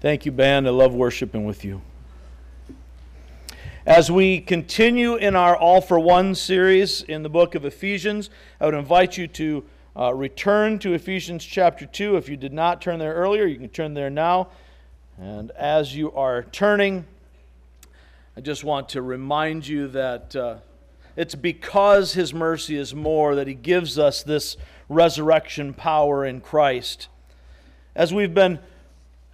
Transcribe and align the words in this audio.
Thank 0.00 0.24
you, 0.24 0.32
band. 0.32 0.66
I 0.66 0.70
love 0.70 0.94
worshiping 0.94 1.44
with 1.44 1.62
you. 1.62 1.82
As 3.84 4.10
we 4.10 4.40
continue 4.40 5.16
in 5.16 5.36
our 5.36 5.54
All 5.54 5.82
for 5.82 6.00
One 6.00 6.34
series 6.34 7.02
in 7.02 7.22
the 7.22 7.28
book 7.28 7.54
of 7.54 7.66
Ephesians, 7.66 8.30
I 8.58 8.64
would 8.64 8.72
invite 8.72 9.18
you 9.18 9.26
to 9.26 9.62
uh, 9.94 10.14
return 10.14 10.78
to 10.78 10.94
Ephesians 10.94 11.44
chapter 11.44 11.84
2. 11.84 12.16
If 12.16 12.30
you 12.30 12.38
did 12.38 12.54
not 12.54 12.80
turn 12.80 12.98
there 12.98 13.12
earlier, 13.12 13.44
you 13.44 13.56
can 13.58 13.68
turn 13.68 13.92
there 13.92 14.08
now. 14.08 14.48
And 15.18 15.50
as 15.50 15.94
you 15.94 16.10
are 16.12 16.44
turning, 16.44 17.04
I 18.38 18.40
just 18.40 18.64
want 18.64 18.88
to 18.90 19.02
remind 19.02 19.68
you 19.68 19.86
that 19.88 20.34
uh, 20.34 20.56
it's 21.14 21.34
because 21.34 22.14
His 22.14 22.32
mercy 22.32 22.78
is 22.78 22.94
more 22.94 23.34
that 23.34 23.46
He 23.46 23.52
gives 23.52 23.98
us 23.98 24.22
this 24.22 24.56
resurrection 24.88 25.74
power 25.74 26.24
in 26.24 26.40
Christ. 26.40 27.08
As 27.94 28.14
we've 28.14 28.32
been 28.32 28.60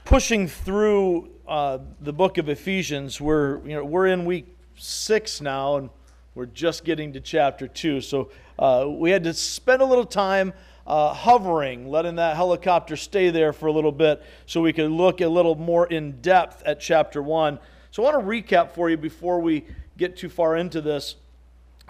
pushing 0.06 0.46
through 0.46 1.28
uh, 1.48 1.78
the 2.00 2.12
book 2.12 2.38
of 2.38 2.48
Ephesians. 2.48 3.20
We're, 3.20 3.58
you 3.66 3.74
know, 3.74 3.84
we're 3.84 4.06
in 4.06 4.24
week 4.24 4.56
six 4.76 5.40
now, 5.40 5.78
and 5.78 5.90
we're 6.36 6.46
just 6.46 6.84
getting 6.84 7.12
to 7.14 7.20
chapter 7.20 7.66
two. 7.66 8.00
So 8.00 8.30
uh, 8.56 8.86
we 8.88 9.10
had 9.10 9.24
to 9.24 9.34
spend 9.34 9.82
a 9.82 9.84
little 9.84 10.06
time 10.06 10.52
uh, 10.86 11.12
hovering, 11.12 11.88
letting 11.88 12.14
that 12.16 12.36
helicopter 12.36 12.94
stay 12.94 13.30
there 13.30 13.52
for 13.52 13.66
a 13.66 13.72
little 13.72 13.90
bit 13.90 14.22
so 14.46 14.62
we 14.62 14.72
could 14.72 14.92
look 14.92 15.20
a 15.20 15.28
little 15.28 15.56
more 15.56 15.88
in 15.88 16.20
depth 16.20 16.62
at 16.64 16.78
chapter 16.78 17.20
one. 17.20 17.58
So 17.90 18.04
I 18.04 18.12
want 18.12 18.24
to 18.24 18.30
recap 18.30 18.70
for 18.70 18.88
you 18.88 18.96
before 18.96 19.40
we 19.40 19.66
get 19.98 20.16
too 20.16 20.28
far 20.28 20.54
into 20.54 20.80
this 20.80 21.16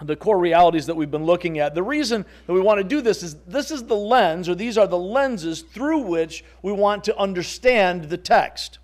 the 0.01 0.15
core 0.15 0.37
realities 0.37 0.85
that 0.85 0.95
we've 0.95 1.09
been 1.09 1.25
looking 1.25 1.59
at. 1.59 1.73
The 1.73 1.83
reason 1.83 2.25
that 2.45 2.53
we 2.53 2.61
want 2.61 2.77
to 2.77 2.83
do 2.83 3.01
this 3.01 3.23
is 3.23 3.35
this 3.47 3.71
is 3.71 3.85
the 3.85 3.95
lens, 3.95 4.47
or 4.47 4.55
these 4.55 4.77
are 4.77 4.87
the 4.87 4.97
lenses 4.97 5.61
through 5.61 5.99
which 5.99 6.43
we 6.61 6.71
want 6.71 7.03
to 7.05 7.17
understand 7.17 8.05
the 8.05 8.17
text. 8.17 8.77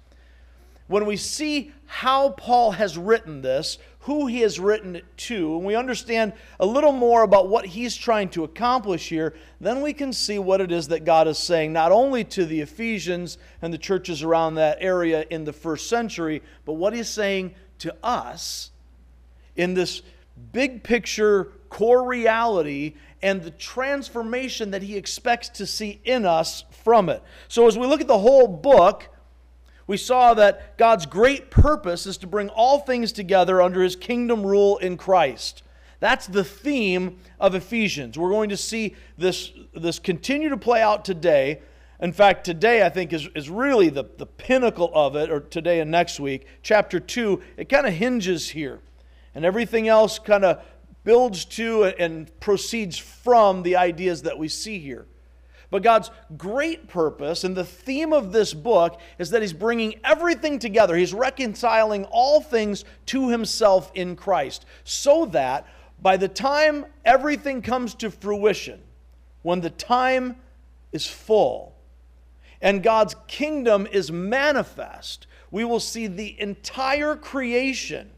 When 0.88 1.06
we 1.06 1.16
see 1.16 1.72
how 1.86 2.30
Paul 2.30 2.72
has 2.72 2.98
written 2.98 3.42
this, 3.42 3.78
who 4.02 4.28
he 4.28 4.42
has 4.42 4.60
written 4.60 4.98
it 4.98 5.06
to, 5.16 5.56
and 5.56 5.66
we 5.66 5.76
understand 5.76 6.34
a 6.60 6.66
little 6.66 6.92
more 6.92 7.24
about 7.24 7.48
what 7.48 7.68
he's 7.68 7.96
trying 7.96 8.30
to 8.30 8.44
accomplish 8.44 9.08
here, 9.08 9.34
then 9.62 9.82
we 9.82 9.94
can 9.94 10.12
see 10.12 10.40
what 10.40 10.60
it 10.60 10.72
is 10.72 10.90
that 10.90 11.06
God 11.06 11.28
is 11.28 11.38
saying, 11.38 11.72
not 11.72 11.92
only 11.92 12.24
to 12.26 12.46
the 12.46 12.60
Ephesians 12.60 13.38
and 13.62 13.74
the 13.74 13.78
churches 13.78 14.22
around 14.24 14.56
that 14.56 14.78
area 14.82 15.26
in 15.30 15.46
the 15.46 15.54
first 15.54 15.88
century, 15.88 16.42
but 16.66 16.74
what 16.74 16.94
he's 16.94 17.08
saying 17.08 17.56
to 17.80 17.96
us 18.04 18.72
in 19.56 19.74
this 19.74 20.02
big 20.52 20.84
picture, 20.84 21.52
core 21.70 22.08
reality, 22.08 22.96
and 23.22 23.42
the 23.42 23.52
transformation 23.52 24.72
that 24.72 24.82
he 24.82 24.98
expects 24.98 25.50
to 25.50 25.66
see 25.66 26.02
in 26.04 26.26
us 26.26 26.64
from 26.84 27.10
it. 27.10 27.24
So, 27.48 27.68
as 27.68 27.78
we 27.78 27.88
look 27.88 28.02
at 28.02 28.08
the 28.08 28.20
whole 28.20 28.48
book, 28.48 29.10
we 29.88 29.98
saw 29.98 30.34
that 30.36 30.78
God's 30.78 31.06
great 31.06 31.52
purpose 31.52 32.06
is 32.06 32.18
to 32.20 32.28
bring 32.28 32.50
all 32.50 32.80
things 32.80 33.12
together 33.12 33.62
under 33.62 33.82
his 33.82 33.96
kingdom 33.96 34.46
rule 34.46 34.78
in 34.78 34.98
Christ. 34.98 35.64
That's 36.00 36.28
the 36.28 36.44
theme 36.44 37.20
of 37.40 37.56
Ephesians. 37.56 38.18
We're 38.18 38.30
going 38.30 38.50
to 38.50 38.58
see 38.58 38.96
this, 39.18 39.52
this 39.74 40.00
continue 40.00 40.50
to 40.50 40.58
play 40.58 40.82
out 40.82 41.06
today. 41.06 41.62
In 42.00 42.12
fact, 42.12 42.44
today 42.44 42.86
I 42.86 42.90
think 42.90 43.14
is, 43.14 43.30
is 43.36 43.50
really 43.50 43.90
the, 43.90 44.06
the 44.18 44.26
pinnacle 44.26 44.92
of 44.94 45.16
it, 45.16 45.30
or 45.30 45.40
today 45.40 45.80
and 45.80 45.90
next 45.90 46.20
week. 46.20 46.46
Chapter 46.62 47.00
2, 47.00 47.42
it 47.58 47.70
kind 47.70 47.88
of 47.88 47.94
hinges 47.94 48.50
here 48.50 48.80
and 49.36 49.46
everything 49.46 49.88
else 49.88 50.20
kind 50.20 50.46
of 50.46 50.64
builds 51.04 51.46
to 51.46 51.86
and 51.86 52.40
proceeds 52.40 52.98
from 52.98 53.64
the 53.64 53.76
ideas 53.76 54.24
that 54.24 54.38
we 54.38 54.48
see 54.48 54.80
here. 54.80 55.06
But 55.70 55.82
God's 55.82 56.12
great 56.38 56.88
purpose 56.88 57.44
and 57.44 57.56
the 57.56 57.66
theme 57.66 58.14
of 58.14 58.32
this 58.32 58.54
book 58.54 59.00
is 59.18 59.32
that 59.32 59.42
He's 59.42 59.54
bringing 59.54 60.00
everything 60.04 60.60
together. 60.60 60.96
He's 60.96 61.16
reconciling 61.16 62.06
all 62.06 62.42
things 62.42 62.86
to 63.08 63.30
Himself 63.30 63.92
in 63.96 64.16
Christ 64.16 64.66
so 64.84 65.26
that 65.28 65.68
by 66.00 66.18
the 66.18 66.28
time 66.28 66.86
everything 67.04 67.62
comes 67.62 67.96
to 67.96 68.12
fruition, 68.12 68.82
when 69.42 69.62
the 69.62 69.72
time 69.72 70.36
is 70.92 71.08
full 71.08 71.74
and 72.62 72.84
God's 72.84 73.16
kingdom 73.28 73.88
is 73.92 74.12
manifest, 74.12 75.26
we 75.50 75.66
will 75.66 75.80
see 75.80 76.06
the 76.06 76.40
entire 76.40 77.16
creation 77.16 78.12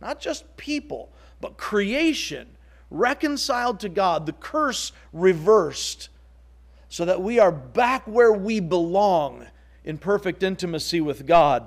not 0.00 0.20
just 0.20 0.56
people, 0.56 1.10
but 1.40 1.56
creation 1.56 2.48
reconciled 2.90 3.80
to 3.80 3.88
God, 3.88 4.26
the 4.26 4.32
curse 4.32 4.92
reversed, 5.12 6.08
so 6.88 7.04
that 7.04 7.20
we 7.20 7.38
are 7.38 7.52
back 7.52 8.06
where 8.06 8.32
we 8.32 8.60
belong 8.60 9.46
in 9.84 9.98
perfect 9.98 10.42
intimacy 10.42 11.00
with 11.00 11.26
God. 11.26 11.66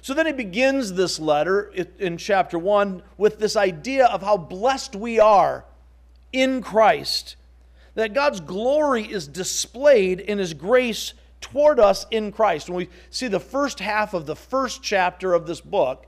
So 0.00 0.14
then 0.14 0.26
he 0.26 0.32
begins 0.32 0.94
this 0.94 1.20
letter 1.20 1.72
in 1.98 2.16
chapter 2.16 2.58
1 2.58 3.02
with 3.18 3.38
this 3.38 3.56
idea 3.56 4.06
of 4.06 4.22
how 4.22 4.36
blessed 4.36 4.96
we 4.96 5.20
are 5.20 5.64
in 6.32 6.60
Christ. 6.60 7.36
That 7.94 8.14
God's 8.14 8.40
glory 8.40 9.04
is 9.04 9.28
displayed 9.28 10.18
in 10.18 10.38
his 10.38 10.54
grace 10.54 11.14
toward 11.40 11.78
us 11.78 12.06
in 12.10 12.32
Christ. 12.32 12.68
When 12.68 12.78
we 12.78 12.88
see 13.10 13.28
the 13.28 13.38
first 13.38 13.80
half 13.80 14.14
of 14.14 14.26
the 14.26 14.34
first 14.34 14.82
chapter 14.82 15.34
of 15.34 15.46
this 15.46 15.60
book, 15.60 16.06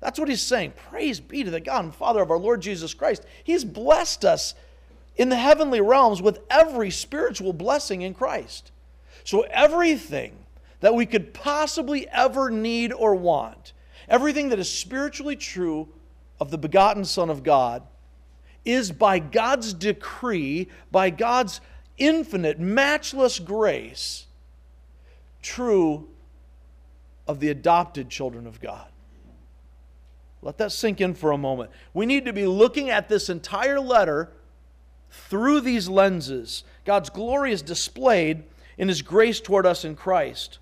that's 0.00 0.18
what 0.18 0.28
he's 0.28 0.42
saying. 0.42 0.74
Praise 0.90 1.20
be 1.20 1.42
to 1.44 1.50
the 1.50 1.60
God 1.60 1.84
and 1.84 1.94
Father 1.94 2.22
of 2.22 2.30
our 2.30 2.38
Lord 2.38 2.60
Jesus 2.60 2.94
Christ. 2.94 3.24
He's 3.42 3.64
blessed 3.64 4.24
us 4.24 4.54
in 5.16 5.28
the 5.28 5.36
heavenly 5.36 5.80
realms 5.80 6.22
with 6.22 6.40
every 6.48 6.90
spiritual 6.90 7.52
blessing 7.52 8.02
in 8.02 8.14
Christ. 8.14 8.70
So, 9.24 9.42
everything 9.50 10.36
that 10.80 10.94
we 10.94 11.04
could 11.04 11.34
possibly 11.34 12.08
ever 12.08 12.50
need 12.50 12.92
or 12.92 13.14
want, 13.16 13.72
everything 14.08 14.50
that 14.50 14.60
is 14.60 14.70
spiritually 14.70 15.36
true 15.36 15.88
of 16.40 16.50
the 16.50 16.58
begotten 16.58 17.04
Son 17.04 17.28
of 17.28 17.42
God, 17.42 17.82
is 18.64 18.92
by 18.92 19.18
God's 19.18 19.74
decree, 19.74 20.68
by 20.92 21.10
God's 21.10 21.60
infinite, 21.96 22.60
matchless 22.60 23.40
grace, 23.40 24.26
true 25.42 26.08
of 27.26 27.40
the 27.40 27.48
adopted 27.48 28.08
children 28.08 28.46
of 28.46 28.60
God. 28.60 28.86
Let 30.42 30.58
that 30.58 30.72
sink 30.72 31.00
in 31.00 31.14
for 31.14 31.32
a 31.32 31.38
moment. 31.38 31.70
We 31.92 32.06
need 32.06 32.24
to 32.26 32.32
be 32.32 32.46
looking 32.46 32.90
at 32.90 33.08
this 33.08 33.28
entire 33.28 33.80
letter 33.80 34.30
through 35.10 35.60
these 35.62 35.88
lenses. 35.88 36.64
God's 36.84 37.10
glory 37.10 37.52
is 37.52 37.62
displayed 37.62 38.44
in 38.76 38.88
His 38.88 39.02
grace 39.02 39.40
toward 39.40 39.66
us 39.66 39.84
in 39.84 39.96
Christ. 39.96 40.58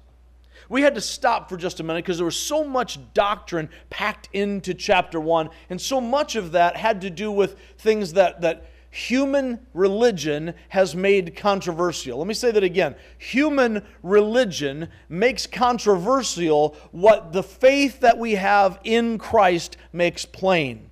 We 0.69 0.83
had 0.83 0.95
to 0.95 1.01
stop 1.01 1.49
for 1.49 1.57
just 1.57 1.79
a 1.79 1.85
minute 1.85 2.05
because 2.05 2.17
there 2.17 2.25
was 2.25 2.39
so 2.39 2.65
much 2.65 2.99
doctrine 3.15 3.69
packed 3.91 4.29
into 4.33 4.75
chapter 4.75 5.21
1, 5.21 5.51
and 5.71 5.81
so 5.81 6.01
much 6.01 6.35
of 6.35 6.53
that 6.53 6.77
had 6.77 7.03
to 7.03 7.11
do 7.11 7.31
with 7.31 7.57
things 7.79 8.15
that, 8.15 8.41
that 8.41 8.71
human 8.97 9.61
religion 9.75 10.55
has 10.71 10.97
made 10.97 11.37
controversial. 11.37 12.17
Let 12.19 12.27
me 12.27 12.33
say 12.33 12.51
that 12.51 12.65
again. 12.65 12.97
Human 13.19 13.85
religion 14.03 14.89
makes 15.11 15.47
controversial 15.47 16.75
what 16.93 17.35
the 17.35 17.43
faith 17.43 18.01
that 18.01 18.17
we 18.17 18.37
have 18.37 18.81
in 18.85 19.19
Christ 19.19 19.77
makes 19.93 20.25
plain. 20.25 20.91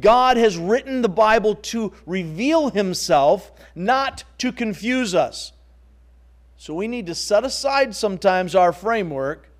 God 0.00 0.36
has 0.36 0.56
written 0.56 1.02
the 1.02 1.08
Bible 1.08 1.56
to 1.56 1.92
reveal 2.06 2.70
Himself, 2.70 3.50
not 3.74 4.22
to 4.38 4.52
confuse 4.52 5.12
us. 5.12 5.52
So 6.56 6.72
we 6.72 6.86
need 6.86 7.06
to 7.06 7.16
set 7.16 7.44
aside 7.44 7.96
sometimes 7.96 8.54
our 8.54 8.72
framework 8.72 9.50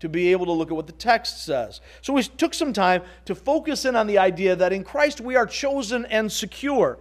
to 0.00 0.08
be 0.10 0.32
able 0.32 0.46
to 0.46 0.52
look 0.52 0.70
at 0.70 0.76
what 0.76 0.86
the 0.86 0.92
text 0.92 1.46
says. 1.46 1.80
So 2.02 2.12
we 2.12 2.24
took 2.24 2.52
some 2.52 2.74
time 2.74 3.02
to 3.24 3.34
focus 3.34 3.86
in 3.86 3.96
on 3.96 4.06
the 4.06 4.18
idea 4.18 4.54
that 4.54 4.72
in 4.72 4.84
Christ 4.84 5.22
we 5.22 5.34
are 5.34 5.46
chosen 5.46 6.04
and 6.06 6.30
secure 6.30 6.98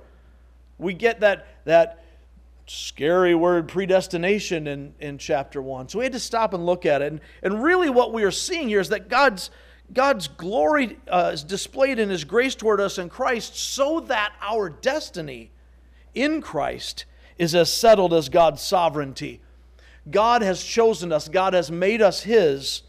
we 0.81 0.93
get 0.93 1.19
that, 1.19 1.47
that 1.65 2.03
scary 2.65 3.35
word 3.35 3.67
predestination 3.67 4.67
in, 4.67 4.93
in 4.99 5.17
chapter 5.17 5.61
1. 5.61 5.89
So 5.89 5.99
we 5.99 6.05
had 6.05 6.13
to 6.13 6.19
stop 6.19 6.53
and 6.53 6.65
look 6.65 6.85
at 6.85 7.01
it. 7.01 7.11
And, 7.11 7.21
and 7.43 7.63
really, 7.63 7.89
what 7.89 8.11
we 8.13 8.23
are 8.23 8.31
seeing 8.31 8.67
here 8.67 8.79
is 8.79 8.89
that 8.89 9.07
God's, 9.07 9.51
God's 9.93 10.27
glory 10.27 10.97
uh, 11.07 11.31
is 11.33 11.43
displayed 11.43 11.99
in 11.99 12.09
His 12.09 12.23
grace 12.23 12.55
toward 12.55 12.81
us 12.81 12.97
in 12.97 13.09
Christ 13.09 13.55
so 13.55 13.99
that 14.01 14.33
our 14.41 14.69
destiny 14.69 15.51
in 16.15 16.41
Christ 16.41 17.05
is 17.37 17.53
as 17.53 17.71
settled 17.71 18.13
as 18.13 18.27
God's 18.27 18.61
sovereignty. 18.61 19.39
God 20.09 20.41
has 20.41 20.63
chosen 20.63 21.11
us, 21.11 21.27
God 21.27 21.53
has 21.53 21.69
made 21.69 22.01
us 22.01 22.23
His. 22.23 22.81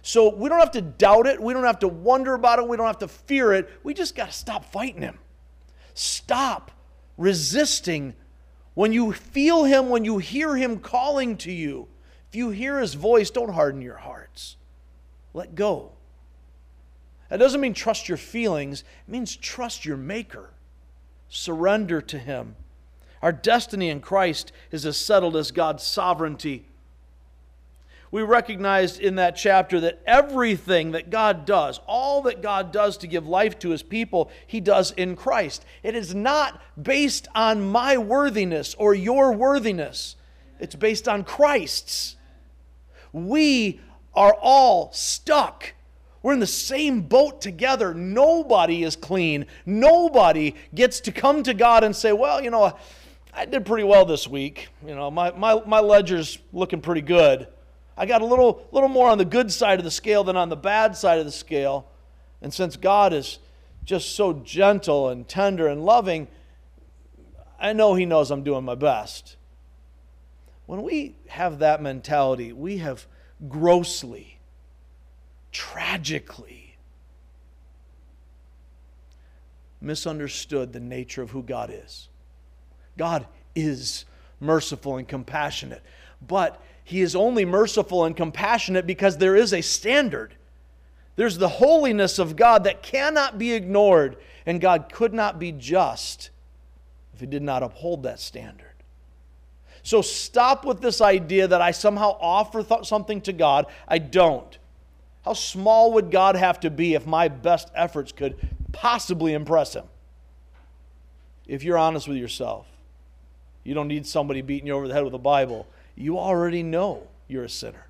So 0.00 0.34
we 0.34 0.48
don't 0.48 0.58
have 0.58 0.72
to 0.72 0.82
doubt 0.82 1.26
it. 1.26 1.40
We 1.40 1.54
don't 1.54 1.64
have 1.64 1.78
to 1.78 1.88
wonder 1.88 2.34
about 2.34 2.58
it. 2.58 2.68
We 2.68 2.76
don't 2.76 2.86
have 2.86 2.98
to 2.98 3.08
fear 3.08 3.54
it. 3.54 3.70
We 3.82 3.94
just 3.94 4.14
got 4.14 4.26
to 4.26 4.32
stop 4.32 4.70
fighting 4.70 5.00
Him. 5.00 5.18
Stop 5.94 6.70
resisting. 7.16 8.14
When 8.74 8.92
you 8.92 9.12
feel 9.12 9.64
Him, 9.64 9.88
when 9.88 10.04
you 10.04 10.18
hear 10.18 10.56
Him 10.56 10.78
calling 10.78 11.36
to 11.38 11.52
you, 11.52 11.88
if 12.28 12.36
you 12.36 12.50
hear 12.50 12.80
His 12.80 12.94
voice, 12.94 13.30
don't 13.30 13.54
harden 13.54 13.80
your 13.80 13.98
hearts. 13.98 14.56
Let 15.32 15.54
go. 15.54 15.92
That 17.28 17.38
doesn't 17.38 17.60
mean 17.60 17.74
trust 17.74 18.08
your 18.08 18.18
feelings, 18.18 18.80
it 19.06 19.10
means 19.10 19.36
trust 19.36 19.84
your 19.84 19.96
Maker. 19.96 20.50
Surrender 21.28 22.00
to 22.00 22.18
Him. 22.18 22.56
Our 23.22 23.32
destiny 23.32 23.88
in 23.88 24.00
Christ 24.00 24.52
is 24.70 24.84
as 24.84 24.96
settled 24.96 25.36
as 25.36 25.50
God's 25.50 25.82
sovereignty. 25.82 26.66
We 28.10 28.22
recognized 28.22 29.00
in 29.00 29.16
that 29.16 29.36
chapter 29.36 29.80
that 29.80 30.00
everything 30.06 30.92
that 30.92 31.10
God 31.10 31.44
does, 31.46 31.80
all 31.86 32.22
that 32.22 32.42
God 32.42 32.72
does 32.72 32.96
to 32.98 33.06
give 33.06 33.26
life 33.26 33.58
to 33.60 33.70
his 33.70 33.82
people, 33.82 34.30
he 34.46 34.60
does 34.60 34.92
in 34.92 35.16
Christ. 35.16 35.64
It 35.82 35.94
is 35.94 36.14
not 36.14 36.62
based 36.80 37.28
on 37.34 37.60
my 37.60 37.96
worthiness 37.96 38.74
or 38.74 38.94
your 38.94 39.32
worthiness, 39.32 40.16
it's 40.60 40.76
based 40.76 41.08
on 41.08 41.24
Christ's. 41.24 42.16
We 43.12 43.80
are 44.14 44.34
all 44.40 44.92
stuck. 44.92 45.74
We're 46.22 46.32
in 46.32 46.40
the 46.40 46.46
same 46.46 47.02
boat 47.02 47.42
together. 47.42 47.92
Nobody 47.92 48.82
is 48.82 48.96
clean. 48.96 49.46
Nobody 49.66 50.54
gets 50.74 51.00
to 51.00 51.12
come 51.12 51.42
to 51.42 51.52
God 51.52 51.84
and 51.84 51.94
say, 51.94 52.12
Well, 52.12 52.42
you 52.42 52.50
know, 52.50 52.76
I 53.32 53.46
did 53.46 53.66
pretty 53.66 53.84
well 53.84 54.04
this 54.04 54.28
week. 54.28 54.68
You 54.86 54.94
know, 54.94 55.10
my, 55.10 55.32
my, 55.32 55.60
my 55.66 55.80
ledger's 55.80 56.38
looking 56.52 56.80
pretty 56.80 57.02
good. 57.02 57.48
I 57.96 58.06
got 58.06 58.22
a 58.22 58.26
little, 58.26 58.66
little 58.72 58.88
more 58.88 59.08
on 59.08 59.18
the 59.18 59.24
good 59.24 59.52
side 59.52 59.78
of 59.78 59.84
the 59.84 59.90
scale 59.90 60.24
than 60.24 60.36
on 60.36 60.48
the 60.48 60.56
bad 60.56 60.96
side 60.96 61.18
of 61.18 61.24
the 61.24 61.32
scale. 61.32 61.86
And 62.42 62.52
since 62.52 62.76
God 62.76 63.12
is 63.12 63.38
just 63.84 64.14
so 64.14 64.32
gentle 64.32 65.08
and 65.08 65.28
tender 65.28 65.68
and 65.68 65.84
loving, 65.84 66.26
I 67.60 67.72
know 67.72 67.94
He 67.94 68.04
knows 68.04 68.30
I'm 68.30 68.42
doing 68.42 68.64
my 68.64 68.74
best. 68.74 69.36
When 70.66 70.82
we 70.82 71.16
have 71.28 71.58
that 71.60 71.82
mentality, 71.82 72.52
we 72.52 72.78
have 72.78 73.06
grossly, 73.48 74.38
tragically 75.52 76.76
misunderstood 79.80 80.72
the 80.72 80.80
nature 80.80 81.22
of 81.22 81.30
who 81.30 81.42
God 81.42 81.70
is. 81.72 82.08
God 82.96 83.26
is 83.54 84.04
merciful 84.40 84.96
and 84.96 85.06
compassionate, 85.06 85.82
but 86.26 86.60
he 86.84 87.00
is 87.00 87.16
only 87.16 87.46
merciful 87.46 88.04
and 88.04 88.14
compassionate 88.14 88.86
because 88.86 89.16
there 89.16 89.34
is 89.34 89.54
a 89.54 89.62
standard. 89.62 90.34
There's 91.16 91.38
the 91.38 91.48
holiness 91.48 92.18
of 92.18 92.36
God 92.36 92.64
that 92.64 92.82
cannot 92.82 93.38
be 93.38 93.52
ignored, 93.52 94.18
and 94.44 94.60
God 94.60 94.90
could 94.92 95.14
not 95.14 95.38
be 95.38 95.50
just 95.50 96.30
if 97.14 97.20
He 97.20 97.26
did 97.26 97.42
not 97.42 97.62
uphold 97.62 98.02
that 98.02 98.20
standard. 98.20 98.66
So 99.82 100.02
stop 100.02 100.64
with 100.64 100.80
this 100.80 101.00
idea 101.00 101.48
that 101.48 101.62
I 101.62 101.70
somehow 101.70 102.16
offer 102.20 102.62
th- 102.62 102.84
something 102.84 103.20
to 103.22 103.32
God. 103.32 103.66
I 103.88 103.98
don't. 103.98 104.58
How 105.24 105.32
small 105.32 105.92
would 105.94 106.10
God 106.10 106.36
have 106.36 106.60
to 106.60 106.70
be 106.70 106.94
if 106.94 107.06
my 107.06 107.28
best 107.28 107.70
efforts 107.74 108.12
could 108.12 108.36
possibly 108.72 109.32
impress 109.32 109.74
Him? 109.74 109.84
If 111.46 111.62
you're 111.62 111.78
honest 111.78 112.08
with 112.08 112.18
yourself, 112.18 112.66
you 113.62 113.72
don't 113.72 113.88
need 113.88 114.06
somebody 114.06 114.42
beating 114.42 114.66
you 114.66 114.74
over 114.74 114.88
the 114.88 114.92
head 114.92 115.04
with 115.04 115.14
a 115.14 115.18
Bible 115.18 115.66
you 115.96 116.18
already 116.18 116.62
know 116.62 117.06
you're 117.28 117.44
a 117.44 117.48
sinner. 117.48 117.86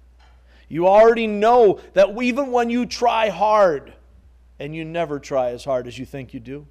You 0.69 0.87
already 0.89 1.27
know 1.27 1.81
that 1.93 2.21
even 2.21 2.51
when 2.51 2.71
you 2.71 2.87
try 2.87 3.29
hard, 3.29 3.93
and 4.59 4.75
you 4.75 4.85
never 4.85 5.19
try 5.19 5.51
as 5.51 5.65
hard 5.65 5.87
as 5.87 5.99
you 5.99 6.07
think 6.07 6.33
you 6.33 6.41
do, 6.41 6.67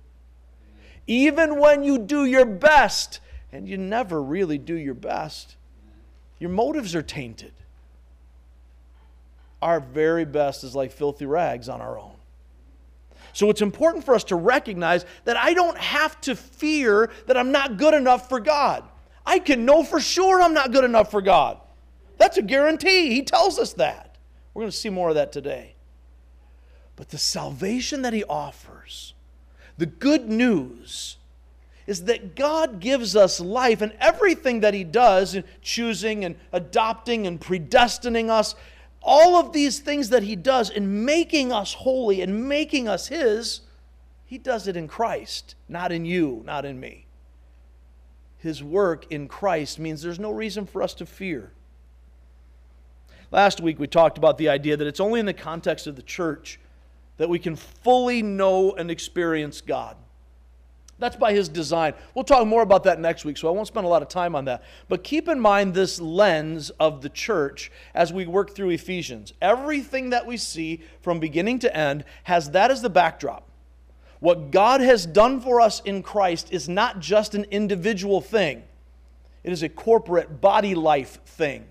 even 1.05 1.59
when 1.59 1.83
you 1.83 1.97
do 1.97 2.25
your 2.25 2.45
best, 2.45 3.19
and 3.51 3.67
you 3.67 3.77
never 3.77 4.21
really 4.21 4.57
do 4.57 4.75
your 4.75 4.93
best, 4.93 5.57
your 6.39 6.49
motives 6.49 6.95
are 6.95 7.03
tainted. 7.03 7.53
Our 9.61 9.79
very 9.79 10.25
best 10.25 10.63
is 10.63 10.75
like 10.75 10.91
filthy 10.91 11.25
rags 11.25 11.69
on 11.69 11.81
our 11.81 11.97
own. 11.97 12.15
So 13.31 13.49
it's 13.49 13.61
important 13.61 14.03
for 14.03 14.13
us 14.13 14.23
to 14.25 14.35
recognize 14.35 15.05
that 15.25 15.37
I 15.37 15.53
don't 15.53 15.77
have 15.77 16.19
to 16.21 16.35
fear 16.35 17.09
that 17.27 17.37
I'm 17.37 17.51
not 17.51 17.77
good 17.77 17.93
enough 17.93 18.29
for 18.29 18.39
God. 18.39 18.83
I 19.25 19.39
can 19.39 19.65
know 19.65 19.83
for 19.83 19.99
sure 19.99 20.41
I'm 20.41 20.53
not 20.53 20.71
good 20.71 20.83
enough 20.83 21.11
for 21.11 21.21
God. 21.21 21.59
That's 22.17 22.37
a 22.37 22.41
guarantee. 22.41 23.09
He 23.09 23.23
tells 23.23 23.57
us 23.57 23.73
that. 23.73 24.17
We're 24.53 24.61
going 24.61 24.71
to 24.71 24.77
see 24.77 24.89
more 24.89 25.09
of 25.09 25.15
that 25.15 25.31
today. 25.31 25.75
But 26.95 27.09
the 27.09 27.17
salvation 27.17 28.03
that 28.03 28.13
He 28.13 28.23
offers, 28.23 29.13
the 29.77 29.85
good 29.85 30.29
news, 30.29 31.17
is 31.87 32.05
that 32.05 32.35
God 32.35 32.79
gives 32.79 33.15
us 33.15 33.39
life 33.39 33.81
and 33.81 33.93
everything 33.99 34.59
that 34.61 34.73
He 34.73 34.83
does 34.83 35.35
in 35.35 35.43
choosing 35.61 36.23
and 36.23 36.35
adopting 36.51 37.25
and 37.25 37.41
predestining 37.41 38.29
us, 38.29 38.55
all 39.01 39.35
of 39.35 39.51
these 39.51 39.79
things 39.79 40.09
that 40.09 40.23
He 40.23 40.35
does 40.35 40.69
in 40.69 41.03
making 41.03 41.51
us 41.51 41.73
holy 41.73 42.21
and 42.21 42.47
making 42.47 42.87
us 42.87 43.07
His, 43.07 43.61
He 44.25 44.37
does 44.37 44.67
it 44.67 44.77
in 44.77 44.87
Christ, 44.87 45.55
not 45.67 45.91
in 45.91 46.05
you, 46.05 46.41
not 46.45 46.63
in 46.63 46.79
me 46.79 47.07
his 48.43 48.61
work 48.61 49.09
in 49.09 49.29
Christ 49.29 49.79
means 49.79 50.01
there's 50.01 50.19
no 50.19 50.29
reason 50.29 50.65
for 50.65 50.83
us 50.83 50.93
to 50.95 51.05
fear. 51.05 51.53
Last 53.31 53.61
week 53.61 53.79
we 53.79 53.87
talked 53.87 54.17
about 54.17 54.37
the 54.37 54.49
idea 54.49 54.75
that 54.75 54.85
it's 54.85 54.99
only 54.99 55.21
in 55.21 55.25
the 55.25 55.33
context 55.33 55.87
of 55.87 55.95
the 55.95 56.01
church 56.01 56.59
that 57.15 57.29
we 57.29 57.39
can 57.39 57.55
fully 57.55 58.21
know 58.21 58.73
and 58.73 58.91
experience 58.91 59.61
God. 59.61 59.95
That's 60.99 61.15
by 61.15 61.31
his 61.31 61.47
design. 61.47 61.93
We'll 62.13 62.25
talk 62.25 62.45
more 62.45 62.61
about 62.61 62.83
that 62.83 62.99
next 62.99 63.23
week, 63.23 63.37
so 63.37 63.47
I 63.47 63.51
won't 63.51 63.67
spend 63.67 63.85
a 63.85 63.89
lot 63.89 64.01
of 64.01 64.09
time 64.09 64.35
on 64.35 64.43
that. 64.45 64.63
But 64.89 65.05
keep 65.05 65.29
in 65.29 65.39
mind 65.39 65.73
this 65.73 66.01
lens 66.01 66.69
of 66.81 67.01
the 67.01 67.09
church 67.09 67.71
as 67.95 68.11
we 68.11 68.25
work 68.25 68.53
through 68.53 68.71
Ephesians. 68.71 69.31
Everything 69.41 70.09
that 70.09 70.27
we 70.27 70.35
see 70.35 70.83
from 70.99 71.21
beginning 71.21 71.59
to 71.59 71.73
end 71.73 72.03
has 72.23 72.51
that 72.51 72.71
as 72.71 72.81
the 72.81 72.89
backdrop. 72.89 73.47
What 74.23 74.51
God 74.51 74.79
has 74.79 75.05
done 75.05 75.41
for 75.41 75.59
us 75.59 75.81
in 75.81 76.01
Christ 76.01 76.47
is 76.53 76.69
not 76.69 77.01
just 77.01 77.35
an 77.35 77.43
individual 77.51 78.21
thing, 78.21 78.63
it 79.43 79.51
is 79.51 79.63
a 79.63 79.67
corporate 79.67 80.39
body 80.39 80.75
life 80.75 81.19
thing. 81.25 81.65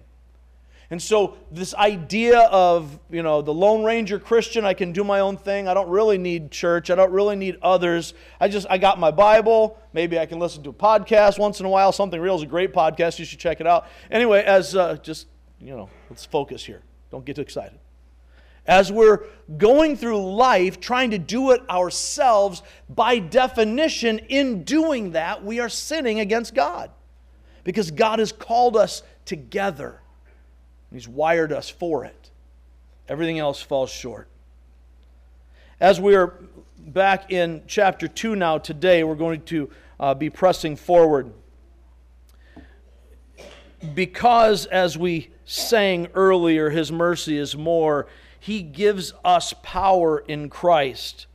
And 0.90 1.00
so, 1.00 1.38
this 1.50 1.72
idea 1.74 2.40
of, 2.40 3.00
you 3.08 3.22
know, 3.22 3.40
the 3.40 3.54
Lone 3.54 3.84
Ranger 3.84 4.18
Christian, 4.18 4.66
I 4.66 4.74
can 4.74 4.92
do 4.92 5.02
my 5.02 5.20
own 5.20 5.38
thing. 5.38 5.66
I 5.66 5.72
don't 5.72 5.88
really 5.88 6.18
need 6.18 6.50
church. 6.50 6.90
I 6.90 6.94
don't 6.94 7.10
really 7.10 7.36
need 7.36 7.56
others. 7.62 8.12
I 8.38 8.48
just, 8.48 8.66
I 8.68 8.76
got 8.76 9.00
my 9.00 9.10
Bible. 9.10 9.78
Maybe 9.94 10.18
I 10.18 10.26
can 10.26 10.38
listen 10.38 10.62
to 10.64 10.68
a 10.68 10.74
podcast 10.74 11.38
once 11.38 11.58
in 11.58 11.64
a 11.64 11.70
while. 11.70 11.90
Something 11.90 12.20
Real 12.20 12.36
is 12.36 12.42
a 12.42 12.46
great 12.46 12.74
podcast. 12.74 13.18
You 13.18 13.24
should 13.24 13.38
check 13.38 13.62
it 13.62 13.66
out. 13.66 13.86
Anyway, 14.10 14.44
as 14.44 14.76
uh, 14.76 14.96
just, 14.96 15.26
you 15.58 15.74
know, 15.74 15.88
let's 16.10 16.26
focus 16.26 16.62
here. 16.62 16.82
Don't 17.10 17.24
get 17.24 17.36
too 17.36 17.42
excited. 17.42 17.78
As 18.66 18.92
we're 18.92 19.24
going 19.58 19.96
through 19.96 20.34
life 20.34 20.80
trying 20.80 21.10
to 21.10 21.18
do 21.18 21.50
it 21.50 21.68
ourselves, 21.68 22.62
by 22.88 23.18
definition, 23.18 24.18
in 24.18 24.62
doing 24.62 25.12
that, 25.12 25.44
we 25.44 25.58
are 25.60 25.68
sinning 25.68 26.20
against 26.20 26.54
God. 26.54 26.90
Because 27.64 27.90
God 27.90 28.18
has 28.18 28.32
called 28.32 28.76
us 28.76 29.02
together, 29.24 30.00
He's 30.92 31.08
wired 31.08 31.52
us 31.52 31.68
for 31.68 32.04
it. 32.04 32.30
Everything 33.08 33.38
else 33.38 33.60
falls 33.60 33.90
short. 33.90 34.28
As 35.80 36.00
we're 36.00 36.34
back 36.78 37.32
in 37.32 37.62
chapter 37.66 38.06
2 38.06 38.36
now, 38.36 38.58
today, 38.58 39.02
we're 39.02 39.14
going 39.14 39.42
to 39.42 39.70
uh, 39.98 40.14
be 40.14 40.30
pressing 40.30 40.76
forward. 40.76 41.32
Because, 43.94 44.66
as 44.66 44.96
we 44.96 45.30
sang 45.44 46.08
earlier, 46.14 46.70
His 46.70 46.92
mercy 46.92 47.36
is 47.36 47.56
more 47.56 48.06
he 48.42 48.60
gives 48.60 49.12
us 49.24 49.54
power 49.62 50.18
in 50.18 50.50
Christ. 50.50 51.28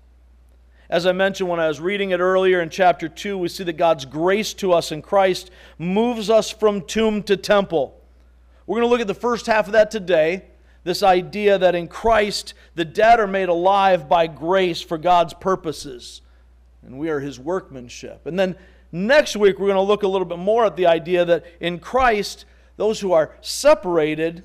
As 0.89 1.06
I 1.06 1.13
mentioned 1.13 1.48
when 1.48 1.62
I 1.62 1.70
was 1.70 1.80
reading 1.80 2.12
it 2.12 2.20
earlier 2.20 2.60
in 2.60 2.70
chapter 2.70 3.08
2, 3.08 3.38
we 3.38 3.48
see 3.48 3.63
that 3.63 3.77
God's 3.77 4.04
grace 4.04 4.54
to 4.56 4.74
us 4.74 4.92
in 4.92 5.01
Christ 5.01 5.50
moves 5.80 6.30
us 6.30 6.51
from 6.51 6.82
tomb 6.82 7.24
to 7.24 7.38
temple. 7.38 7.98
We're 8.66 8.80
going 8.80 8.88
to 8.88 8.89
look 8.89 9.00
at 9.00 9.08
the 9.08 9.13
first 9.13 9.46
half 9.46 9.68
of 9.68 9.72
that 9.72 9.89
today. 9.89 10.48
This 10.84 11.01
idea 11.01 11.58
that 11.58 11.75
in 11.75 11.88
Christ 11.88 12.54
the 12.75 12.84
dead 12.84 13.22
are 13.22 13.27
made 13.27 13.48
alive 13.48 14.10
by 14.10 14.27
grace 14.27 14.82
for 14.82 14.98
God's 14.98 15.34
purposes, 15.34 16.22
and 16.86 17.00
we 17.00 17.10
are 17.10 17.22
his 17.22 17.39
workmanship. 17.39 18.25
And 18.25 18.38
then 18.38 18.58
next 18.91 19.36
week 19.36 19.60
we're 19.60 19.67
going 19.67 19.75
to 19.75 19.82
look 19.82 20.03
a 20.03 20.08
little 20.08 20.25
bit 20.25 20.39
more 20.39 20.65
at 20.65 20.75
the 20.75 20.88
idea 20.88 21.25
that 21.25 21.46
in 21.60 21.79
Christ 21.79 22.46
those 22.77 23.00
who 23.00 23.12
are 23.12 23.36
separated 23.41 24.44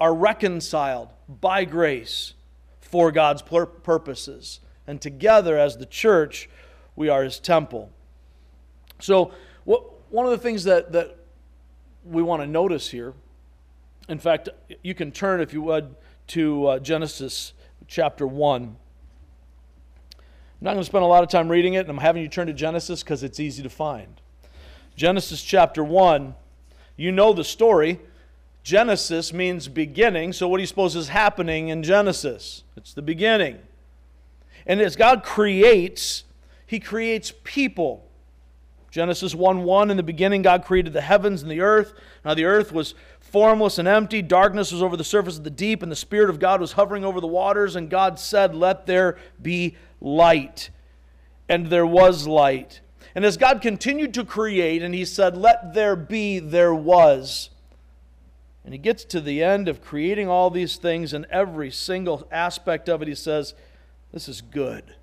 are 0.00 0.14
reconciled 0.14 1.08
by 1.28 1.64
grace 1.64 2.34
for 2.80 3.12
God's 3.12 3.40
purposes. 3.40 4.60
And 4.86 5.00
together, 5.00 5.56
as 5.56 5.76
the 5.76 5.86
church, 5.86 6.50
we 6.96 7.08
are 7.08 7.22
his 7.22 7.38
temple. 7.38 7.90
So, 8.98 9.32
what, 9.64 10.12
one 10.12 10.26
of 10.26 10.32
the 10.32 10.38
things 10.38 10.64
that, 10.64 10.92
that 10.92 11.16
we 12.04 12.22
want 12.22 12.42
to 12.42 12.48
notice 12.48 12.90
here, 12.90 13.14
in 14.08 14.18
fact, 14.18 14.48
you 14.82 14.94
can 14.94 15.12
turn, 15.12 15.40
if 15.40 15.52
you 15.52 15.62
would, 15.62 15.94
to 16.28 16.66
uh, 16.66 16.78
Genesis 16.80 17.52
chapter 17.86 18.26
1. 18.26 18.76
I'm 20.62 20.66
not 20.66 20.74
going 20.74 20.82
to 20.82 20.86
spend 20.86 21.02
a 21.02 21.08
lot 21.08 21.24
of 21.24 21.28
time 21.28 21.48
reading 21.48 21.74
it, 21.74 21.80
and 21.80 21.90
I'm 21.90 21.98
having 21.98 22.22
you 22.22 22.28
turn 22.28 22.46
to 22.46 22.52
Genesis 22.52 23.02
because 23.02 23.24
it's 23.24 23.40
easy 23.40 23.64
to 23.64 23.68
find. 23.68 24.20
Genesis 24.94 25.42
chapter 25.42 25.82
1, 25.82 26.36
you 26.96 27.10
know 27.10 27.32
the 27.32 27.42
story. 27.42 27.98
Genesis 28.62 29.32
means 29.32 29.66
beginning, 29.66 30.32
so 30.32 30.46
what 30.46 30.58
do 30.58 30.60
you 30.60 30.68
suppose 30.68 30.94
is 30.94 31.08
happening 31.08 31.66
in 31.66 31.82
Genesis? 31.82 32.62
It's 32.76 32.94
the 32.94 33.02
beginning. 33.02 33.58
And 34.64 34.80
as 34.80 34.94
God 34.94 35.24
creates, 35.24 36.22
He 36.64 36.78
creates 36.78 37.32
people. 37.42 38.08
Genesis 38.88 39.34
1 39.34 39.64
1 39.64 39.90
In 39.90 39.96
the 39.96 40.02
beginning, 40.04 40.42
God 40.42 40.64
created 40.64 40.92
the 40.92 41.00
heavens 41.00 41.42
and 41.42 41.50
the 41.50 41.60
earth. 41.60 41.92
Now 42.24 42.34
the 42.34 42.44
earth 42.44 42.70
was 42.70 42.94
formless 43.18 43.78
and 43.78 43.88
empty. 43.88 44.22
Darkness 44.22 44.70
was 44.70 44.80
over 44.80 44.96
the 44.96 45.02
surface 45.02 45.38
of 45.38 45.42
the 45.42 45.50
deep, 45.50 45.82
and 45.82 45.90
the 45.90 45.96
Spirit 45.96 46.30
of 46.30 46.38
God 46.38 46.60
was 46.60 46.72
hovering 46.72 47.04
over 47.04 47.20
the 47.20 47.26
waters. 47.26 47.74
And 47.74 47.90
God 47.90 48.20
said, 48.20 48.54
Let 48.54 48.86
there 48.86 49.18
be 49.42 49.74
light. 50.02 50.70
And 51.48 51.68
there 51.68 51.86
was 51.86 52.26
light. 52.26 52.80
And 53.14 53.24
as 53.24 53.36
God 53.36 53.60
continued 53.60 54.14
to 54.14 54.24
create, 54.24 54.82
and 54.82 54.94
He 54.94 55.04
said, 55.04 55.36
Let 55.36 55.74
there 55.74 55.96
be, 55.96 56.38
there 56.38 56.74
was. 56.74 57.50
And 58.64 58.74
He 58.74 58.78
gets 58.78 59.04
to 59.06 59.20
the 59.20 59.42
end 59.42 59.68
of 59.68 59.82
creating 59.82 60.28
all 60.28 60.50
these 60.50 60.76
things, 60.76 61.12
and 61.12 61.26
every 61.26 61.70
single 61.70 62.26
aspect 62.30 62.88
of 62.88 63.02
it, 63.02 63.08
He 63.08 63.14
says, 63.14 63.54
This 64.12 64.28
is 64.28 64.40
good. 64.40 64.94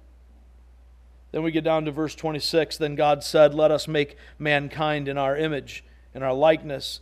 Then 1.32 1.44
we 1.44 1.52
get 1.52 1.64
down 1.64 1.86
to 1.86 1.92
verse 1.92 2.16
26. 2.16 2.78
Then 2.78 2.96
God 2.96 3.24
said, 3.24 3.54
Let 3.54 3.72
us 3.72 3.88
make 3.88 4.18
mankind 4.40 5.08
in 5.08 5.18
our 5.18 5.38
image, 5.38 5.84
in 6.16 6.24
our 6.24 6.34
likeness, 6.34 7.02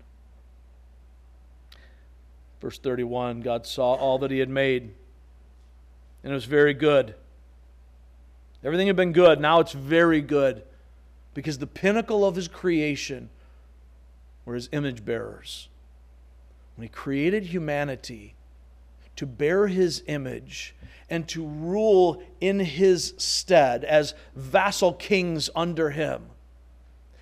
Verse 2.61 2.77
31 2.77 3.41
God 3.41 3.65
saw 3.65 3.93
all 3.93 4.19
that 4.19 4.31
he 4.31 4.39
had 4.39 4.49
made, 4.49 4.93
and 6.23 6.31
it 6.31 6.33
was 6.33 6.45
very 6.45 6.73
good. 6.73 7.15
Everything 8.63 8.87
had 8.87 8.95
been 8.95 9.11
good. 9.11 9.41
Now 9.41 9.59
it's 9.59 9.73
very 9.73 10.21
good 10.21 10.63
because 11.33 11.57
the 11.57 11.67
pinnacle 11.67 12.23
of 12.23 12.35
his 12.35 12.47
creation 12.47 13.29
were 14.45 14.55
his 14.55 14.69
image 14.71 15.03
bearers. 15.03 15.67
When 16.75 16.83
he 16.83 16.89
created 16.89 17.47
humanity 17.47 18.35
to 19.17 19.25
bear 19.25 19.67
his 19.67 20.03
image, 20.07 20.73
and 21.11 21.27
to 21.27 21.45
rule 21.45 22.23
in 22.39 22.59
his 22.59 23.13
stead 23.17 23.83
as 23.83 24.15
vassal 24.33 24.93
kings 24.93 25.49
under 25.53 25.89
him. 25.89 26.23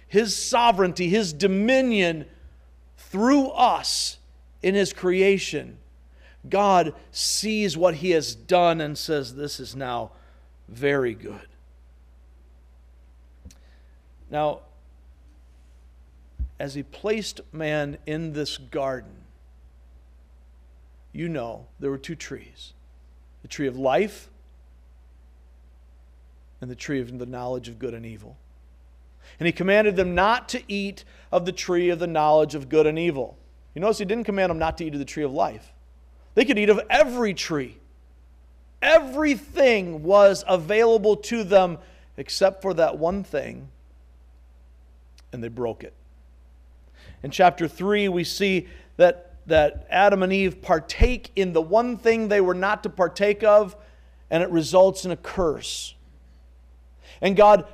His 0.07 0.35
sovereignty, 0.35 1.09
his 1.09 1.33
dominion 1.33 2.25
through 2.97 3.49
us 3.49 4.18
in 4.61 4.75
his 4.75 4.93
creation. 4.93 5.77
God 6.47 6.93
sees 7.11 7.77
what 7.77 7.95
he 7.95 8.11
has 8.11 8.35
done 8.35 8.81
and 8.81 8.97
says, 8.97 9.35
This 9.35 9.59
is 9.59 9.75
now 9.75 10.11
very 10.67 11.13
good. 11.13 11.47
Now, 14.31 14.61
as 16.59 16.75
he 16.75 16.83
placed 16.83 17.41
man 17.51 17.97
in 18.05 18.33
this 18.33 18.57
garden, 18.57 19.23
you 21.11 21.27
know 21.27 21.65
there 21.79 21.89
were 21.89 21.97
two 21.97 22.15
trees 22.15 22.73
the 23.41 23.47
tree 23.47 23.67
of 23.67 23.77
life 23.77 24.29
and 26.61 26.69
the 26.69 26.75
tree 26.75 26.99
of 26.99 27.17
the 27.17 27.25
knowledge 27.25 27.69
of 27.69 27.79
good 27.79 27.93
and 27.93 28.05
evil. 28.05 28.37
And 29.39 29.47
he 29.47 29.53
commanded 29.53 29.95
them 29.95 30.13
not 30.13 30.49
to 30.49 30.61
eat 30.67 31.05
of 31.31 31.45
the 31.45 31.51
tree 31.51 31.89
of 31.89 31.99
the 31.99 32.07
knowledge 32.07 32.53
of 32.53 32.67
good 32.67 32.85
and 32.85 32.99
evil. 32.99 33.37
You 33.73 33.81
notice 33.81 33.99
he 33.99 34.05
didn't 34.05 34.25
command 34.25 34.49
them 34.49 34.59
not 34.59 34.77
to 34.79 34.85
eat 34.85 34.93
of 34.93 34.99
the 34.99 35.05
tree 35.05 35.23
of 35.23 35.31
life. 35.31 35.73
They 36.35 36.45
could 36.45 36.57
eat 36.57 36.69
of 36.69 36.81
every 36.89 37.33
tree. 37.33 37.77
Everything 38.81 40.03
was 40.03 40.43
available 40.47 41.17
to 41.17 41.43
them 41.43 41.77
except 42.17 42.61
for 42.61 42.73
that 42.73 42.97
one 42.97 43.23
thing, 43.23 43.69
and 45.31 45.43
they 45.43 45.47
broke 45.47 45.83
it. 45.83 45.93
In 47.23 47.31
chapter 47.31 47.67
3, 47.67 48.09
we 48.09 48.23
see 48.23 48.67
that 48.97 49.29
that 49.49 49.87
Adam 49.89 50.23
and 50.23 50.31
Eve 50.31 50.61
partake 50.61 51.31
in 51.35 51.53
the 51.53 51.61
one 51.61 51.97
thing 51.97 52.27
they 52.27 52.41
were 52.41 52.53
not 52.53 52.83
to 52.83 52.89
partake 52.89 53.43
of, 53.43 53.75
and 54.29 54.41
it 54.41 54.49
results 54.49 55.05
in 55.05 55.11
a 55.11 55.17
curse. 55.17 55.95
And 57.21 57.35
God, 57.35 57.65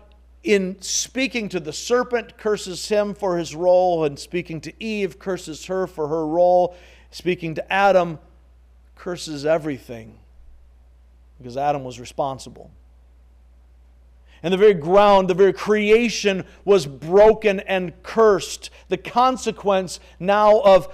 in 0.46 0.80
speaking 0.80 1.50
to 1.50 1.60
the 1.60 1.74
serpent, 1.74 2.38
curses 2.38 2.88
him 2.88 3.16
for 3.16 3.38
his 3.38 3.56
role, 3.56 4.06
and 4.06 4.18
speaking 4.18 4.62
to 4.62 4.74
Eve, 4.82 5.18
curses 5.18 5.66
her 5.66 5.88
for 5.88 6.08
her 6.08 6.26
role. 6.26 6.76
Speaking 7.10 7.56
to 7.56 7.74
Adam, 7.74 8.20
curses 8.96 9.46
everything 9.46 10.20
because 11.40 11.58
Adam 11.58 11.84
was 11.84 12.00
responsible. 12.00 12.70
And 14.44 14.54
the 14.54 14.58
very 14.58 14.76
ground, 14.76 15.28
the 15.28 15.34
very 15.34 15.52
creation 15.52 16.46
was 16.64 16.86
broken 16.86 17.62
and 17.62 17.92
cursed. 18.04 18.70
The 18.90 18.98
consequence 18.98 20.00
now 20.20 20.60
of 20.60 20.94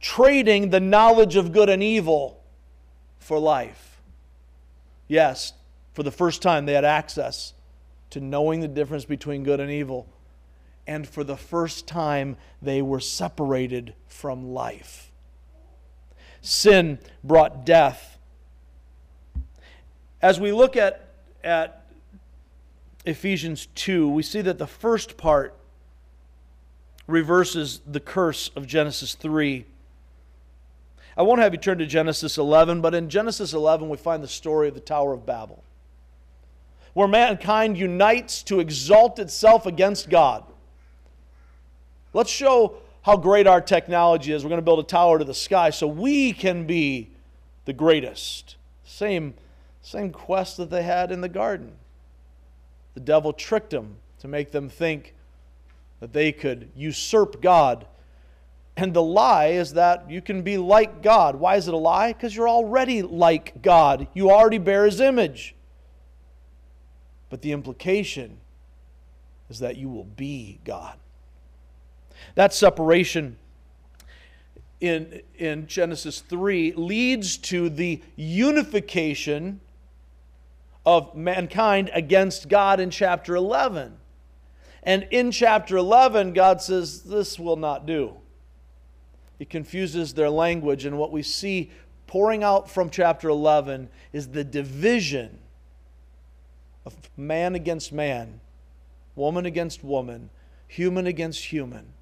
trading 0.00 0.70
the 0.70 0.78
knowledge 0.78 1.34
of 1.34 1.50
good 1.50 1.68
and 1.68 1.82
evil 1.82 2.40
for 3.18 3.38
life. 3.40 4.00
Yes, 5.08 5.54
for 5.92 6.04
the 6.04 6.12
first 6.12 6.40
time 6.40 6.66
they 6.66 6.74
had 6.74 6.84
access 6.84 7.54
to 8.12 8.20
knowing 8.20 8.60
the 8.60 8.68
difference 8.68 9.04
between 9.04 9.42
good 9.42 9.60
and 9.60 9.70
evil. 9.70 10.06
And 10.86 11.06
for 11.08 11.24
the 11.24 11.36
first 11.36 11.86
time 11.86 12.36
they 12.60 12.82
were 12.82 13.00
separated 13.00 13.94
from 14.06 14.52
life. 14.52 15.10
Sin 16.40 16.98
brought 17.22 17.64
death. 17.64 18.18
As 20.20 20.40
we 20.40 20.52
look 20.52 20.76
at, 20.76 21.08
at 21.42 21.86
Ephesians 23.04 23.66
2, 23.74 24.08
we 24.08 24.22
see 24.22 24.40
that 24.42 24.58
the 24.58 24.66
first 24.66 25.16
part 25.16 25.54
reverses 27.06 27.80
the 27.86 28.00
curse 28.00 28.50
of 28.54 28.66
Genesis 28.66 29.14
3. 29.14 29.66
I 31.16 31.22
won't 31.22 31.40
have 31.40 31.52
you 31.52 31.58
turn 31.58 31.78
to 31.78 31.86
Genesis 31.86 32.38
11, 32.38 32.80
but 32.80 32.94
in 32.94 33.08
Genesis 33.08 33.52
11, 33.52 33.88
we 33.88 33.96
find 33.96 34.22
the 34.22 34.28
story 34.28 34.68
of 34.68 34.74
the 34.74 34.80
Tower 34.80 35.12
of 35.12 35.26
Babel, 35.26 35.62
where 36.94 37.08
mankind 37.08 37.78
unites 37.78 38.42
to 38.44 38.60
exalt 38.60 39.18
itself 39.18 39.66
against 39.66 40.10
God. 40.10 40.44
Let's 42.12 42.30
show 42.30 42.76
how 43.02 43.16
great 43.16 43.46
our 43.46 43.60
technology 43.60 44.32
is. 44.32 44.44
We're 44.44 44.50
going 44.50 44.58
to 44.58 44.64
build 44.64 44.80
a 44.80 44.84
tower 44.84 45.18
to 45.18 45.24
the 45.24 45.34
sky 45.34 45.70
so 45.70 45.86
we 45.86 46.32
can 46.32 46.66
be 46.66 47.10
the 47.64 47.72
greatest. 47.72 48.56
Same, 48.84 49.34
same 49.80 50.12
quest 50.12 50.58
that 50.58 50.70
they 50.70 50.82
had 50.82 51.10
in 51.10 51.20
the 51.20 51.28
garden. 51.28 51.72
The 52.94 53.00
devil 53.00 53.32
tricked 53.32 53.70
them 53.70 53.96
to 54.18 54.28
make 54.28 54.52
them 54.52 54.68
think 54.68 55.14
that 56.00 56.12
they 56.12 56.30
could 56.32 56.70
usurp 56.76 57.40
God 57.40 57.86
and 58.76 58.94
the 58.94 59.02
lie 59.02 59.48
is 59.48 59.74
that 59.74 60.10
you 60.10 60.22
can 60.22 60.42
be 60.42 60.56
like 60.56 61.02
God. 61.02 61.36
Why 61.36 61.56
is 61.56 61.68
it 61.68 61.74
a 61.74 61.78
lie? 61.78 62.12
Because 62.12 62.34
you're 62.34 62.48
already 62.48 63.02
like 63.02 63.60
God. 63.60 64.06
You 64.14 64.30
already 64.30 64.58
bear 64.58 64.86
His 64.86 65.00
image. 65.00 65.54
But 67.32 67.40
the 67.40 67.52
implication 67.52 68.36
is 69.48 69.60
that 69.60 69.78
you 69.78 69.88
will 69.88 70.04
be 70.04 70.58
God. 70.66 70.98
That 72.34 72.52
separation 72.52 73.38
in, 74.82 75.22
in 75.38 75.66
Genesis 75.66 76.20
3 76.20 76.74
leads 76.74 77.38
to 77.38 77.70
the 77.70 78.02
unification 78.16 79.62
of 80.84 81.16
mankind 81.16 81.90
against 81.94 82.50
God 82.50 82.80
in 82.80 82.90
chapter 82.90 83.34
11. 83.34 83.96
And 84.82 85.08
in 85.10 85.30
chapter 85.30 85.78
11, 85.78 86.34
God 86.34 86.60
says, 86.60 87.00
This 87.04 87.38
will 87.38 87.56
not 87.56 87.86
do 87.86 88.12
it 89.38 89.48
confuses 89.48 90.12
their 90.12 90.28
language. 90.28 90.84
And 90.84 90.98
what 90.98 91.12
we 91.12 91.22
see 91.22 91.70
pouring 92.06 92.44
out 92.44 92.70
from 92.70 92.90
chapter 92.90 93.30
11 93.30 93.88
is 94.12 94.28
the 94.28 94.44
division 94.44 95.38
of 96.84 96.94
man 97.16 97.54
against 97.54 97.92
man, 97.92 98.40
woman 99.14 99.46
against 99.46 99.84
woman, 99.84 100.30
human 100.66 101.06
against 101.06 101.46
human, 101.46 101.92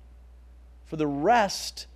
for 0.87 0.97
the 0.97 1.07
rest 1.07 1.87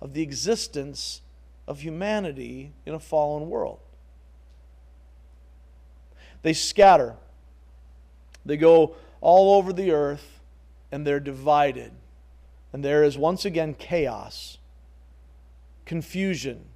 of 0.00 0.14
the 0.14 0.22
existence 0.22 1.20
of 1.66 1.80
humanity 1.80 2.72
in 2.84 2.94
a 2.94 2.98
fallen 2.98 3.48
world. 3.48 3.78
They 6.42 6.52
scatter, 6.52 7.16
they 8.44 8.56
go 8.56 8.96
all 9.20 9.58
over 9.58 9.72
the 9.72 9.90
earth, 9.90 10.40
and 10.90 11.06
they're 11.06 11.20
divided. 11.20 11.92
And 12.72 12.84
there 12.84 13.04
is 13.04 13.18
once 13.18 13.44
again 13.44 13.74
chaos 13.74 14.58
confusion. 15.90 16.66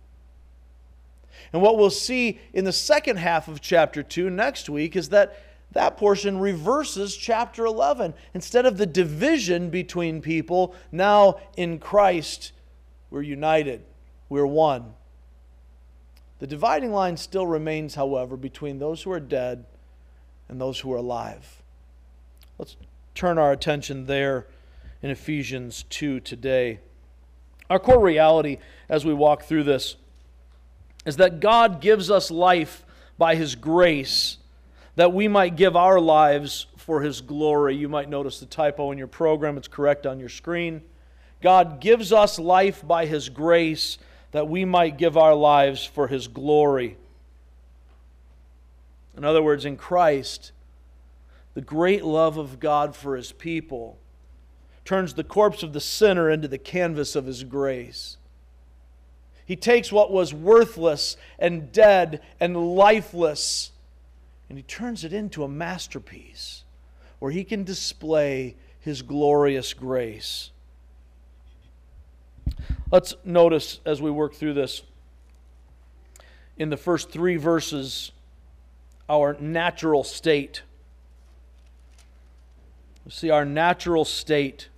And 1.54 1.62
what 1.62 1.78
we'll 1.78 1.88
see 1.88 2.40
in 2.52 2.64
the 2.64 2.72
second 2.72 3.18
half 3.18 3.46
of 3.46 3.60
chapter 3.60 4.02
2 4.02 4.28
next 4.28 4.68
week 4.68 4.96
is 4.96 5.10
that 5.10 5.38
that 5.70 5.96
portion 5.96 6.40
reverses 6.40 7.16
chapter 7.16 7.64
11. 7.64 8.12
Instead 8.34 8.66
of 8.66 8.76
the 8.76 8.86
division 8.86 9.70
between 9.70 10.20
people, 10.20 10.74
now 10.90 11.38
in 11.56 11.78
Christ, 11.78 12.50
we're 13.08 13.22
united, 13.22 13.84
we're 14.28 14.44
one. 14.44 14.94
The 16.40 16.48
dividing 16.48 16.90
line 16.90 17.16
still 17.16 17.46
remains, 17.46 17.94
however, 17.94 18.36
between 18.36 18.80
those 18.80 19.04
who 19.04 19.12
are 19.12 19.20
dead 19.20 19.64
and 20.48 20.60
those 20.60 20.80
who 20.80 20.92
are 20.92 20.96
alive. 20.96 21.62
Let's 22.58 22.76
turn 23.14 23.38
our 23.38 23.52
attention 23.52 24.06
there 24.06 24.48
in 25.02 25.10
Ephesians 25.10 25.84
2 25.90 26.18
today. 26.18 26.80
Our 27.70 27.78
core 27.78 28.00
reality 28.00 28.58
as 28.88 29.04
we 29.04 29.14
walk 29.14 29.44
through 29.44 29.62
this 29.62 29.94
is 31.04 31.16
that 31.16 31.40
God 31.40 31.80
gives 31.80 32.10
us 32.10 32.30
life 32.30 32.84
by 33.18 33.34
His 33.34 33.54
grace 33.54 34.38
that 34.96 35.12
we 35.12 35.28
might 35.28 35.56
give 35.56 35.76
our 35.76 36.00
lives 36.00 36.66
for 36.76 37.00
His 37.00 37.20
glory. 37.20 37.76
You 37.76 37.88
might 37.88 38.08
notice 38.08 38.40
the 38.40 38.46
typo 38.46 38.92
in 38.92 38.98
your 38.98 39.06
program, 39.06 39.56
it's 39.56 39.68
correct 39.68 40.06
on 40.06 40.20
your 40.20 40.28
screen. 40.28 40.82
God 41.42 41.80
gives 41.80 42.12
us 42.12 42.38
life 42.38 42.86
by 42.86 43.06
His 43.06 43.28
grace 43.28 43.98
that 44.32 44.48
we 44.48 44.64
might 44.64 44.96
give 44.96 45.16
our 45.16 45.34
lives 45.34 45.84
for 45.84 46.08
His 46.08 46.28
glory. 46.28 46.96
In 49.16 49.24
other 49.24 49.42
words, 49.42 49.64
in 49.64 49.76
Christ, 49.76 50.52
the 51.54 51.60
great 51.60 52.04
love 52.04 52.36
of 52.36 52.58
God 52.58 52.96
for 52.96 53.16
His 53.16 53.32
people 53.32 53.98
turns 54.84 55.14
the 55.14 55.24
corpse 55.24 55.62
of 55.62 55.72
the 55.72 55.80
sinner 55.80 56.28
into 56.30 56.48
the 56.48 56.58
canvas 56.58 57.16
of 57.16 57.26
His 57.26 57.44
grace. 57.44 58.16
He 59.44 59.56
takes 59.56 59.92
what 59.92 60.10
was 60.10 60.32
worthless 60.32 61.16
and 61.38 61.70
dead 61.70 62.22
and 62.40 62.76
lifeless 62.76 63.72
and 64.48 64.58
he 64.58 64.62
turns 64.62 65.04
it 65.04 65.12
into 65.12 65.42
a 65.42 65.48
masterpiece 65.48 66.64
where 67.18 67.32
he 67.32 67.44
can 67.44 67.64
display 67.64 68.56
his 68.78 69.02
glorious 69.02 69.72
grace. 69.72 70.50
Let's 72.92 73.14
notice 73.24 73.80
as 73.84 74.00
we 74.00 74.10
work 74.10 74.34
through 74.34 74.54
this 74.54 74.82
in 76.56 76.70
the 76.70 76.76
first 76.76 77.10
three 77.10 77.36
verses 77.36 78.12
our 79.08 79.36
natural 79.40 80.04
state. 80.04 80.62
See, 83.08 83.30
our 83.30 83.44
natural 83.44 84.04
state. 84.04 84.68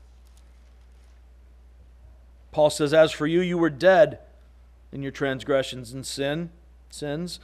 Paul 2.50 2.70
says, 2.70 2.94
As 2.94 3.12
for 3.12 3.26
you, 3.26 3.40
you 3.40 3.58
were 3.58 3.70
dead 3.70 4.20
in 4.92 5.02
your 5.02 5.12
transgressions 5.12 5.92
and 5.92 6.06
sin, 6.06 6.50
sins 6.90 7.40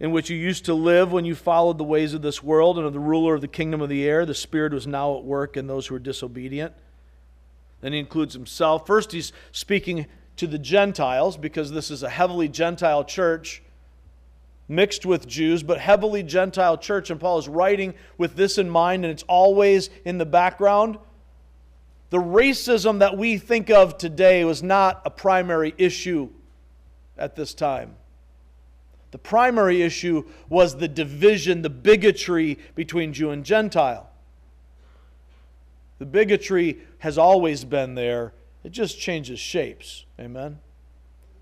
in 0.00 0.12
which 0.12 0.30
you 0.30 0.36
used 0.36 0.64
to 0.64 0.74
live 0.74 1.12
when 1.12 1.24
you 1.24 1.34
followed 1.34 1.78
the 1.78 1.84
ways 1.84 2.14
of 2.14 2.22
this 2.22 2.42
world 2.42 2.78
and 2.78 2.86
of 2.86 2.92
the 2.92 3.00
ruler 3.00 3.34
of 3.34 3.40
the 3.40 3.48
kingdom 3.48 3.80
of 3.80 3.88
the 3.88 4.04
air. 4.06 4.24
The 4.24 4.34
Spirit 4.34 4.72
was 4.72 4.86
now 4.86 5.16
at 5.16 5.24
work 5.24 5.56
in 5.56 5.66
those 5.66 5.86
who 5.86 5.94
are 5.96 6.00
disobedient. 6.00 6.72
Then 7.80 7.92
he 7.92 7.98
includes 7.98 8.34
himself. 8.34 8.86
First, 8.86 9.12
he's 9.12 9.32
speaking 9.50 10.06
to 10.36 10.46
the 10.46 10.58
Gentiles 10.58 11.36
because 11.36 11.72
this 11.72 11.90
is 11.90 12.02
a 12.02 12.08
heavily 12.08 12.48
Gentile 12.48 13.04
church 13.04 13.62
mixed 14.68 15.06
with 15.06 15.26
Jews, 15.26 15.62
but 15.62 15.78
heavily 15.78 16.22
Gentile 16.22 16.76
church. 16.78 17.10
And 17.10 17.18
Paul 17.18 17.38
is 17.38 17.48
writing 17.48 17.94
with 18.18 18.36
this 18.36 18.58
in 18.58 18.70
mind, 18.70 19.04
and 19.04 19.10
it's 19.10 19.24
always 19.24 19.90
in 20.04 20.18
the 20.18 20.26
background. 20.26 20.98
The 22.10 22.18
racism 22.18 23.00
that 23.00 23.16
we 23.16 23.38
think 23.38 23.68
of 23.70 23.98
today 23.98 24.44
was 24.44 24.62
not 24.62 25.02
a 25.04 25.10
primary 25.10 25.74
issue 25.76 26.28
at 27.18 27.36
this 27.36 27.54
time. 27.54 27.96
The 29.10 29.18
primary 29.18 29.82
issue 29.82 30.24
was 30.48 30.76
the 30.76 30.88
division, 30.88 31.62
the 31.62 31.70
bigotry 31.70 32.58
between 32.74 33.12
Jew 33.12 33.30
and 33.30 33.44
Gentile. 33.44 34.10
The 35.98 36.06
bigotry 36.06 36.80
has 36.98 37.18
always 37.18 37.64
been 37.64 37.94
there, 37.94 38.32
it 38.64 38.70
just 38.70 38.98
changes 38.98 39.38
shapes. 39.38 40.04
Amen. 40.20 40.58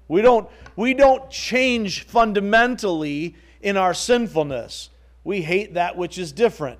We 0.09 0.23
don't, 0.23 0.49
we 0.76 0.95
don't 0.95 1.28
change 1.30 2.04
fundamentally 2.04 3.34
in 3.60 3.76
our 3.76 3.95
sinfulness. 3.95 4.91
We 5.25 5.43
hate 5.43 5.75
that 5.75 5.97
which 5.97 6.19
is 6.19 6.30
different. 6.30 6.78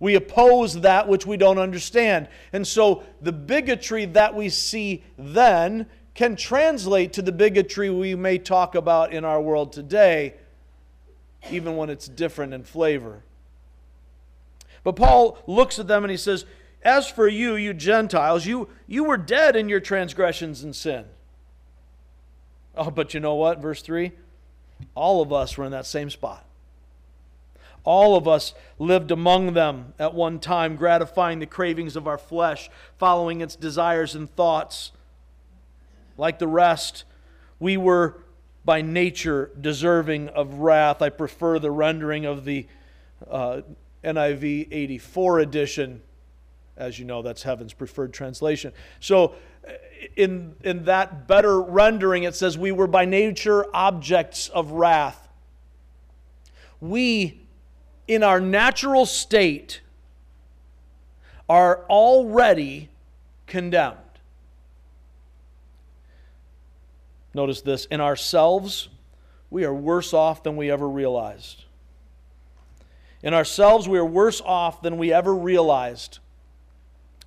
We 0.00 0.14
oppose 0.14 0.80
that 0.80 1.08
which 1.08 1.26
we 1.26 1.36
don't 1.36 1.58
understand. 1.58 2.28
And 2.52 2.66
so 2.66 3.02
the 3.20 3.32
bigotry 3.32 4.06
that 4.06 4.34
we 4.34 4.48
see 4.48 5.02
then 5.18 5.86
can 6.18 6.34
translate 6.34 7.12
to 7.12 7.22
the 7.22 7.30
bigotry 7.30 7.88
we 7.88 8.12
may 8.16 8.38
talk 8.38 8.74
about 8.74 9.12
in 9.12 9.24
our 9.24 9.40
world 9.40 9.72
today, 9.72 10.34
even 11.48 11.76
when 11.76 11.88
it's 11.88 12.08
different 12.08 12.52
in 12.52 12.64
flavor. 12.64 13.22
But 14.82 14.96
Paul 14.96 15.38
looks 15.46 15.78
at 15.78 15.86
them 15.86 16.02
and 16.02 16.10
he 16.10 16.16
says, 16.16 16.44
As 16.82 17.08
for 17.08 17.28
you, 17.28 17.54
you 17.54 17.72
Gentiles, 17.72 18.46
you, 18.46 18.68
you 18.88 19.04
were 19.04 19.16
dead 19.16 19.54
in 19.54 19.68
your 19.68 19.78
transgressions 19.78 20.64
and 20.64 20.74
sin. 20.74 21.04
Oh, 22.76 22.90
but 22.90 23.14
you 23.14 23.20
know 23.20 23.36
what? 23.36 23.60
Verse 23.60 23.80
3 23.80 24.10
All 24.96 25.22
of 25.22 25.32
us 25.32 25.56
were 25.56 25.66
in 25.66 25.70
that 25.70 25.86
same 25.86 26.10
spot. 26.10 26.44
All 27.84 28.16
of 28.16 28.26
us 28.26 28.54
lived 28.80 29.12
among 29.12 29.52
them 29.52 29.94
at 30.00 30.14
one 30.14 30.40
time, 30.40 30.74
gratifying 30.74 31.38
the 31.38 31.46
cravings 31.46 31.94
of 31.94 32.08
our 32.08 32.18
flesh, 32.18 32.68
following 32.96 33.40
its 33.40 33.54
desires 33.54 34.16
and 34.16 34.28
thoughts 34.28 34.90
like 36.18 36.38
the 36.38 36.48
rest, 36.48 37.04
we 37.58 37.78
were 37.78 38.22
by 38.64 38.82
nature 38.82 39.50
deserving 39.58 40.28
of 40.28 40.54
wrath. 40.56 41.00
I 41.00 41.08
prefer 41.08 41.58
the 41.58 41.70
rendering 41.70 42.26
of 42.26 42.44
the 42.44 42.66
uh, 43.30 43.62
NIV 44.04 44.68
84 44.70 45.38
edition. 45.38 46.02
As 46.76 46.98
you 46.98 47.06
know, 47.06 47.22
that's 47.22 47.42
heaven's 47.42 47.72
preferred 47.72 48.12
translation. 48.12 48.72
So, 49.00 49.34
in, 50.16 50.54
in 50.62 50.84
that 50.84 51.26
better 51.26 51.60
rendering, 51.60 52.24
it 52.24 52.34
says, 52.34 52.58
We 52.58 52.72
were 52.72 52.86
by 52.86 53.04
nature 53.04 53.66
objects 53.74 54.48
of 54.48 54.72
wrath. 54.72 55.28
We, 56.80 57.40
in 58.06 58.22
our 58.22 58.40
natural 58.40 59.06
state, 59.06 59.80
are 61.48 61.84
already 61.88 62.90
condemned. 63.46 63.98
Notice 67.34 67.60
this 67.60 67.84
in 67.86 68.00
ourselves, 68.00 68.88
we 69.50 69.64
are 69.64 69.74
worse 69.74 70.12
off 70.12 70.42
than 70.42 70.56
we 70.56 70.70
ever 70.70 70.88
realized. 70.88 71.64
In 73.22 73.34
ourselves, 73.34 73.88
we 73.88 73.98
are 73.98 74.04
worse 74.04 74.40
off 74.40 74.82
than 74.82 74.98
we 74.98 75.12
ever 75.12 75.34
realized. 75.34 76.18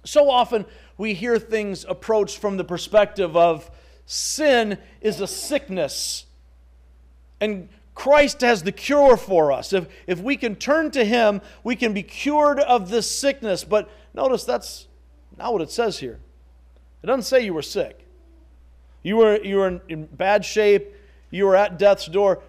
So 0.03 0.29
often, 0.29 0.65
we 0.97 1.13
hear 1.13 1.37
things 1.37 1.85
approached 1.87 2.37
from 2.37 2.57
the 2.57 2.63
perspective 2.63 3.35
of 3.35 3.69
sin 4.05 4.77
is 5.01 5.19
a 5.21 5.27
sickness, 5.27 6.25
and 7.39 7.69
Christ 7.93 8.41
has 8.41 8.63
the 8.63 8.71
cure 8.71 9.17
for 9.17 9.51
us. 9.51 9.73
If, 9.73 9.87
if 10.07 10.19
we 10.19 10.37
can 10.37 10.55
turn 10.55 10.91
to 10.91 11.03
Him, 11.03 11.41
we 11.63 11.75
can 11.75 11.93
be 11.93 12.03
cured 12.03 12.59
of 12.59 12.89
this 12.89 13.09
sickness. 13.09 13.63
But 13.63 13.89
notice 14.13 14.43
that's 14.43 14.87
not 15.37 15.53
what 15.53 15.61
it 15.61 15.71
says 15.71 15.99
here. 15.99 16.19
It 17.03 17.07
doesn't 17.07 17.23
say 17.23 17.43
you 17.43 17.53
were 17.53 17.61
sick. 17.61 18.00
You 19.03 19.17
were, 19.17 19.43
you 19.43 19.57
were 19.57 19.67
in, 19.67 19.81
in 19.87 20.05
bad 20.05 20.45
shape. 20.45 20.95
You 21.29 21.45
were 21.45 21.55
at 21.55 21.79
death's 21.79 22.05
door. 22.05 22.41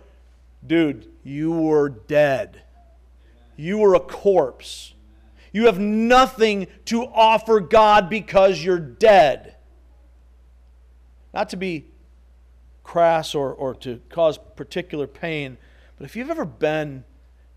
Dude, 0.66 1.08
you 1.24 1.52
were 1.52 1.88
dead. 1.88 2.62
You 3.56 3.78
were 3.78 3.94
a 3.94 4.00
corpse. 4.00 4.94
You 5.52 5.66
have 5.66 5.78
nothing 5.78 6.66
to 6.86 7.04
offer 7.06 7.60
God 7.60 8.08
because 8.08 8.64
you're 8.64 8.78
dead. 8.78 9.56
Not 11.34 11.50
to 11.50 11.56
be 11.56 11.86
crass 12.82 13.34
or, 13.34 13.52
or 13.52 13.74
to 13.76 14.00
cause 14.08 14.38
particular 14.56 15.06
pain, 15.06 15.56
but 15.96 16.04
if 16.04 16.16
you've 16.16 16.30
ever 16.30 16.44
been 16.44 17.04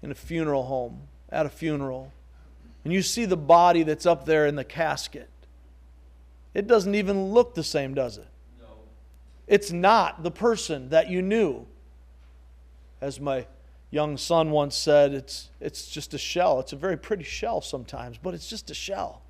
in 0.02 0.12
a 0.12 0.16
funeral 0.16 0.64
home, 0.64 1.08
at 1.30 1.46
a 1.46 1.50
funeral, 1.50 2.14
and 2.84 2.94
you 2.94 3.02
see 3.02 3.26
the 3.26 3.38
body 3.38 3.84
that's 3.84 4.06
up 4.06 4.26
there 4.26 4.46
in 4.46 4.56
the 4.56 4.64
casket, 4.64 5.30
it 6.54 6.68
doesn't 6.68 6.96
even 6.96 7.32
look 7.34 7.56
the 7.56 7.64
same, 7.64 7.94
does 7.94 8.18
it? 8.18 8.28
It's 9.48 9.72
not 9.72 10.24
the 10.24 10.32
person 10.32 10.90
that 10.90 11.10
you 11.10 11.22
knew. 11.22 11.66
As 13.02 13.20
my 13.20 13.46
young 13.92 14.18
son 14.18 14.52
once 14.52 14.76
said, 14.76 15.14
it's, 15.14 15.50
it's 15.60 15.88
just 15.88 16.14
a 16.14 16.18
shell. 16.18 16.60
It's 16.60 16.74
a 16.74 16.78
very 16.78 16.98
pretty 16.98 17.24
shell 17.24 17.62
sometimes, 17.62 18.18
but 18.18 18.34
it's 18.34 18.50
just 18.50 18.72
a 18.72 18.74
shell. 18.74 19.22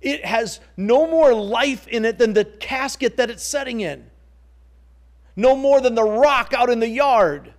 It 0.00 0.24
has 0.24 0.60
no 0.76 1.06
more 1.06 1.32
life 1.32 1.86
in 1.88 2.04
it 2.04 2.18
than 2.18 2.34
the 2.34 2.44
casket 2.44 3.16
that 3.16 3.30
it's 3.30 3.44
setting 3.44 3.80
in, 3.80 4.10
no 5.36 5.56
more 5.56 5.80
than 5.80 5.94
the 5.94 6.04
rock 6.04 6.52
out 6.54 6.68
in 6.68 6.80
the 6.80 6.88
yard. 6.88 7.54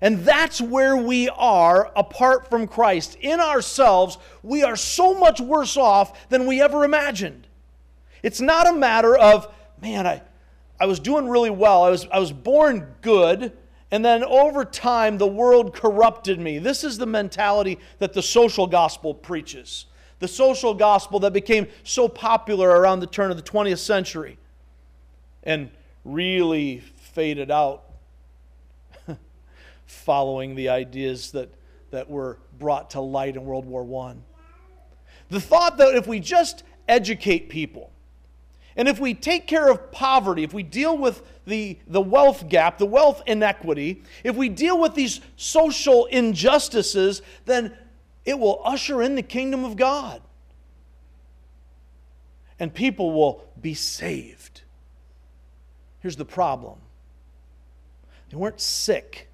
And 0.00 0.18
that's 0.24 0.60
where 0.60 0.96
we 0.96 1.28
are 1.30 1.90
apart 1.96 2.50
from 2.50 2.68
Christ. 2.68 3.16
In 3.20 3.40
ourselves, 3.40 4.18
we 4.42 4.62
are 4.62 4.76
so 4.76 5.14
much 5.14 5.40
worse 5.40 5.76
off 5.76 6.28
than 6.28 6.46
we 6.46 6.60
ever 6.60 6.84
imagined. 6.84 7.46
It's 8.22 8.40
not 8.40 8.68
a 8.68 8.72
matter 8.72 9.16
of 9.16 9.52
man, 9.80 10.06
I, 10.06 10.22
I 10.80 10.86
was 10.86 11.00
doing 11.00 11.28
really 11.28 11.50
well. 11.50 11.84
I 11.84 11.90
was, 11.90 12.06
I 12.12 12.18
was 12.18 12.32
born 12.32 12.94
good, 13.00 13.52
And 13.90 14.04
then 14.04 14.22
over 14.22 14.64
time, 14.64 15.18
the 15.18 15.26
world 15.26 15.74
corrupted 15.74 16.38
me. 16.38 16.58
This 16.58 16.84
is 16.84 16.98
the 16.98 17.06
mentality 17.06 17.78
that 17.98 18.12
the 18.12 18.22
social 18.22 18.66
gospel 18.66 19.14
preaches. 19.14 19.86
The 20.18 20.28
social 20.28 20.74
gospel 20.74 21.20
that 21.20 21.32
became 21.32 21.68
so 21.84 22.08
popular 22.08 22.68
around 22.68 23.00
the 23.00 23.06
turn 23.06 23.30
of 23.30 23.36
the 23.36 23.42
20th 23.42 23.78
century 23.78 24.38
and 25.42 25.70
really 26.04 26.80
faded 26.96 27.50
out 27.50 27.84
following 29.86 30.54
the 30.54 30.68
ideas 30.68 31.30
that, 31.32 31.52
that 31.90 32.10
were 32.10 32.38
brought 32.58 32.90
to 32.90 33.00
light 33.00 33.36
in 33.36 33.44
World 33.44 33.64
War 33.64 33.84
I. 34.06 34.16
The 35.30 35.40
thought 35.40 35.78
that 35.78 35.94
if 35.94 36.06
we 36.06 36.20
just 36.20 36.62
educate 36.88 37.48
people, 37.48 37.92
and 38.78 38.86
if 38.86 39.00
we 39.00 39.12
take 39.12 39.48
care 39.48 39.68
of 39.68 39.90
poverty, 39.90 40.44
if 40.44 40.54
we 40.54 40.62
deal 40.62 40.96
with 40.96 41.20
the, 41.46 41.80
the 41.88 42.00
wealth 42.00 42.48
gap, 42.48 42.78
the 42.78 42.86
wealth 42.86 43.20
inequity, 43.26 44.04
if 44.22 44.36
we 44.36 44.48
deal 44.48 44.80
with 44.80 44.94
these 44.94 45.20
social 45.36 46.06
injustices, 46.06 47.20
then 47.44 47.76
it 48.24 48.38
will 48.38 48.62
usher 48.64 49.02
in 49.02 49.16
the 49.16 49.22
kingdom 49.22 49.64
of 49.64 49.76
God. 49.76 50.22
And 52.60 52.72
people 52.72 53.12
will 53.12 53.44
be 53.60 53.74
saved. 53.74 54.62
Here's 55.98 56.16
the 56.16 56.24
problem 56.24 56.78
they 58.30 58.36
weren't 58.36 58.60
sick, 58.60 59.28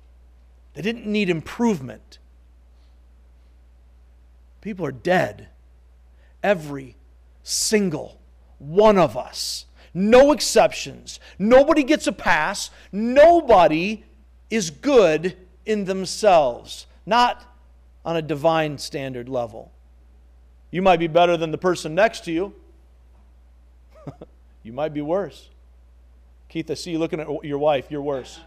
they 0.73 0.81
didn't 0.81 1.05
need 1.05 1.29
improvement. 1.29 2.19
People 4.63 4.87
are 4.87 4.93
dead. 4.93 5.49
Every 6.43 6.97
single 7.43 8.19
one 8.65 8.99
of 8.99 9.17
us. 9.17 9.67
No 9.93 10.33
exceptions. 10.33 11.21
Nobody 11.39 11.85
gets 11.85 12.07
a 12.07 12.13
pass. 12.13 12.71
Nobody 12.91 14.05
is 14.51 14.71
good 14.71 15.37
in 15.65 15.85
themselves, 15.85 16.87
not 17.07 17.45
on 18.05 18.17
a 18.17 18.23
divine 18.23 18.79
standard 18.79 19.29
level. 19.29 19.73
You 20.71 20.83
might 20.83 20.99
be 20.99 21.07
better 21.07 21.37
than 21.37 21.53
the 21.53 21.59
person 21.59 21.95
next 21.95 22.25
to 22.25 22.33
you. 22.33 22.55
you 24.63 24.73
might 24.73 24.93
be 24.93 25.01
worse. 25.01 25.49
Keith, 26.49 26.71
I 26.71 26.75
see 26.75 26.91
you 26.91 26.99
looking 26.99 27.21
at 27.21 27.45
your 27.45 27.59
wife. 27.59 27.87
You're 27.91 28.03
worse. 28.03 28.41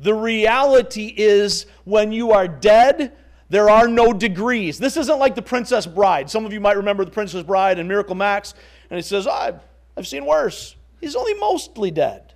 The 0.00 0.14
reality 0.14 1.14
is 1.16 1.66
when 1.84 2.10
you 2.10 2.32
are 2.32 2.48
dead, 2.48 3.12
there 3.52 3.68
are 3.68 3.86
no 3.86 4.14
degrees. 4.14 4.78
This 4.78 4.96
isn't 4.96 5.18
like 5.18 5.34
the 5.34 5.42
Princess 5.42 5.86
Bride. 5.86 6.30
Some 6.30 6.46
of 6.46 6.54
you 6.54 6.60
might 6.60 6.78
remember 6.78 7.04
the 7.04 7.10
Princess 7.10 7.42
Bride 7.42 7.78
and 7.78 7.86
Miracle 7.86 8.14
Max, 8.14 8.54
and 8.88 8.96
he 8.96 9.02
says, 9.02 9.26
I've, 9.26 9.60
I've 9.94 10.06
seen 10.06 10.24
worse. 10.24 10.74
He's 11.02 11.14
only 11.14 11.34
mostly 11.34 11.90
dead. 11.90 12.32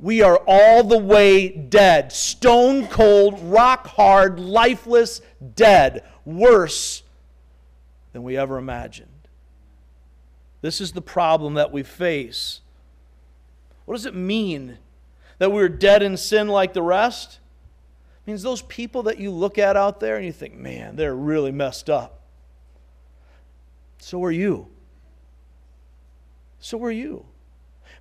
We 0.00 0.22
are 0.22 0.40
all 0.46 0.84
the 0.84 0.98
way 0.98 1.48
dead. 1.48 2.12
Stone 2.12 2.86
cold, 2.86 3.40
rock 3.42 3.88
hard, 3.88 4.38
lifeless, 4.38 5.20
dead. 5.56 6.04
Worse 6.24 7.02
than 8.12 8.22
we 8.22 8.36
ever 8.36 8.58
imagined. 8.58 9.08
This 10.60 10.80
is 10.80 10.92
the 10.92 11.02
problem 11.02 11.54
that 11.54 11.72
we 11.72 11.82
face. 11.82 12.60
What 13.84 13.94
does 13.94 14.06
it 14.06 14.14
mean 14.14 14.78
that 15.38 15.50
we're 15.50 15.68
dead 15.68 16.04
in 16.04 16.16
sin 16.16 16.46
like 16.46 16.72
the 16.72 16.82
rest? 16.82 17.40
Means 18.26 18.42
those 18.42 18.62
people 18.62 19.04
that 19.04 19.18
you 19.18 19.30
look 19.30 19.58
at 19.58 19.76
out 19.76 20.00
there 20.00 20.16
and 20.16 20.24
you 20.24 20.32
think, 20.32 20.54
man, 20.54 20.96
they're 20.96 21.14
really 21.14 21.52
messed 21.52 21.90
up. 21.90 22.20
So 23.98 24.22
are 24.24 24.30
you. 24.30 24.68
So 26.60 26.82
are 26.84 26.90
you. 26.90 27.24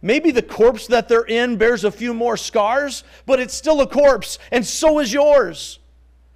Maybe 0.02 0.32
the 0.32 0.42
corpse 0.42 0.88
that 0.88 1.08
they're 1.08 1.24
in 1.24 1.58
bears 1.58 1.84
a 1.84 1.92
few 1.92 2.14
more 2.14 2.38
scars, 2.38 3.04
but 3.26 3.40
it's 3.40 3.54
still 3.54 3.82
a 3.82 3.88
corpse, 3.88 4.40
and 4.52 4.66
so 4.66 5.00
is 5.00 5.14
yours. 5.14 5.80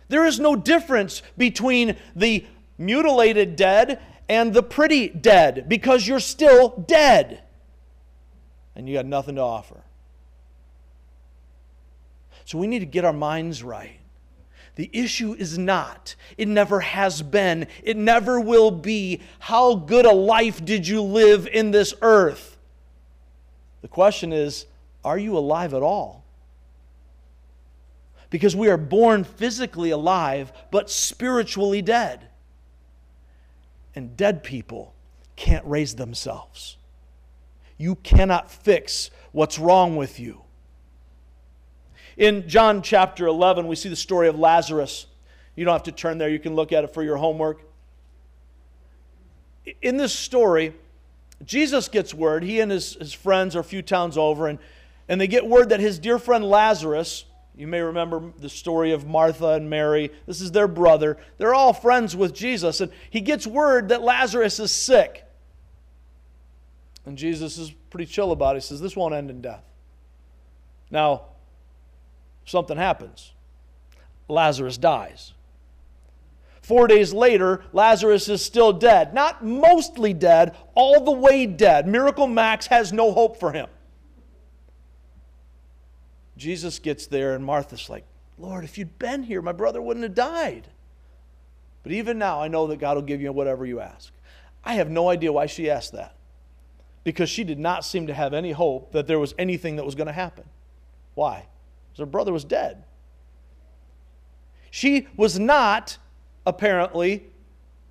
There 0.08 0.26
is 0.26 0.40
no 0.40 0.56
difference 0.56 1.24
between 1.38 1.96
the 2.16 2.46
mutilated 2.78 3.56
dead 3.56 4.00
and 4.30 4.54
the 4.54 4.64
pretty 4.64 5.10
dead 5.10 5.68
because 5.68 6.08
you're 6.08 6.20
still 6.20 6.70
dead 6.88 7.42
and 8.76 8.88
you 8.88 8.96
got 8.96 9.06
nothing 9.06 9.36
to 9.36 9.42
offer. 9.42 9.82
So 12.46 12.58
we 12.58 12.68
need 12.68 12.80
to 12.80 12.86
get 12.86 13.04
our 13.04 13.14
minds 13.14 13.64
right. 13.64 14.00
The 14.76 14.90
issue 14.94 15.34
is 15.34 15.58
not, 15.58 16.16
it 16.38 16.48
never 16.48 16.82
has 16.82 17.22
been, 17.22 17.68
it 17.82 17.96
never 17.96 18.40
will 18.40 18.72
be, 18.72 19.22
how 19.40 19.76
good 19.76 20.06
a 20.06 20.12
life 20.12 20.64
did 20.64 20.88
you 20.88 21.02
live 21.02 21.48
in 21.48 21.72
this 21.72 21.94
earth? 22.02 22.58
The 23.82 23.88
question 23.88 24.34
is, 24.34 24.66
are 25.04 25.18
you 25.18 25.38
alive 25.38 25.74
at 25.74 25.82
all? 25.82 26.26
Because 28.30 28.56
we 28.56 28.70
are 28.70 28.78
born 28.78 29.24
physically 29.24 29.92
alive, 29.92 30.52
but 30.72 30.90
spiritually 30.90 31.82
dead. 31.82 32.28
And 33.96 34.18
dead 34.18 34.44
people 34.44 34.94
can't 35.38 35.66
raise 35.66 35.96
themselves. 35.96 36.76
You 37.78 37.96
cannot 37.96 38.52
fix 38.52 39.10
what's 39.32 39.58
wrong 39.58 39.96
with 39.96 40.20
you. 40.20 40.45
In 42.18 42.48
John 42.48 42.82
chapter 42.82 43.28
11, 43.28 43.68
we 43.68 43.76
see 43.76 43.90
the 43.90 43.96
story 43.96 44.28
of 44.28 44.40
Lazarus. 44.40 45.08
You 45.56 45.66
don't 45.66 45.74
have 45.74 45.84
to 45.84 45.92
turn 45.92 46.18
there, 46.18 46.30
you 46.30 46.40
can 46.40 46.56
look 46.56 46.72
at 46.72 46.84
it 46.84 46.94
for 46.94 47.04
your 47.04 47.18
homework. 47.18 47.62
In 49.82 49.98
this 49.98 50.14
story, 50.14 50.74
Jesus 51.44 51.88
gets 51.88 52.14
word, 52.14 52.44
he 52.44 52.60
and 52.60 52.72
his, 52.72 52.94
his 52.96 53.14
friends 53.14 53.56
are 53.56 53.60
a 53.60 53.64
few 53.64 53.82
towns 53.82 54.18
over, 54.18 54.48
and, 54.48 54.60
and 55.10 55.20
they 55.20 55.28
get 55.28 55.46
word 55.46 55.70
that 55.70 55.80
his 55.80 56.00
dear 56.00 56.20
friend 56.20 56.44
Lazarus, 56.44 57.26
you 57.58 57.68
may 57.68 57.82
remember 57.82 58.32
the 58.40 58.50
story 58.50 58.92
of 58.92 59.06
Martha 59.06 59.50
and 59.50 59.70
Mary. 59.70 60.12
This 60.26 60.42
is 60.42 60.52
their 60.52 60.68
brother. 60.68 61.18
They're 61.38 61.54
all 61.54 61.74
friends 61.74 62.16
with 62.16 62.34
Jesus. 62.34 62.82
And 62.82 62.92
he 63.10 63.22
gets 63.22 63.48
word 63.48 63.90
that 63.90 64.02
Lazarus 64.02 64.60
is 64.60 64.72
sick. 64.72 65.24
And 67.06 67.18
Jesus 67.18 67.58
is 67.58 67.72
pretty 67.90 68.08
chill 68.08 68.34
about 68.34 68.56
it. 68.56 68.64
He 68.64 68.68
says, 68.68 68.82
This 68.82 68.96
won't 68.96 69.14
end 69.14 69.30
in 69.30 69.40
death. 69.40 69.64
Now, 70.92 71.22
something 72.46 72.78
happens. 72.78 73.34
Lazarus 74.28 74.78
dies. 74.78 75.34
Four 76.62 76.88
days 76.88 77.14
later, 77.14 77.64
Lazarus 77.74 78.28
is 78.28 78.44
still 78.44 78.74
dead. 78.74 79.14
Not 79.14 79.46
mostly 79.46 80.14
dead, 80.14 80.56
all 80.74 81.04
the 81.04 81.12
way 81.12 81.46
dead. 81.46 81.88
Miracle 81.88 82.26
Max 82.26 82.66
has 82.68 82.92
no 82.92 83.12
hope 83.12 83.40
for 83.40 83.52
him. 83.52 83.68
Jesus 86.38 86.80
gets 86.80 87.06
there, 87.06 87.36
and 87.36 87.46
Martha's 87.46 87.88
like, 87.88 88.04
Lord, 88.40 88.64
if 88.64 88.78
you'd 88.78 88.98
been 88.98 89.24
here, 89.24 89.42
my 89.42 89.52
brother 89.52 89.82
wouldn't 89.82 90.04
have 90.04 90.16
died. 90.16 90.68
But 91.84 91.92
even 91.92 92.18
now, 92.18 92.42
I 92.42 92.48
know 92.48 92.66
that 92.68 92.78
God 92.78 92.96
will 92.96 93.04
give 93.04 93.22
you 93.22 93.32
whatever 93.32 93.64
you 93.66 93.80
ask. 93.80 94.12
I 94.64 94.74
have 94.74 94.90
no 94.90 95.10
idea 95.10 95.32
why 95.32 95.46
she 95.46 95.70
asked 95.70 95.92
that. 95.92 96.16
Because 97.04 97.30
she 97.30 97.44
did 97.44 97.60
not 97.60 97.86
seem 97.86 98.08
to 98.08 98.14
have 98.16 98.34
any 98.34 98.52
hope 98.52 98.92
that 98.94 99.06
there 99.06 99.20
was 99.20 99.36
anything 99.38 99.76
that 99.76 99.86
was 99.86 99.94
going 99.94 100.08
to 100.08 100.14
happen. 100.14 100.46
Why? 101.14 101.46
Her 101.98 102.06
brother 102.06 102.34
was 102.34 102.44
dead. 102.44 102.84
She 104.72 105.08
was 105.16 105.40
not, 105.40 105.98
apparently, 106.46 107.26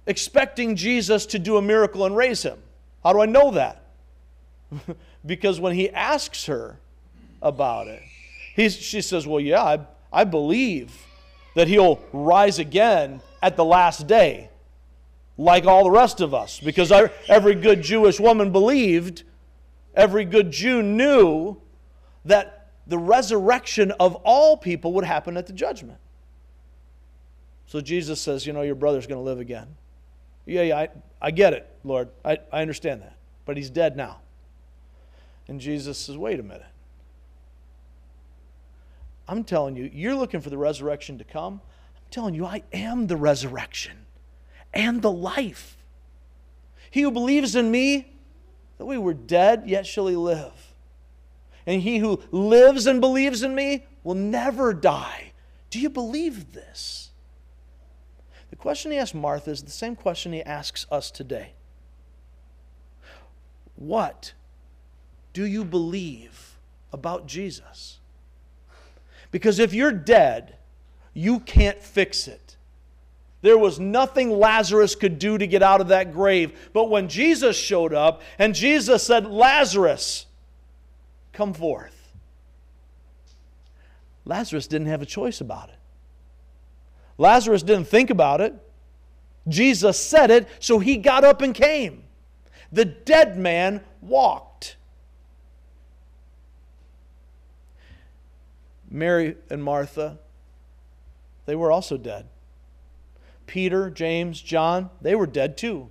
expecting 0.07 0.77
Jesus 0.77 1.25
to 1.27 1.39
do 1.39 1.57
a 1.57 1.63
miracle 1.63 2.05
and 2.05 2.15
raise 2.15 2.43
him. 2.43 2.59
How 3.03 3.13
do 3.13 3.21
I 3.21 3.27
know 3.27 3.53
that? 3.53 3.85
because 5.27 5.61
when 5.61 5.75
he 5.75 5.89
asks 5.91 6.47
her 6.47 6.79
about 7.41 7.89
it, 7.89 8.03
she 8.57 9.01
says, 9.01 9.27
Well, 9.27 9.41
yeah, 9.41 9.63
I, 9.63 9.87
I 10.13 10.25
believe 10.25 10.95
that 11.55 11.69
he'll 11.69 12.03
rise 12.13 12.59
again 12.59 13.21
at 13.43 13.57
the 13.57 13.65
last 13.65 14.07
day, 14.07 14.51
like 15.39 15.65
all 15.65 15.85
the 15.85 15.91
rest 15.91 16.21
of 16.21 16.35
us. 16.35 16.61
Because 16.61 16.93
every 17.29 17.55
good 17.55 17.83
Jewish 17.83 18.21
woman 18.21 18.53
believed, 18.53 19.23
every 19.95 20.25
good 20.25 20.51
Jew 20.51 20.83
knew 20.83 21.57
that 22.25 22.64
the 22.87 22.99
resurrection 22.99 23.93
of 23.93 24.15
all 24.17 24.57
people 24.57 24.93
would 24.95 25.05
happen 25.05 25.37
at 25.37 25.47
the 25.47 25.53
judgment. 25.53 25.99
So 27.67 27.81
Jesus 27.81 28.21
says, 28.21 28.47
You 28.47 28.53
know, 28.53 28.63
your 28.63 28.75
brother's 28.75 29.07
going 29.07 29.21
to 29.21 29.25
live 29.25 29.41
again. 29.41 29.69
Yeah, 30.47 30.63
yeah, 30.63 30.79
I, 30.79 30.89
I 31.23 31.31
get 31.31 31.55
it, 31.55 31.69
Lord. 31.83 32.11
I, 32.25 32.39
I 32.53 32.61
understand 32.61 33.03
that. 33.03 33.17
But 33.47 33.57
he's 33.57 33.71
dead 33.71 33.97
now. 33.97 34.21
And 35.49 35.61
Jesus 35.61 35.99
says, 35.99 36.17
Wait 36.17 36.39
a 36.39 36.43
minute. 36.43 36.67
I'm 39.27 39.45
telling 39.45 39.75
you, 39.77 39.91
you're 39.93 40.15
looking 40.15 40.43
for 40.43 40.51
the 40.51 40.59
resurrection 40.59 41.17
to 41.17 41.25
come. 41.25 41.55
I'm 41.97 42.11
telling 42.11 42.35
you, 42.35 42.45
I 42.45 42.63
am 42.75 43.07
the 43.07 43.17
resurrection 43.17 44.05
and 44.75 45.01
the 45.01 45.11
life. 45.11 45.79
He 46.91 47.01
who 47.01 47.11
believes 47.11 47.57
in 47.57 47.71
me, 47.71 48.13
that 48.77 48.85
we 48.85 48.99
were 48.99 49.15
dead, 49.15 49.65
yet 49.67 49.87
shall 49.87 50.09
he 50.09 50.17
live 50.17 50.53
and 51.67 51.83
he 51.83 51.99
who 51.99 52.21
lives 52.31 52.87
and 52.87 53.01
believes 53.01 53.43
in 53.43 53.55
me 53.55 53.87
will 54.03 54.15
never 54.15 54.73
die. 54.75 55.33
Do 55.71 55.81
you 55.81 55.91
believe 55.91 56.53
this? 56.53 57.11
The 58.51 58.57
question 58.57 58.93
he 58.93 58.99
asked 58.99 59.15
Martha 59.15 59.51
is 59.51 59.63
the 59.63 59.71
same 59.71 59.97
question 59.97 60.33
he 60.33 60.43
asks 60.43 60.87
us 60.91 61.11
today. 61.11 61.53
What 63.77 64.35
do 65.33 65.45
you 65.45 65.65
believe 65.65 66.55
about 66.95 67.27
Jesus. 67.27 67.99
Because 69.31 69.59
if 69.59 69.75
you're 69.75 69.93
dead, 69.93 70.57
you 71.13 71.41
can't 71.41 71.83
fix 71.83 72.29
it. 72.29 72.57
There 73.43 73.59
was 73.59 73.79
nothing 73.79 74.31
Lazarus 74.31 74.95
could 74.95 75.19
do 75.19 75.37
to 75.37 75.47
get 75.47 75.63
out 75.63 75.83
of 75.83 75.89
that 75.89 76.15
grave. 76.15 76.71
But 76.73 76.89
when 76.89 77.09
Jesus 77.09 77.59
showed 77.59 77.93
up 77.93 78.23
and 78.39 78.55
Jesus 78.55 79.03
said, 79.03 79.27
Lazarus, 79.27 80.25
come 81.35 81.53
forth, 81.53 82.13
Lazarus 84.25 84.67
didn't 84.67 84.87
have 84.87 85.03
a 85.03 85.07
choice 85.07 85.41
about 85.43 85.69
it. 85.69 85.77
Lazarus 87.19 87.63
didn't 87.63 87.89
think 87.89 88.09
about 88.11 88.41
it. 88.41 88.55
Jesus 89.47 90.01
said 90.01 90.31
it, 90.31 90.49
so 90.59 90.79
he 90.79 90.97
got 90.97 91.25
up 91.25 91.43
and 91.43 91.55
came. 91.55 92.05
The 92.73 92.87
dead 92.87 93.37
man 93.37 93.83
walked. 94.01 94.77
Mary 98.91 99.37
and 99.51 99.63
Martha, 99.63 100.19
they 101.47 101.55
were 101.55 101.71
also 101.71 101.97
dead. 101.97 102.27
Peter, 103.47 103.91
James, 103.91 104.41
John, 104.41 104.89
they 105.03 105.15
were 105.15 105.27
dead 105.27 105.59
too. 105.59 105.91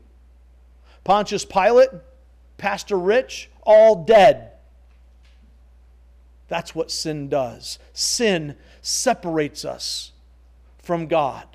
Pontius 1.03 1.45
Pilate, 1.45 1.89
Pastor 2.57 2.97
Rich, 2.97 3.49
all 3.61 4.03
dead. 4.03 4.52
That's 6.53 6.75
what 6.75 6.91
sin 6.91 7.29
does. 7.29 7.79
Sin 7.93 8.55
separates 8.83 9.65
us 9.65 10.11
from 10.83 11.07
God. 11.07 11.47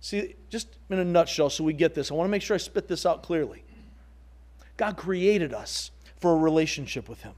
See, 0.00 0.36
just 0.48 0.68
in 0.90 1.00
a 1.00 1.04
nutshell, 1.04 1.50
so 1.50 1.64
we 1.64 1.72
get 1.72 1.92
this, 1.92 2.12
I 2.12 2.14
want 2.14 2.28
to 2.28 2.30
make 2.30 2.40
sure 2.40 2.54
I 2.54 2.58
spit 2.58 2.86
this 2.86 3.04
out 3.04 3.24
clearly. 3.24 3.64
God 4.76 4.96
created 4.96 5.52
us 5.52 5.90
for 6.20 6.34
a 6.34 6.36
relationship 6.36 7.08
with 7.08 7.20
Him. 7.22 7.32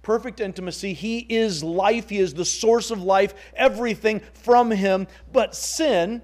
Perfect 0.00 0.40
intimacy. 0.40 0.94
He 0.94 1.18
is 1.18 1.62
life. 1.62 2.08
He 2.08 2.16
is 2.16 2.32
the 2.32 2.46
source 2.46 2.90
of 2.90 3.02
life. 3.02 3.34
Everything 3.54 4.22
from 4.32 4.70
Him. 4.70 5.06
But 5.34 5.54
sin, 5.54 6.22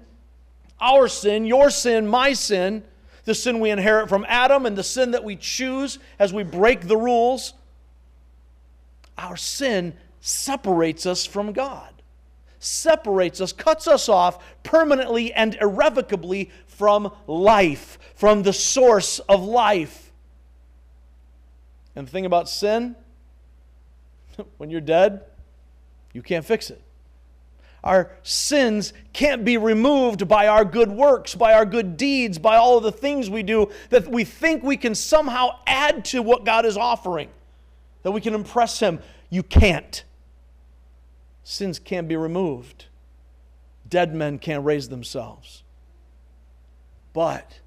our 0.79 1.07
sin, 1.07 1.45
your 1.45 1.69
sin, 1.69 2.07
my 2.07 2.33
sin, 2.33 2.83
the 3.25 3.35
sin 3.35 3.59
we 3.59 3.69
inherit 3.69 4.09
from 4.09 4.25
Adam, 4.27 4.65
and 4.65 4.75
the 4.75 4.83
sin 4.83 5.11
that 5.11 5.23
we 5.23 5.35
choose 5.35 5.99
as 6.17 6.33
we 6.33 6.41
break 6.41 6.87
the 6.87 6.97
rules, 6.97 7.53
our 9.21 9.37
sin 9.37 9.93
separates 10.19 11.05
us 11.05 11.25
from 11.25 11.53
God 11.53 11.91
separates 12.61 13.41
us, 13.41 13.51
cuts 13.51 13.87
us 13.87 14.07
off 14.07 14.43
permanently 14.63 15.33
and 15.33 15.55
irrevocably 15.55 16.51
from 16.67 17.11
life, 17.27 17.97
from 18.15 18.43
the 18.43 18.53
source 18.53 19.19
of 19.19 19.43
life. 19.43 20.11
And 21.95 22.07
the 22.07 22.11
thing 22.11 22.25
about 22.25 22.47
sin, 22.47 22.95
when 24.57 24.69
you're 24.69 24.79
dead, 24.79 25.25
you 26.13 26.21
can't 26.21 26.45
fix 26.45 26.69
it. 26.69 26.81
Our 27.83 28.11
sins 28.21 28.93
can't 29.11 29.43
be 29.43 29.57
removed 29.57 30.27
by 30.27 30.47
our 30.47 30.63
good 30.63 30.91
works, 30.91 31.33
by 31.33 31.53
our 31.53 31.65
good 31.65 31.97
deeds, 31.97 32.37
by 32.37 32.57
all 32.57 32.77
of 32.77 32.83
the 32.83 32.91
things 32.91 33.27
we 33.27 33.41
do 33.41 33.71
that 33.89 34.07
we 34.07 34.23
think 34.23 34.61
we 34.61 34.77
can 34.77 34.93
somehow 34.93 35.57
add 35.65 36.05
to 36.05 36.21
what 36.21 36.45
God 36.45 36.67
is 36.67 36.77
offering, 36.77 37.29
that 38.03 38.11
we 38.11 38.21
can 38.21 38.33
impress 38.33 38.79
Him. 38.79 38.99
You 39.29 39.43
can't 39.43 40.03
sins 41.43 41.79
can't 41.79 42.07
be 42.07 42.15
removed. 42.15 42.85
Dead 43.87 44.13
men 44.13 44.39
can't 44.39 44.63
raise 44.63 44.89
themselves. 44.89 45.63
But 47.13 47.59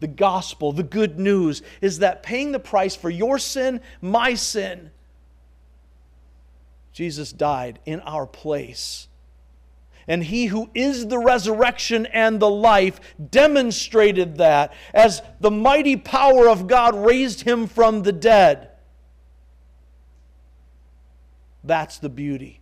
the 0.00 0.06
gospel, 0.06 0.72
the 0.72 0.82
good 0.82 1.18
news, 1.18 1.62
is 1.80 2.00
that 2.00 2.22
paying 2.22 2.52
the 2.52 2.58
price 2.58 2.94
for 2.94 3.08
your 3.08 3.38
sin, 3.38 3.80
my 4.00 4.34
sin, 4.34 4.90
Jesus 6.92 7.32
died 7.32 7.78
in 7.86 8.00
our 8.00 8.26
place. 8.26 9.08
And 10.08 10.24
he 10.24 10.46
who 10.46 10.68
is 10.74 11.06
the 11.06 11.18
resurrection 11.18 12.06
and 12.06 12.40
the 12.40 12.50
life 12.50 13.00
demonstrated 13.30 14.36
that 14.38 14.74
as 14.92 15.22
the 15.40 15.50
mighty 15.50 15.96
power 15.96 16.48
of 16.48 16.66
God 16.66 16.94
raised 16.94 17.42
him 17.42 17.66
from 17.66 18.02
the 18.02 18.12
dead. 18.12 18.71
That's 21.64 21.98
the 21.98 22.08
beauty. 22.08 22.60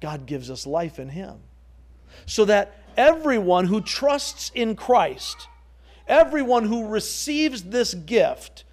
God 0.00 0.26
gives 0.26 0.50
us 0.50 0.66
life 0.66 0.98
in 0.98 1.10
Him. 1.10 1.38
So 2.26 2.44
that 2.44 2.82
everyone 2.96 3.66
who 3.66 3.80
trusts 3.80 4.50
in 4.54 4.76
Christ, 4.76 5.48
everyone 6.06 6.64
who 6.64 6.88
receives 6.88 7.62
this 7.64 7.94
gift, 7.94 8.64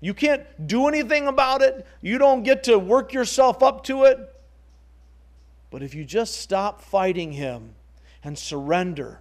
you 0.00 0.14
can't 0.14 0.66
do 0.66 0.88
anything 0.88 1.26
about 1.26 1.62
it, 1.62 1.86
you 2.00 2.18
don't 2.18 2.42
get 2.42 2.64
to 2.64 2.78
work 2.78 3.12
yourself 3.12 3.62
up 3.62 3.84
to 3.84 4.04
it. 4.04 4.18
But 5.70 5.82
if 5.82 5.94
you 5.94 6.04
just 6.04 6.36
stop 6.36 6.80
fighting 6.80 7.32
Him 7.32 7.74
and 8.22 8.38
surrender 8.38 9.20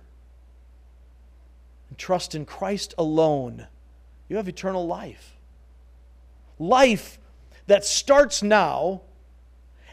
and 1.90 1.98
trust 1.98 2.36
in 2.36 2.46
Christ 2.46 2.94
alone, 2.98 3.68
you 4.30 4.38
have 4.38 4.48
eternal 4.48 4.86
life. 4.88 5.38
Life 6.58 7.20
that 7.68 7.86
starts 7.86 8.44
now 8.44 9.02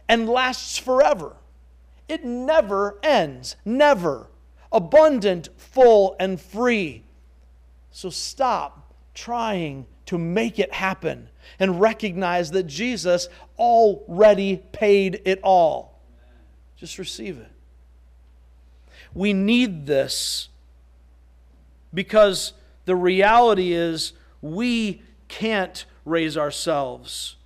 and 0.08 0.28
lasts 0.28 0.78
forever. 0.78 1.36
It 2.08 2.24
never 2.24 2.98
ends, 3.02 3.56
never. 3.64 4.28
Abundant, 4.70 5.48
full, 5.56 6.16
and 6.18 6.40
free. 6.40 7.04
So 7.90 8.10
stop 8.10 8.94
trying 9.14 9.86
to 10.06 10.18
make 10.18 10.58
it 10.58 10.72
happen 10.72 11.28
and 11.58 11.80
recognize 11.80 12.50
that 12.50 12.64
Jesus 12.64 13.28
already 13.58 14.56
paid 14.72 15.22
it 15.24 15.40
all. 15.42 16.00
Just 16.76 16.98
receive 16.98 17.38
it. 17.38 17.50
We 19.14 19.32
need 19.32 19.86
this 19.86 20.48
because 21.92 22.54
the 22.86 22.96
reality 22.96 23.72
is 23.72 24.14
we 24.40 25.02
can't 25.28 25.84
raise 26.04 26.36
ourselves. 26.36 27.36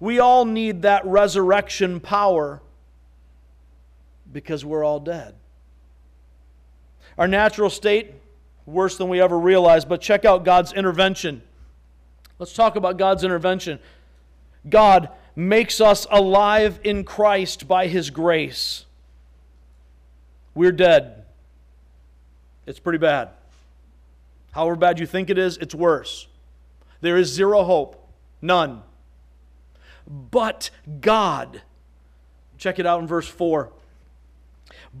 We 0.00 0.20
all 0.20 0.44
need 0.44 0.82
that 0.82 1.04
resurrection 1.04 2.00
power 2.00 2.60
because 4.32 4.64
we're 4.64 4.84
all 4.84 5.00
dead. 5.00 5.34
Our 7.16 7.26
natural 7.26 7.70
state, 7.70 8.14
worse 8.64 8.96
than 8.96 9.08
we 9.08 9.20
ever 9.20 9.38
realized, 9.38 9.88
but 9.88 10.00
check 10.00 10.24
out 10.24 10.44
God's 10.44 10.72
intervention. 10.72 11.42
Let's 12.38 12.52
talk 12.52 12.76
about 12.76 12.96
God's 12.96 13.24
intervention. 13.24 13.80
God 14.68 15.08
makes 15.34 15.80
us 15.80 16.06
alive 16.10 16.78
in 16.84 17.02
Christ 17.02 17.66
by 17.66 17.88
His 17.88 18.10
grace. 18.10 18.84
We're 20.54 20.72
dead. 20.72 21.24
It's 22.66 22.78
pretty 22.78 22.98
bad. 22.98 23.30
However 24.52 24.76
bad 24.76 25.00
you 25.00 25.06
think 25.06 25.30
it 25.30 25.38
is, 25.38 25.56
it's 25.56 25.74
worse. 25.74 26.28
There 27.00 27.16
is 27.16 27.28
zero 27.28 27.64
hope. 27.64 28.04
None 28.40 28.82
but 30.08 30.70
God. 31.00 31.62
Check 32.56 32.78
it 32.78 32.86
out 32.86 33.00
in 33.00 33.06
verse 33.06 33.28
4. 33.28 33.70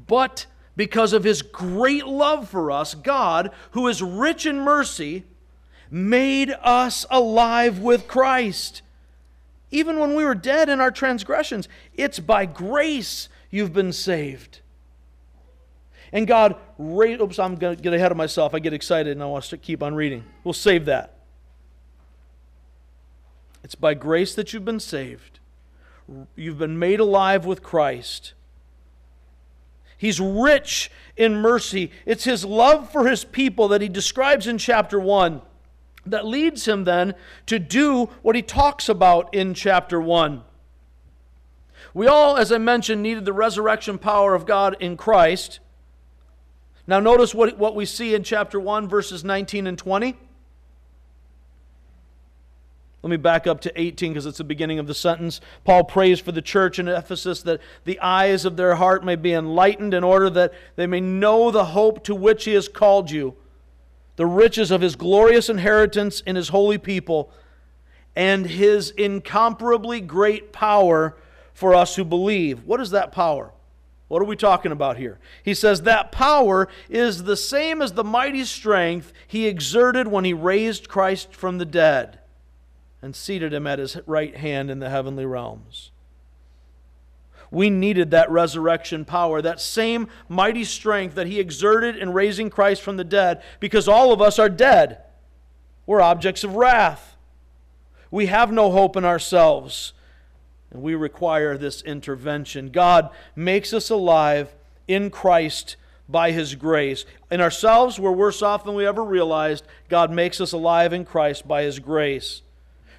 But 0.06 0.46
because 0.76 1.12
of 1.12 1.24
his 1.24 1.42
great 1.42 2.06
love 2.06 2.48
for 2.48 2.70
us, 2.70 2.94
God, 2.94 3.50
who 3.72 3.88
is 3.88 4.02
rich 4.02 4.46
in 4.46 4.60
mercy, 4.60 5.24
made 5.90 6.54
us 6.62 7.04
alive 7.10 7.80
with 7.80 8.06
Christ. 8.06 8.82
Even 9.70 9.98
when 9.98 10.14
we 10.14 10.24
were 10.24 10.34
dead 10.34 10.68
in 10.68 10.80
our 10.80 10.90
transgressions, 10.90 11.68
it's 11.94 12.20
by 12.20 12.46
grace 12.46 13.28
you've 13.50 13.72
been 13.72 13.92
saved. 13.92 14.60
And 16.12 16.26
God, 16.26 16.56
oops, 16.80 17.38
I'm 17.38 17.56
going 17.56 17.76
to 17.76 17.82
get 17.82 17.92
ahead 17.92 18.10
of 18.10 18.16
myself. 18.16 18.54
I 18.54 18.60
get 18.60 18.72
excited 18.72 19.12
and 19.12 19.22
I 19.22 19.26
want 19.26 19.44
to 19.44 19.58
keep 19.58 19.82
on 19.82 19.94
reading. 19.94 20.24
We'll 20.44 20.54
save 20.54 20.86
that. 20.86 21.17
It's 23.68 23.74
by 23.74 23.92
grace 23.92 24.34
that 24.34 24.54
you've 24.54 24.64
been 24.64 24.80
saved. 24.80 25.40
You've 26.34 26.56
been 26.56 26.78
made 26.78 27.00
alive 27.00 27.44
with 27.44 27.62
Christ. 27.62 28.32
He's 29.98 30.18
rich 30.18 30.90
in 31.18 31.34
mercy. 31.34 31.90
It's 32.06 32.24
his 32.24 32.46
love 32.46 32.90
for 32.90 33.06
his 33.06 33.24
people 33.24 33.68
that 33.68 33.82
he 33.82 33.90
describes 33.90 34.46
in 34.46 34.56
chapter 34.56 34.98
1 34.98 35.42
that 36.06 36.24
leads 36.24 36.66
him 36.66 36.84
then 36.84 37.12
to 37.44 37.58
do 37.58 38.06
what 38.22 38.34
he 38.34 38.40
talks 38.40 38.88
about 38.88 39.34
in 39.34 39.52
chapter 39.52 40.00
1. 40.00 40.42
We 41.92 42.06
all, 42.06 42.38
as 42.38 42.50
I 42.50 42.56
mentioned, 42.56 43.02
needed 43.02 43.26
the 43.26 43.34
resurrection 43.34 43.98
power 43.98 44.34
of 44.34 44.46
God 44.46 44.78
in 44.80 44.96
Christ. 44.96 45.60
Now, 46.86 47.00
notice 47.00 47.34
what, 47.34 47.58
what 47.58 47.74
we 47.74 47.84
see 47.84 48.14
in 48.14 48.22
chapter 48.22 48.58
1, 48.58 48.88
verses 48.88 49.24
19 49.24 49.66
and 49.66 49.76
20. 49.76 50.16
Let 53.02 53.10
me 53.10 53.16
back 53.16 53.46
up 53.46 53.60
to 53.60 53.80
18 53.80 54.12
because 54.12 54.26
it's 54.26 54.38
the 54.38 54.44
beginning 54.44 54.80
of 54.80 54.88
the 54.88 54.94
sentence. 54.94 55.40
Paul 55.64 55.84
prays 55.84 56.18
for 56.18 56.32
the 56.32 56.42
church 56.42 56.80
in 56.80 56.88
Ephesus 56.88 57.42
that 57.42 57.60
the 57.84 58.00
eyes 58.00 58.44
of 58.44 58.56
their 58.56 58.74
heart 58.74 59.04
may 59.04 59.14
be 59.14 59.32
enlightened 59.32 59.94
in 59.94 60.02
order 60.02 60.28
that 60.30 60.52
they 60.74 60.86
may 60.86 61.00
know 61.00 61.50
the 61.50 61.66
hope 61.66 62.02
to 62.04 62.14
which 62.14 62.44
he 62.44 62.54
has 62.54 62.66
called 62.66 63.10
you, 63.10 63.36
the 64.16 64.26
riches 64.26 64.72
of 64.72 64.80
his 64.80 64.96
glorious 64.96 65.48
inheritance 65.48 66.22
in 66.22 66.34
his 66.34 66.48
holy 66.48 66.76
people, 66.76 67.30
and 68.16 68.46
his 68.46 68.90
incomparably 68.90 70.00
great 70.00 70.52
power 70.52 71.16
for 71.54 71.76
us 71.76 71.94
who 71.94 72.04
believe. 72.04 72.64
What 72.64 72.80
is 72.80 72.90
that 72.90 73.12
power? 73.12 73.52
What 74.08 74.22
are 74.22 74.24
we 74.24 74.34
talking 74.34 74.72
about 74.72 74.96
here? 74.96 75.20
He 75.44 75.54
says 75.54 75.82
that 75.82 76.10
power 76.10 76.66
is 76.88 77.24
the 77.24 77.36
same 77.36 77.80
as 77.80 77.92
the 77.92 78.02
mighty 78.02 78.42
strength 78.44 79.12
he 79.28 79.46
exerted 79.46 80.08
when 80.08 80.24
he 80.24 80.32
raised 80.32 80.88
Christ 80.88 81.32
from 81.32 81.58
the 81.58 81.64
dead 81.64 82.18
and 83.00 83.14
seated 83.14 83.52
him 83.52 83.66
at 83.66 83.78
his 83.78 83.96
right 84.06 84.36
hand 84.36 84.70
in 84.70 84.80
the 84.80 84.90
heavenly 84.90 85.24
realms. 85.24 85.90
We 87.50 87.70
needed 87.70 88.10
that 88.10 88.30
resurrection 88.30 89.04
power, 89.04 89.40
that 89.40 89.60
same 89.60 90.08
mighty 90.28 90.64
strength 90.64 91.14
that 91.14 91.26
he 91.26 91.40
exerted 91.40 91.96
in 91.96 92.12
raising 92.12 92.50
Christ 92.50 92.82
from 92.82 92.96
the 92.96 93.04
dead, 93.04 93.42
because 93.60 93.88
all 93.88 94.12
of 94.12 94.20
us 94.20 94.38
are 94.38 94.50
dead. 94.50 94.98
We're 95.86 96.02
objects 96.02 96.44
of 96.44 96.56
wrath. 96.56 97.16
We 98.10 98.26
have 98.26 98.52
no 98.52 98.70
hope 98.70 98.96
in 98.96 99.04
ourselves, 99.04 99.94
and 100.70 100.82
we 100.82 100.94
require 100.94 101.56
this 101.56 101.80
intervention. 101.82 102.70
God 102.70 103.10
makes 103.34 103.72
us 103.72 103.88
alive 103.88 104.54
in 104.86 105.10
Christ 105.10 105.76
by 106.08 106.32
his 106.32 106.54
grace. 106.54 107.04
In 107.30 107.40
ourselves, 107.40 107.98
we're 107.98 108.12
worse 108.12 108.42
off 108.42 108.64
than 108.64 108.74
we 108.74 108.86
ever 108.86 109.04
realized. 109.04 109.64
God 109.88 110.10
makes 110.10 110.40
us 110.40 110.52
alive 110.52 110.92
in 110.92 111.04
Christ 111.04 111.46
by 111.46 111.62
his 111.62 111.78
grace. 111.78 112.42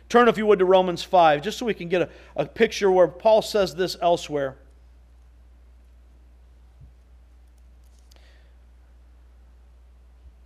Turn, 0.09 0.27
if 0.27 0.39
you 0.39 0.47
would, 0.47 0.57
to 0.59 0.65
Romans 0.65 1.03
5, 1.03 1.43
just 1.43 1.59
so 1.59 1.67
we 1.67 1.75
can 1.75 1.87
get 1.87 2.01
a, 2.01 2.09
a 2.35 2.45
picture 2.45 2.89
where 2.89 3.07
Paul 3.07 3.43
says 3.43 3.75
this 3.75 3.95
elsewhere. 4.01 4.57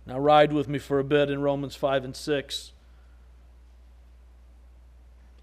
Now, 0.06 0.18
ride 0.18 0.52
with 0.52 0.68
me 0.68 0.78
for 0.78 0.98
a 0.98 1.04
bit 1.04 1.30
in 1.30 1.40
Romans 1.40 1.74
5 1.74 2.04
and 2.04 2.14
6. 2.14 2.72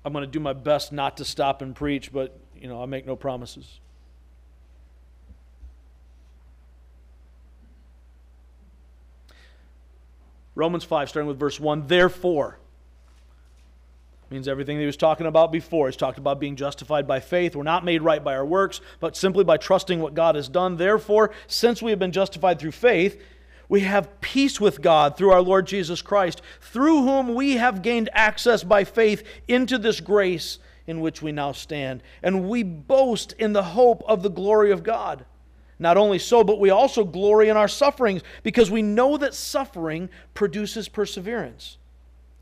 I'm 0.05 0.13
going 0.13 0.23
to 0.23 0.31
do 0.31 0.39
my 0.39 0.53
best 0.53 0.91
not 0.91 1.17
to 1.17 1.25
stop 1.25 1.63
and 1.63 1.75
preach, 1.75 2.13
but, 2.13 2.39
you 2.55 2.67
know, 2.67 2.81
I 2.81 2.85
make 2.85 3.07
no 3.07 3.15
promises. 3.15 3.79
Romans 10.53 10.83
5, 10.83 11.09
starting 11.09 11.27
with 11.27 11.39
verse 11.39 11.59
1. 11.59 11.87
Therefore, 11.87 12.59
means 14.31 14.47
everything 14.47 14.79
he 14.79 14.85
was 14.85 14.95
talking 14.95 15.27
about 15.27 15.51
before. 15.51 15.87
He's 15.87 15.97
talked 15.97 16.17
about 16.17 16.39
being 16.39 16.55
justified 16.55 17.05
by 17.05 17.19
faith. 17.19 17.53
We're 17.53 17.63
not 17.63 17.83
made 17.83 18.01
right 18.01 18.23
by 18.23 18.33
our 18.33 18.45
works, 18.45 18.79
but 19.01 19.17
simply 19.17 19.43
by 19.43 19.57
trusting 19.57 19.99
what 19.99 20.13
God 20.13 20.35
has 20.35 20.47
done. 20.47 20.77
Therefore, 20.77 21.31
since 21.47 21.81
we 21.81 21.91
have 21.91 21.99
been 21.99 22.13
justified 22.13 22.57
through 22.57 22.71
faith, 22.71 23.21
we 23.67 23.81
have 23.81 24.21
peace 24.21 24.59
with 24.59 24.81
God 24.81 25.17
through 25.17 25.31
our 25.31 25.41
Lord 25.41 25.67
Jesus 25.67 26.01
Christ, 26.01 26.41
through 26.61 27.03
whom 27.03 27.35
we 27.35 27.57
have 27.57 27.81
gained 27.81 28.09
access 28.13 28.63
by 28.63 28.85
faith 28.85 29.23
into 29.49 29.77
this 29.77 29.99
grace 29.99 30.59
in 30.87 31.01
which 31.01 31.21
we 31.21 31.33
now 31.33 31.51
stand. 31.51 32.01
And 32.23 32.47
we 32.47 32.63
boast 32.63 33.33
in 33.33 33.51
the 33.51 33.63
hope 33.63 34.01
of 34.07 34.23
the 34.23 34.29
glory 34.29 34.71
of 34.71 34.83
God. 34.83 35.25
Not 35.77 35.97
only 35.97 36.19
so, 36.19 36.43
but 36.43 36.59
we 36.59 36.69
also 36.69 37.03
glory 37.03 37.49
in 37.49 37.57
our 37.57 37.67
sufferings 37.67 38.21
because 38.43 38.71
we 38.71 38.81
know 38.81 39.17
that 39.17 39.33
suffering 39.33 40.09
produces 40.33 40.87
perseverance 40.87 41.77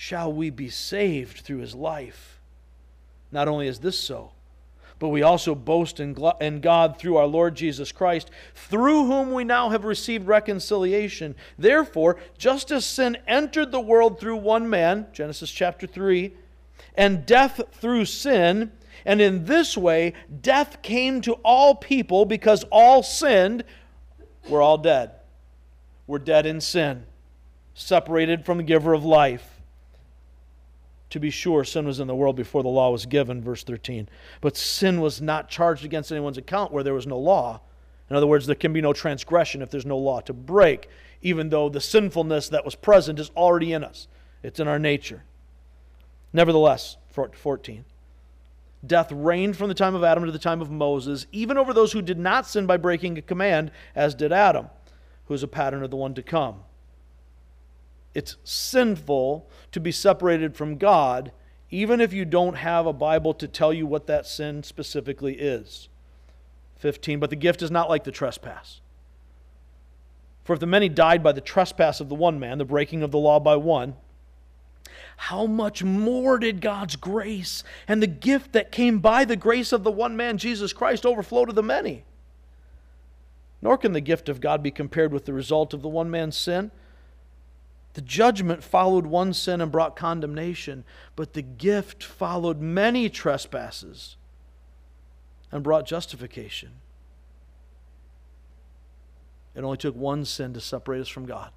shall 0.00 0.32
we 0.32 0.48
be 0.48 0.70
saved 0.70 1.40
through 1.40 1.58
his 1.58 1.74
life. 1.74 2.40
Not 3.30 3.48
only 3.48 3.68
is 3.68 3.80
this 3.80 3.98
so, 3.98 4.30
but 4.98 5.10
we 5.10 5.20
also 5.20 5.54
boast 5.54 6.00
in 6.00 6.14
God 6.14 6.98
through 6.98 7.18
our 7.18 7.26
Lord 7.26 7.54
Jesus 7.54 7.92
Christ, 7.92 8.30
through 8.54 9.04
whom 9.04 9.32
we 9.32 9.44
now 9.44 9.68
have 9.68 9.84
received 9.84 10.26
reconciliation. 10.26 11.34
Therefore, 11.58 12.16
just 12.38 12.70
as 12.70 12.86
sin 12.86 13.18
entered 13.28 13.72
the 13.72 13.80
world 13.80 14.18
through 14.18 14.36
one 14.36 14.70
man, 14.70 15.06
Genesis 15.12 15.50
chapter 15.50 15.86
3, 15.86 16.32
and 16.94 17.26
death 17.26 17.60
through 17.70 18.06
sin, 18.06 18.72
and 19.04 19.20
in 19.20 19.44
this 19.44 19.76
way 19.76 20.14
death 20.40 20.80
came 20.80 21.20
to 21.20 21.34
all 21.44 21.74
people 21.74 22.24
because 22.24 22.64
all 22.72 23.02
sinned, 23.02 23.64
we're 24.48 24.62
all 24.62 24.78
dead. 24.78 25.10
We're 26.06 26.18
dead 26.18 26.46
in 26.46 26.62
sin, 26.62 27.04
separated 27.74 28.46
from 28.46 28.56
the 28.56 28.64
giver 28.64 28.94
of 28.94 29.04
life. 29.04 29.49
To 31.10 31.18
be 31.18 31.30
sure, 31.30 31.64
sin 31.64 31.86
was 31.86 31.98
in 31.98 32.06
the 32.06 32.14
world 32.14 32.36
before 32.36 32.62
the 32.62 32.68
law 32.68 32.90
was 32.90 33.04
given, 33.04 33.42
verse 33.42 33.64
13. 33.64 34.08
But 34.40 34.56
sin 34.56 35.00
was 35.00 35.20
not 35.20 35.48
charged 35.48 35.84
against 35.84 36.12
anyone's 36.12 36.38
account 36.38 36.72
where 36.72 36.84
there 36.84 36.94
was 36.94 37.06
no 37.06 37.18
law. 37.18 37.60
In 38.08 38.16
other 38.16 38.28
words, 38.28 38.46
there 38.46 38.54
can 38.54 38.72
be 38.72 38.80
no 38.80 38.92
transgression 38.92 39.60
if 39.60 39.70
there's 39.70 39.86
no 39.86 39.98
law 39.98 40.20
to 40.20 40.32
break, 40.32 40.88
even 41.20 41.50
though 41.50 41.68
the 41.68 41.80
sinfulness 41.80 42.48
that 42.48 42.64
was 42.64 42.76
present 42.76 43.18
is 43.18 43.30
already 43.36 43.72
in 43.72 43.82
us. 43.82 44.06
It's 44.42 44.60
in 44.60 44.68
our 44.68 44.78
nature. 44.78 45.24
Nevertheless, 46.32 46.96
14. 47.10 47.84
Death 48.86 49.12
reigned 49.12 49.56
from 49.56 49.68
the 49.68 49.74
time 49.74 49.94
of 49.94 50.04
Adam 50.04 50.24
to 50.24 50.32
the 50.32 50.38
time 50.38 50.62
of 50.62 50.70
Moses, 50.70 51.26
even 51.32 51.58
over 51.58 51.74
those 51.74 51.92
who 51.92 52.02
did 52.02 52.18
not 52.18 52.46
sin 52.46 52.66
by 52.66 52.76
breaking 52.76 53.18
a 53.18 53.22
command, 53.22 53.72
as 53.94 54.14
did 54.14 54.32
Adam, 54.32 54.70
who 55.26 55.34
is 55.34 55.42
a 55.42 55.48
pattern 55.48 55.82
of 55.82 55.90
the 55.90 55.96
one 55.96 56.14
to 56.14 56.22
come 56.22 56.62
it's 58.14 58.36
sinful 58.44 59.48
to 59.72 59.80
be 59.80 59.92
separated 59.92 60.56
from 60.56 60.76
God, 60.76 61.32
even 61.70 62.00
if 62.00 62.12
you 62.12 62.24
don't 62.24 62.56
have 62.56 62.86
a 62.86 62.92
Bible 62.92 63.34
to 63.34 63.46
tell 63.46 63.72
you 63.72 63.86
what 63.86 64.06
that 64.06 64.26
sin 64.26 64.62
specifically 64.62 65.34
is. 65.34 65.88
15. 66.76 67.20
But 67.20 67.30
the 67.30 67.36
gift 67.36 67.62
is 67.62 67.70
not 67.70 67.88
like 67.88 68.04
the 68.04 68.10
trespass. 68.10 68.80
For 70.42 70.54
if 70.54 70.60
the 70.60 70.66
many 70.66 70.88
died 70.88 71.22
by 71.22 71.32
the 71.32 71.40
trespass 71.40 72.00
of 72.00 72.08
the 72.08 72.14
one 72.14 72.40
man, 72.40 72.58
the 72.58 72.64
breaking 72.64 73.02
of 73.02 73.12
the 73.12 73.18
law 73.18 73.38
by 73.38 73.56
one, 73.56 73.94
how 75.16 75.46
much 75.46 75.84
more 75.84 76.38
did 76.38 76.60
God's 76.60 76.96
grace 76.96 77.62
and 77.86 78.02
the 78.02 78.06
gift 78.06 78.52
that 78.52 78.72
came 78.72 79.00
by 79.00 79.24
the 79.24 79.36
grace 79.36 79.70
of 79.70 79.84
the 79.84 79.90
one 79.90 80.16
man, 80.16 80.38
Jesus 80.38 80.72
Christ, 80.72 81.04
overflow 81.04 81.44
to 81.44 81.52
the 81.52 81.62
many? 81.62 82.04
Nor 83.62 83.76
can 83.76 83.92
the 83.92 84.00
gift 84.00 84.30
of 84.30 84.40
God 84.40 84.62
be 84.62 84.70
compared 84.70 85.12
with 85.12 85.26
the 85.26 85.34
result 85.34 85.74
of 85.74 85.82
the 85.82 85.88
one 85.88 86.10
man's 86.10 86.36
sin. 86.36 86.70
The 87.94 88.00
judgment 88.00 88.62
followed 88.62 89.06
one 89.06 89.32
sin 89.32 89.60
and 89.60 89.72
brought 89.72 89.96
condemnation, 89.96 90.84
but 91.16 91.32
the 91.32 91.42
gift 91.42 92.04
followed 92.04 92.60
many 92.60 93.08
trespasses 93.08 94.16
and 95.50 95.64
brought 95.64 95.86
justification. 95.86 96.70
It 99.54 99.64
only 99.64 99.76
took 99.76 99.96
one 99.96 100.24
sin 100.24 100.54
to 100.54 100.60
separate 100.60 101.00
us 101.00 101.08
from 101.08 101.26
God. 101.26 101.50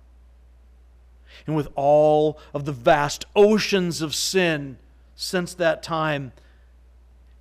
And 1.46 1.56
with 1.56 1.68
all 1.76 2.40
of 2.54 2.66
the 2.66 2.72
vast 2.72 3.26
oceans 3.36 4.02
of 4.02 4.16
sin 4.16 4.78
since 5.16 5.54
that 5.56 5.84
time, 5.84 6.32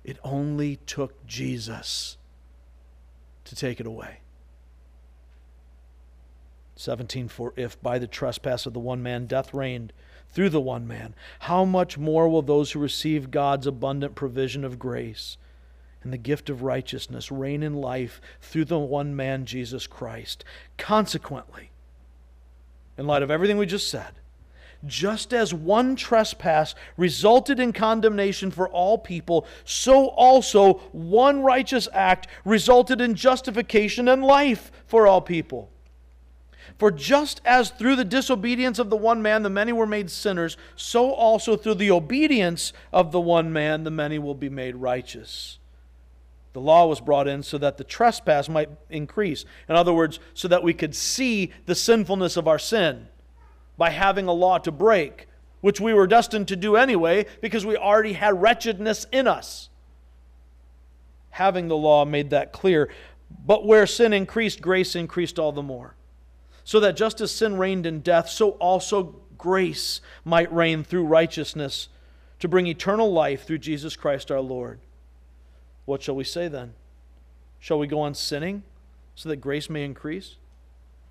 it 0.03 0.17
only 0.23 0.77
took 0.85 1.25
Jesus 1.25 2.17
to 3.45 3.55
take 3.55 3.79
it 3.79 3.87
away. 3.87 4.19
17 6.75 7.27
For 7.27 7.53
if 7.55 7.81
by 7.81 7.99
the 7.99 8.07
trespass 8.07 8.65
of 8.65 8.73
the 8.73 8.79
one 8.79 9.03
man 9.03 9.25
death 9.25 9.53
reigned 9.53 9.93
through 10.29 10.49
the 10.49 10.61
one 10.61 10.87
man, 10.87 11.13
how 11.41 11.63
much 11.63 11.97
more 11.97 12.27
will 12.27 12.41
those 12.41 12.71
who 12.71 12.79
receive 12.79 13.31
God's 13.31 13.67
abundant 13.67 14.15
provision 14.15 14.63
of 14.63 14.79
grace 14.79 15.37
and 16.01 16.11
the 16.11 16.17
gift 16.17 16.49
of 16.49 16.63
righteousness 16.63 17.31
reign 17.31 17.61
in 17.61 17.75
life 17.75 18.19
through 18.41 18.65
the 18.65 18.79
one 18.79 19.15
man, 19.15 19.45
Jesus 19.45 19.85
Christ? 19.85 20.43
Consequently, 20.77 21.69
in 22.97 23.05
light 23.05 23.21
of 23.21 23.31
everything 23.31 23.57
we 23.57 23.65
just 23.67 23.89
said, 23.89 24.13
just 24.85 25.33
as 25.33 25.53
one 25.53 25.95
trespass 25.95 26.75
resulted 26.97 27.59
in 27.59 27.71
condemnation 27.71 28.51
for 28.51 28.67
all 28.67 28.97
people, 28.97 29.45
so 29.63 30.07
also 30.07 30.73
one 30.91 31.41
righteous 31.41 31.87
act 31.93 32.27
resulted 32.43 32.99
in 32.99 33.15
justification 33.15 34.07
and 34.07 34.23
life 34.23 34.71
for 34.85 35.07
all 35.07 35.21
people. 35.21 35.69
For 36.77 36.91
just 36.91 37.41
as 37.45 37.69
through 37.69 37.95
the 37.95 38.05
disobedience 38.05 38.79
of 38.79 38.89
the 38.89 38.97
one 38.97 39.21
man 39.21 39.43
the 39.43 39.49
many 39.49 39.71
were 39.71 39.85
made 39.85 40.09
sinners, 40.09 40.57
so 40.75 41.11
also 41.11 41.55
through 41.55 41.75
the 41.75 41.91
obedience 41.91 42.73
of 42.91 43.11
the 43.11 43.21
one 43.21 43.53
man 43.53 43.83
the 43.83 43.91
many 43.91 44.19
will 44.19 44.35
be 44.35 44.49
made 44.49 44.75
righteous. 44.75 45.59
The 46.53 46.61
law 46.61 46.85
was 46.85 47.01
brought 47.01 47.27
in 47.27 47.41
so 47.43 47.57
that 47.57 47.77
the 47.77 47.83
trespass 47.83 48.47
might 48.47 48.69
increase. 48.89 49.43
In 49.67 49.75
other 49.75 49.93
words, 49.93 50.19
so 50.33 50.47
that 50.47 50.63
we 50.63 50.73
could 50.73 50.95
see 50.95 51.51
the 51.65 51.75
sinfulness 51.75 52.37
of 52.37 52.47
our 52.47 52.59
sin 52.59 53.07
by 53.77 53.89
having 53.89 54.27
a 54.27 54.33
law 54.33 54.59
to 54.59 54.71
break, 54.71 55.27
which 55.61 55.81
we 55.81 55.93
were 55.93 56.05
destined 56.05 56.47
to 56.49 56.55
do 56.55 56.75
anyway 56.75 57.25
because 57.41 57.65
we 57.65 57.75
already 57.75 58.13
had 58.13 58.39
wretchedness 58.39 59.07
in 59.11 59.27
us. 59.27 59.69
Having 61.31 61.69
the 61.69 61.77
law 61.77 62.05
made 62.05 62.29
that 62.29 62.51
clear. 62.53 62.89
But 63.45 63.65
where 63.65 63.87
sin 63.87 64.13
increased, 64.13 64.61
grace 64.61 64.95
increased 64.95 65.39
all 65.39 65.51
the 65.51 65.63
more. 65.63 65.95
So 66.63 66.79
that 66.79 66.95
just 66.95 67.21
as 67.21 67.31
sin 67.31 67.57
reigned 67.57 67.85
in 67.85 67.99
death, 67.99 68.29
so 68.29 68.51
also 68.51 69.15
grace 69.37 69.99
might 70.23 70.53
reign 70.53 70.83
through 70.83 71.05
righteousness 71.05 71.89
to 72.39 72.47
bring 72.47 72.67
eternal 72.67 73.11
life 73.11 73.45
through 73.45 73.57
Jesus 73.57 73.95
Christ 73.95 74.31
our 74.31 74.41
Lord. 74.41 74.79
What 75.85 76.01
shall 76.01 76.15
we 76.15 76.23
say 76.23 76.47
then? 76.47 76.73
Shall 77.59 77.79
we 77.79 77.87
go 77.87 78.01
on 78.01 78.13
sinning 78.13 78.63
so 79.15 79.29
that 79.29 79.37
grace 79.37 79.69
may 79.69 79.83
increase? 79.83 80.35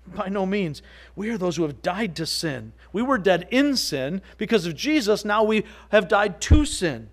By 0.07 0.27
no 0.29 0.45
means. 0.45 0.81
We 1.15 1.29
are 1.29 1.37
those 1.37 1.55
who 1.55 1.63
have 1.63 1.81
died 1.81 2.15
to 2.17 2.25
sin. 2.25 2.73
We 2.91 3.01
were 3.01 3.17
dead 3.17 3.47
in 3.51 3.77
sin. 3.77 4.21
Because 4.37 4.65
of 4.65 4.75
Jesus, 4.75 5.23
now 5.23 5.43
we 5.43 5.63
have 5.89 6.07
died 6.07 6.41
to 6.41 6.65
sin. 6.65 7.09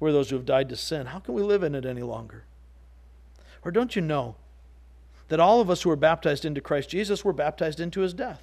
We're 0.00 0.12
those 0.12 0.30
who 0.30 0.36
have 0.36 0.46
died 0.46 0.70
to 0.70 0.76
sin. 0.76 1.06
How 1.06 1.20
can 1.20 1.34
we 1.34 1.42
live 1.42 1.62
in 1.62 1.74
it 1.74 1.84
any 1.84 2.02
longer? 2.02 2.44
Or 3.62 3.70
don't 3.70 3.94
you 3.94 4.02
know 4.02 4.36
that 5.30 5.40
all 5.40 5.60
of 5.60 5.70
us 5.70 5.82
who 5.82 5.88
were 5.88 5.96
baptized 5.96 6.44
into 6.44 6.60
Christ 6.60 6.90
Jesus 6.90 7.24
were 7.24 7.32
baptized 7.32 7.80
into 7.80 8.02
his 8.02 8.12
death? 8.12 8.42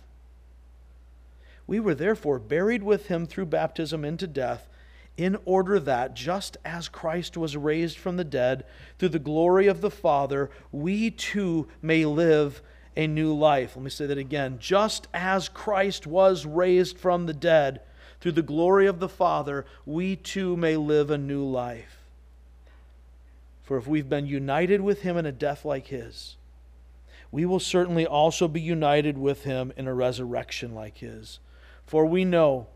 We 1.68 1.80
were 1.80 1.94
therefore 1.94 2.40
buried 2.40 2.82
with 2.82 3.08
him 3.08 3.28
through 3.28 3.48
baptism 3.48 4.04
into 4.04 4.26
death 4.26 4.68
in 5.18 5.38
order 5.46 5.80
that, 5.80 6.14
just 6.14 6.58
as 6.64 6.88
Christ 6.88 7.36
was 7.36 7.58
raised 7.58 7.98
from 7.98 8.18
the 8.18 8.24
dead 8.24 8.64
through 8.98 9.10
the 9.10 9.20
glory 9.20 9.68
of 9.68 9.82
the 9.82 9.92
Father, 9.92 10.50
we 10.72 11.12
too 11.12 11.68
may 11.82 12.06
live 12.06 12.62
a 12.96 13.06
new 13.06 13.34
life. 13.34 13.76
Let 13.76 13.84
me 13.84 13.90
say 13.90 14.06
that 14.06 14.18
again. 14.18 14.58
Just 14.60 15.08
as 15.14 15.50
Christ 15.50 16.08
was 16.08 16.46
raised 16.46 16.98
from 16.98 17.26
the 17.26 17.34
dead 17.34 17.82
through 18.22 18.32
the 18.34 18.42
glory 18.42 18.88
of 18.88 19.00
the 19.00 19.10
Father, 19.10 19.66
we 19.86 20.16
too 20.16 20.56
may 20.56 20.78
live 20.78 21.12
a 21.12 21.18
new 21.18 21.44
life. 21.44 22.00
For 23.64 23.78
if 23.78 23.88
we've 23.88 24.08
been 24.08 24.26
united 24.26 24.80
with 24.80 25.02
him 25.02 25.18
in 25.18 25.26
a 25.26 25.32
death 25.32 25.66
like 25.66 25.88
his, 25.88 26.37
we 27.32 27.46
will 27.46 27.60
certainly 27.60 28.06
also 28.06 28.48
be 28.48 28.62
united 28.62 29.18
with 29.18 29.44
him 29.44 29.74
in 29.76 29.88
a 29.88 29.94
resurrection 29.94 30.74
like 30.74 30.98
his. 30.98 31.40
For 31.86 32.06
we 32.06 32.26
know 32.26 32.68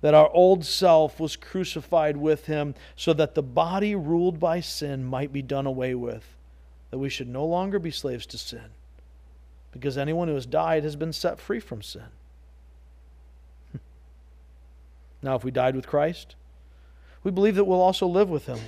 that 0.00 0.14
our 0.14 0.30
old 0.30 0.64
self 0.64 1.18
was 1.18 1.36
crucified 1.36 2.16
with 2.16 2.46
him 2.46 2.74
so 2.94 3.12
that 3.12 3.34
the 3.34 3.42
body 3.42 3.94
ruled 3.94 4.38
by 4.38 4.60
sin 4.60 5.04
might 5.04 5.32
be 5.32 5.42
done 5.42 5.66
away 5.66 5.94
with, 5.94 6.36
that 6.90 6.98
we 6.98 7.08
should 7.08 7.28
no 7.28 7.44
longer 7.44 7.78
be 7.78 7.90
slaves 7.90 8.26
to 8.26 8.38
sin, 8.38 8.70
because 9.72 9.98
anyone 9.98 10.28
who 10.28 10.34
has 10.34 10.46
died 10.46 10.84
has 10.84 10.94
been 10.96 11.12
set 11.12 11.40
free 11.40 11.60
from 11.60 11.82
sin. 11.82 12.06
now, 15.22 15.34
if 15.34 15.42
we 15.42 15.50
died 15.50 15.74
with 15.74 15.88
Christ, 15.88 16.36
we 17.24 17.32
believe 17.32 17.56
that 17.56 17.64
we'll 17.64 17.80
also 17.80 18.06
live 18.06 18.30
with 18.30 18.46
him. 18.46 18.60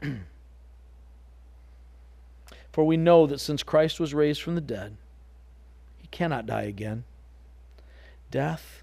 For 2.76 2.84
we 2.84 2.98
know 2.98 3.26
that 3.26 3.40
since 3.40 3.62
Christ 3.62 3.98
was 3.98 4.12
raised 4.12 4.42
from 4.42 4.54
the 4.54 4.60
dead, 4.60 4.98
he 5.96 6.08
cannot 6.08 6.44
die 6.44 6.64
again. 6.64 7.04
Death 8.30 8.82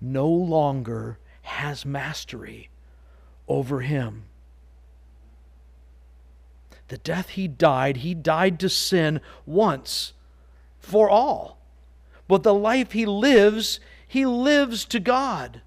no 0.00 0.26
longer 0.26 1.18
has 1.42 1.84
mastery 1.84 2.70
over 3.46 3.82
him. 3.82 4.22
The 6.88 6.96
death 6.96 7.28
he 7.28 7.46
died, 7.46 7.98
he 7.98 8.14
died 8.14 8.58
to 8.60 8.70
sin 8.70 9.20
once 9.44 10.14
for 10.78 11.10
all. 11.10 11.58
But 12.28 12.44
the 12.44 12.54
life 12.54 12.92
he 12.92 13.04
lives, 13.04 13.78
he 14.06 14.24
lives 14.24 14.86
to 14.86 15.00
God. 15.00 15.60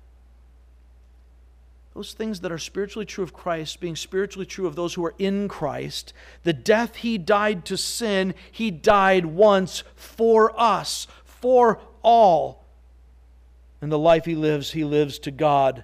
Those 1.94 2.14
things 2.14 2.40
that 2.40 2.52
are 2.52 2.58
spiritually 2.58 3.06
true 3.06 3.24
of 3.24 3.34
Christ, 3.34 3.82
being 3.82 3.98
spiritually 3.98 4.46
true 4.46 4.66
of 4.66 4.76
those 4.76 4.94
who 4.94 5.04
are 5.04 5.16
in 5.20 5.48
Christ, 5.50 6.14
the 6.44 6.54
death 6.54 6.96
he 6.98 7.18
died 7.18 7.66
to 7.66 7.78
sin, 7.78 8.34
he 8.50 8.72
died 8.72 9.26
once 9.26 9.84
for 9.96 10.58
us, 10.60 11.08
for 11.26 11.80
all 12.02 12.62
and 13.82 13.92
the 13.92 14.00
life 14.00 14.26
he 14.26 14.36
lives, 14.36 14.72
he 14.72 14.84
lives 14.84 15.18
to 15.20 15.32
God, 15.32 15.84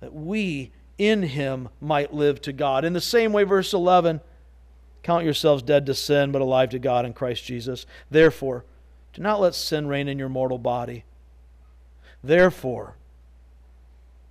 that 0.00 0.12
we 0.12 0.72
in 0.98 1.22
him 1.22 1.68
might 1.80 2.14
live 2.14 2.40
to 2.42 2.52
God. 2.52 2.84
In 2.84 2.94
the 2.94 3.00
same 3.00 3.32
way, 3.32 3.44
verse 3.44 3.72
11 3.72 4.20
count 5.02 5.24
yourselves 5.24 5.62
dead 5.62 5.84
to 5.86 5.94
sin, 5.94 6.32
but 6.32 6.40
alive 6.40 6.70
to 6.70 6.78
God 6.78 7.04
in 7.04 7.12
Christ 7.12 7.44
Jesus. 7.44 7.86
Therefore, 8.10 8.64
do 9.12 9.20
not 9.20 9.40
let 9.40 9.54
sin 9.54 9.88
reign 9.88 10.08
in 10.08 10.18
your 10.18 10.28
mortal 10.28 10.58
body. 10.58 11.04
Therefore, 12.22 12.96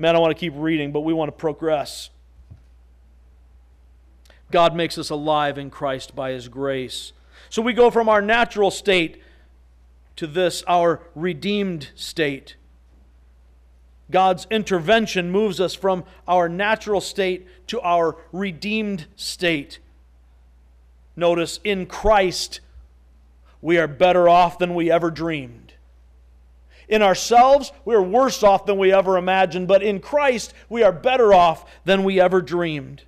Man, 0.00 0.16
I 0.16 0.18
want 0.18 0.34
to 0.34 0.40
keep 0.40 0.54
reading, 0.56 0.92
but 0.92 1.00
we 1.00 1.12
want 1.12 1.28
to 1.28 1.32
progress. 1.32 2.08
God 4.50 4.74
makes 4.74 4.96
us 4.96 5.10
alive 5.10 5.58
in 5.58 5.68
Christ 5.68 6.16
by 6.16 6.30
His 6.30 6.48
grace. 6.48 7.12
So 7.50 7.60
we 7.60 7.74
go 7.74 7.90
from 7.90 8.08
our 8.08 8.22
natural 8.22 8.70
state 8.70 9.20
to 10.16 10.26
this, 10.26 10.64
our 10.66 11.02
redeemed 11.14 11.90
state. 11.94 12.56
God's 14.10 14.46
intervention 14.50 15.30
moves 15.30 15.60
us 15.60 15.74
from 15.74 16.04
our 16.26 16.48
natural 16.48 17.02
state 17.02 17.46
to 17.66 17.78
our 17.82 18.16
redeemed 18.32 19.06
state. 19.16 19.80
Notice, 21.14 21.60
in 21.62 21.84
Christ, 21.84 22.60
we 23.60 23.76
are 23.76 23.86
better 23.86 24.30
off 24.30 24.58
than 24.58 24.74
we 24.74 24.90
ever 24.90 25.10
dreamed. 25.10 25.69
In 26.90 27.02
ourselves, 27.02 27.70
we 27.84 27.94
are 27.94 28.02
worse 28.02 28.42
off 28.42 28.66
than 28.66 28.76
we 28.76 28.92
ever 28.92 29.16
imagined, 29.16 29.68
but 29.68 29.80
in 29.80 30.00
Christ, 30.00 30.52
we 30.68 30.82
are 30.82 30.90
better 30.90 31.32
off 31.32 31.64
than 31.84 32.02
we 32.02 32.20
ever 32.20 32.42
dreamed. 32.42 33.04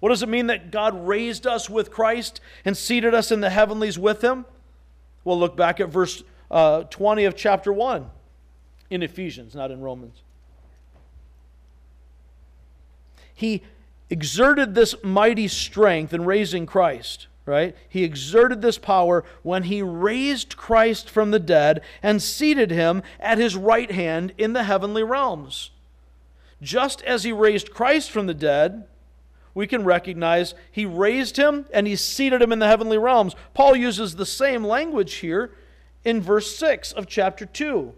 What 0.00 0.08
does 0.08 0.22
it 0.22 0.30
mean 0.30 0.46
that 0.46 0.70
God 0.70 1.06
raised 1.06 1.46
us 1.46 1.68
with 1.68 1.90
Christ 1.90 2.40
and 2.64 2.74
seated 2.74 3.14
us 3.14 3.30
in 3.30 3.40
the 3.40 3.50
heavenlies 3.50 3.98
with 3.98 4.22
Him? 4.22 4.46
We'll 5.24 5.38
look 5.38 5.58
back 5.58 5.78
at 5.78 5.90
verse 5.90 6.24
uh, 6.50 6.84
20 6.84 7.26
of 7.26 7.36
chapter 7.36 7.70
1 7.70 8.10
in 8.88 9.02
Ephesians, 9.02 9.54
not 9.54 9.70
in 9.70 9.82
Romans. 9.82 10.22
He 13.34 13.62
exerted 14.08 14.74
this 14.74 14.94
mighty 15.04 15.48
strength 15.48 16.14
in 16.14 16.24
raising 16.24 16.64
Christ, 16.64 17.26
right? 17.46 17.76
He 17.88 18.02
exerted 18.02 18.60
this 18.60 18.76
power 18.76 19.24
when 19.42 19.62
he 19.64 19.80
raised 19.80 20.56
Christ 20.56 21.08
from 21.08 21.30
the 21.30 21.38
dead 21.38 21.80
and 22.02 22.20
seated 22.20 22.72
him 22.72 23.02
at 23.20 23.38
his 23.38 23.56
right 23.56 23.90
hand 23.90 24.34
in 24.36 24.52
the 24.52 24.64
heavenly 24.64 25.04
realms. 25.04 25.70
Just 26.60 27.02
as 27.02 27.22
he 27.22 27.32
raised 27.32 27.72
Christ 27.72 28.10
from 28.10 28.26
the 28.26 28.34
dead, 28.34 28.86
we 29.54 29.66
can 29.66 29.84
recognize 29.84 30.54
he 30.70 30.84
raised 30.84 31.36
him 31.36 31.66
and 31.72 31.86
he 31.86 31.96
seated 31.96 32.42
him 32.42 32.52
in 32.52 32.58
the 32.58 32.66
heavenly 32.66 32.98
realms. 32.98 33.34
Paul 33.54 33.76
uses 33.76 34.16
the 34.16 34.26
same 34.26 34.64
language 34.64 35.14
here 35.14 35.52
in 36.04 36.20
verse 36.20 36.54
6 36.56 36.92
of 36.92 37.06
chapter 37.06 37.46
2. 37.46 37.94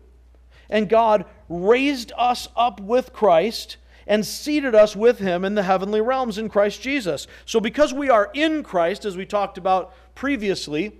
And 0.71 0.89
God 0.89 1.25
raised 1.49 2.13
us 2.17 2.49
up 2.55 2.81
with 2.81 3.13
Christ 3.15 3.79
and 4.09 4.27
seated 4.27 4.75
us 4.75 4.97
with 4.97 5.19
him 5.19 5.45
in 5.45 5.55
the 5.55 5.63
heavenly 5.63 6.01
realms 6.01 6.39
in 6.39 6.49
Christ 6.49 6.83
Jesus. 6.83 7.29
So, 7.45 7.61
because 7.61 7.95
we 7.95 8.11
are 8.11 8.31
in 8.35 8.65
Christ, 8.65 9.05
as 9.05 9.17
we 9.17 9.27
talked 9.27 9.59
about 9.59 9.95
previously, 10.17 10.95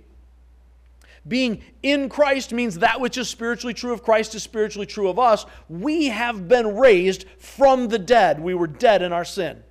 being 1.27 1.61
in 1.83 2.07
Christ 2.07 2.53
means 2.53 2.79
that 2.79 3.01
which 3.01 3.17
is 3.17 3.27
spiritually 3.27 3.73
true 3.73 3.91
of 3.91 4.03
Christ 4.03 4.35
is 4.35 4.43
spiritually 4.43 4.85
true 4.85 5.09
of 5.09 5.19
us. 5.19 5.45
We 5.67 6.07
have 6.07 6.47
been 6.47 6.77
raised 6.77 7.25
from 7.37 7.89
the 7.89 7.99
dead. 7.99 8.39
We 8.39 8.53
were 8.53 8.67
dead 8.67 9.01
in 9.01 9.11
our 9.11 9.25
sin. 9.25 9.63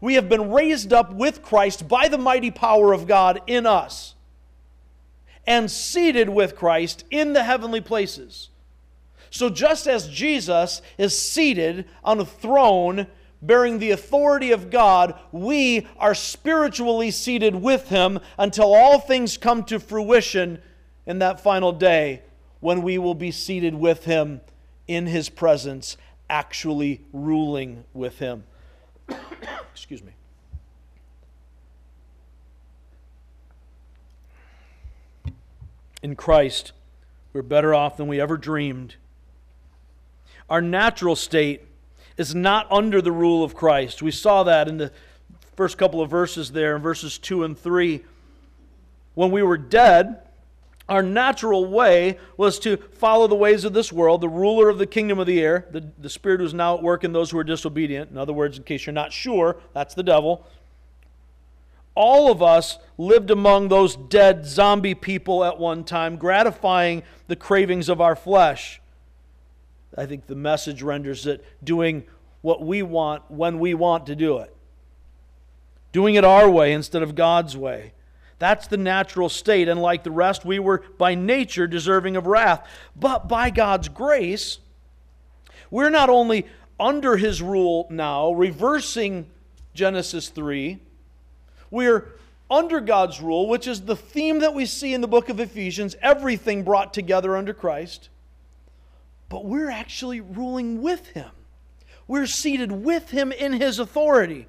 We 0.00 0.14
have 0.14 0.28
been 0.28 0.50
raised 0.50 0.92
up 0.92 1.12
with 1.12 1.42
Christ 1.42 1.88
by 1.88 2.08
the 2.08 2.18
mighty 2.18 2.50
power 2.50 2.92
of 2.92 3.06
God 3.06 3.40
in 3.46 3.66
us 3.66 4.14
and 5.46 5.70
seated 5.70 6.28
with 6.28 6.56
Christ 6.56 7.04
in 7.10 7.32
the 7.32 7.44
heavenly 7.44 7.80
places. 7.80 8.50
So, 9.32 9.48
just 9.48 9.86
as 9.86 10.08
Jesus 10.08 10.82
is 10.98 11.18
seated 11.18 11.86
on 12.04 12.20
a 12.20 12.24
throne 12.24 13.06
bearing 13.40 13.78
the 13.78 13.90
authority 13.90 14.52
of 14.52 14.68
God, 14.68 15.18
we 15.32 15.86
are 15.98 16.14
spiritually 16.14 17.10
seated 17.10 17.54
with 17.54 17.88
Him 17.88 18.20
until 18.36 18.74
all 18.74 19.00
things 19.00 19.38
come 19.38 19.64
to 19.64 19.80
fruition 19.80 20.60
in 21.06 21.20
that 21.20 21.40
final 21.40 21.72
day 21.72 22.20
when 22.60 22.82
we 22.82 22.98
will 22.98 23.14
be 23.14 23.30
seated 23.30 23.74
with 23.74 24.04
Him 24.04 24.42
in 24.86 25.06
His 25.06 25.30
presence, 25.30 25.96
actually 26.28 27.00
ruling 27.14 27.84
with 27.94 28.18
Him. 28.18 28.44
Excuse 29.72 30.02
me. 30.04 30.12
In 36.02 36.16
Christ, 36.16 36.72
we're 37.32 37.40
better 37.40 37.74
off 37.74 37.96
than 37.96 38.08
we 38.08 38.20
ever 38.20 38.36
dreamed. 38.36 38.96
Our 40.52 40.60
natural 40.60 41.16
state 41.16 41.62
is 42.18 42.34
not 42.34 42.70
under 42.70 43.00
the 43.00 43.10
rule 43.10 43.42
of 43.42 43.54
Christ. 43.54 44.02
We 44.02 44.10
saw 44.10 44.42
that 44.42 44.68
in 44.68 44.76
the 44.76 44.92
first 45.56 45.78
couple 45.78 46.02
of 46.02 46.10
verses 46.10 46.52
there, 46.52 46.76
in 46.76 46.82
verses 46.82 47.16
2 47.16 47.44
and 47.44 47.58
3. 47.58 48.04
When 49.14 49.30
we 49.30 49.42
were 49.42 49.56
dead, 49.56 50.20
our 50.90 51.02
natural 51.02 51.64
way 51.64 52.18
was 52.36 52.58
to 52.58 52.76
follow 52.76 53.28
the 53.28 53.34
ways 53.34 53.64
of 53.64 53.72
this 53.72 53.90
world, 53.90 54.20
the 54.20 54.28
ruler 54.28 54.68
of 54.68 54.76
the 54.76 54.86
kingdom 54.86 55.18
of 55.18 55.26
the 55.26 55.40
air, 55.40 55.66
the, 55.70 55.90
the 55.98 56.10
spirit 56.10 56.40
who's 56.40 56.52
now 56.52 56.76
at 56.76 56.82
work 56.82 57.02
in 57.02 57.14
those 57.14 57.30
who 57.30 57.38
are 57.38 57.44
disobedient. 57.44 58.10
In 58.10 58.18
other 58.18 58.34
words, 58.34 58.58
in 58.58 58.64
case 58.64 58.84
you're 58.84 58.92
not 58.92 59.10
sure, 59.10 59.56
that's 59.72 59.94
the 59.94 60.02
devil. 60.02 60.46
All 61.94 62.30
of 62.30 62.42
us 62.42 62.76
lived 62.98 63.30
among 63.30 63.68
those 63.68 63.96
dead 63.96 64.44
zombie 64.44 64.94
people 64.94 65.44
at 65.44 65.58
one 65.58 65.82
time, 65.82 66.16
gratifying 66.16 67.04
the 67.26 67.36
cravings 67.36 67.88
of 67.88 68.02
our 68.02 68.14
flesh. 68.14 68.81
I 69.96 70.06
think 70.06 70.26
the 70.26 70.34
message 70.34 70.82
renders 70.82 71.26
it 71.26 71.44
doing 71.62 72.04
what 72.40 72.62
we 72.62 72.82
want 72.82 73.30
when 73.30 73.58
we 73.58 73.74
want 73.74 74.06
to 74.06 74.16
do 74.16 74.38
it, 74.38 74.54
doing 75.92 76.14
it 76.14 76.24
our 76.24 76.48
way 76.48 76.72
instead 76.72 77.02
of 77.02 77.14
God's 77.14 77.56
way. 77.56 77.92
That's 78.38 78.66
the 78.66 78.76
natural 78.76 79.28
state. 79.28 79.68
And 79.68 79.80
like 79.80 80.02
the 80.02 80.10
rest, 80.10 80.44
we 80.44 80.58
were 80.58 80.82
by 80.98 81.14
nature 81.14 81.66
deserving 81.66 82.16
of 82.16 82.26
wrath. 82.26 82.66
But 82.96 83.28
by 83.28 83.50
God's 83.50 83.88
grace, 83.88 84.58
we're 85.70 85.90
not 85.90 86.10
only 86.10 86.46
under 86.80 87.16
his 87.16 87.40
rule 87.40 87.86
now, 87.88 88.32
reversing 88.32 89.30
Genesis 89.74 90.28
3, 90.28 90.80
we're 91.70 92.08
under 92.50 92.80
God's 92.80 93.20
rule, 93.20 93.48
which 93.48 93.68
is 93.68 93.82
the 93.82 93.96
theme 93.96 94.40
that 94.40 94.54
we 94.54 94.66
see 94.66 94.92
in 94.92 95.00
the 95.00 95.08
book 95.08 95.28
of 95.28 95.38
Ephesians 95.38 95.94
everything 96.02 96.64
brought 96.64 96.92
together 96.92 97.36
under 97.36 97.54
Christ 97.54 98.08
but 99.32 99.46
we're 99.46 99.70
actually 99.70 100.20
ruling 100.20 100.82
with 100.82 101.06
him. 101.06 101.30
We're 102.06 102.26
seated 102.26 102.70
with 102.70 103.12
him 103.12 103.32
in 103.32 103.54
his 103.54 103.78
authority. 103.78 104.46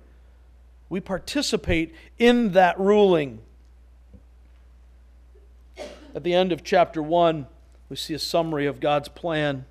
We 0.90 1.00
participate 1.00 1.96
in 2.20 2.52
that 2.52 2.78
ruling. 2.78 3.40
At 6.14 6.26
the 6.26 6.34
end 6.34 6.52
of 6.52 6.66
chapter 6.66 7.02
1, 7.02 7.48
we 7.88 7.96
see 7.96 8.14
a 8.14 8.20
summary 8.20 8.66
of 8.66 8.82
God's 8.82 9.08
plan. 9.08 9.64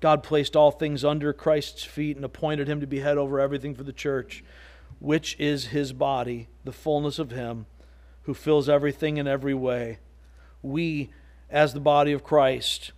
God 0.00 0.24
placed 0.24 0.56
all 0.56 0.72
things 0.72 1.04
under 1.04 1.32
Christ's 1.32 1.84
feet 1.84 2.16
and 2.16 2.24
appointed 2.24 2.68
him 2.68 2.80
to 2.80 2.86
be 2.88 2.98
head 2.98 3.16
over 3.16 3.38
everything 3.38 3.76
for 3.76 3.84
the 3.84 3.92
church, 3.92 4.42
which 4.98 5.38
is 5.38 5.66
his 5.66 5.92
body, 5.92 6.48
the 6.64 6.72
fullness 6.72 7.20
of 7.20 7.30
him 7.30 7.66
who 8.22 8.34
fills 8.34 8.68
everything 8.68 9.18
in 9.18 9.28
every 9.28 9.54
way. 9.54 10.00
We, 10.62 11.10
as 11.48 11.74
the 11.74 11.80
body 11.80 12.10
of 12.10 12.24
Christ, 12.24 12.90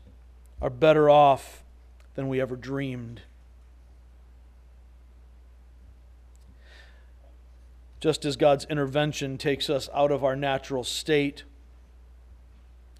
are 0.60 0.70
better 0.70 1.08
off 1.08 1.62
than 2.14 2.28
we 2.28 2.40
ever 2.40 2.56
dreamed. 2.56 3.22
Just 8.00 8.24
as 8.24 8.36
God's 8.36 8.64
intervention 8.66 9.36
takes 9.36 9.68
us 9.68 9.88
out 9.94 10.10
of 10.10 10.24
our 10.24 10.36
natural 10.36 10.84
state, 10.84 11.44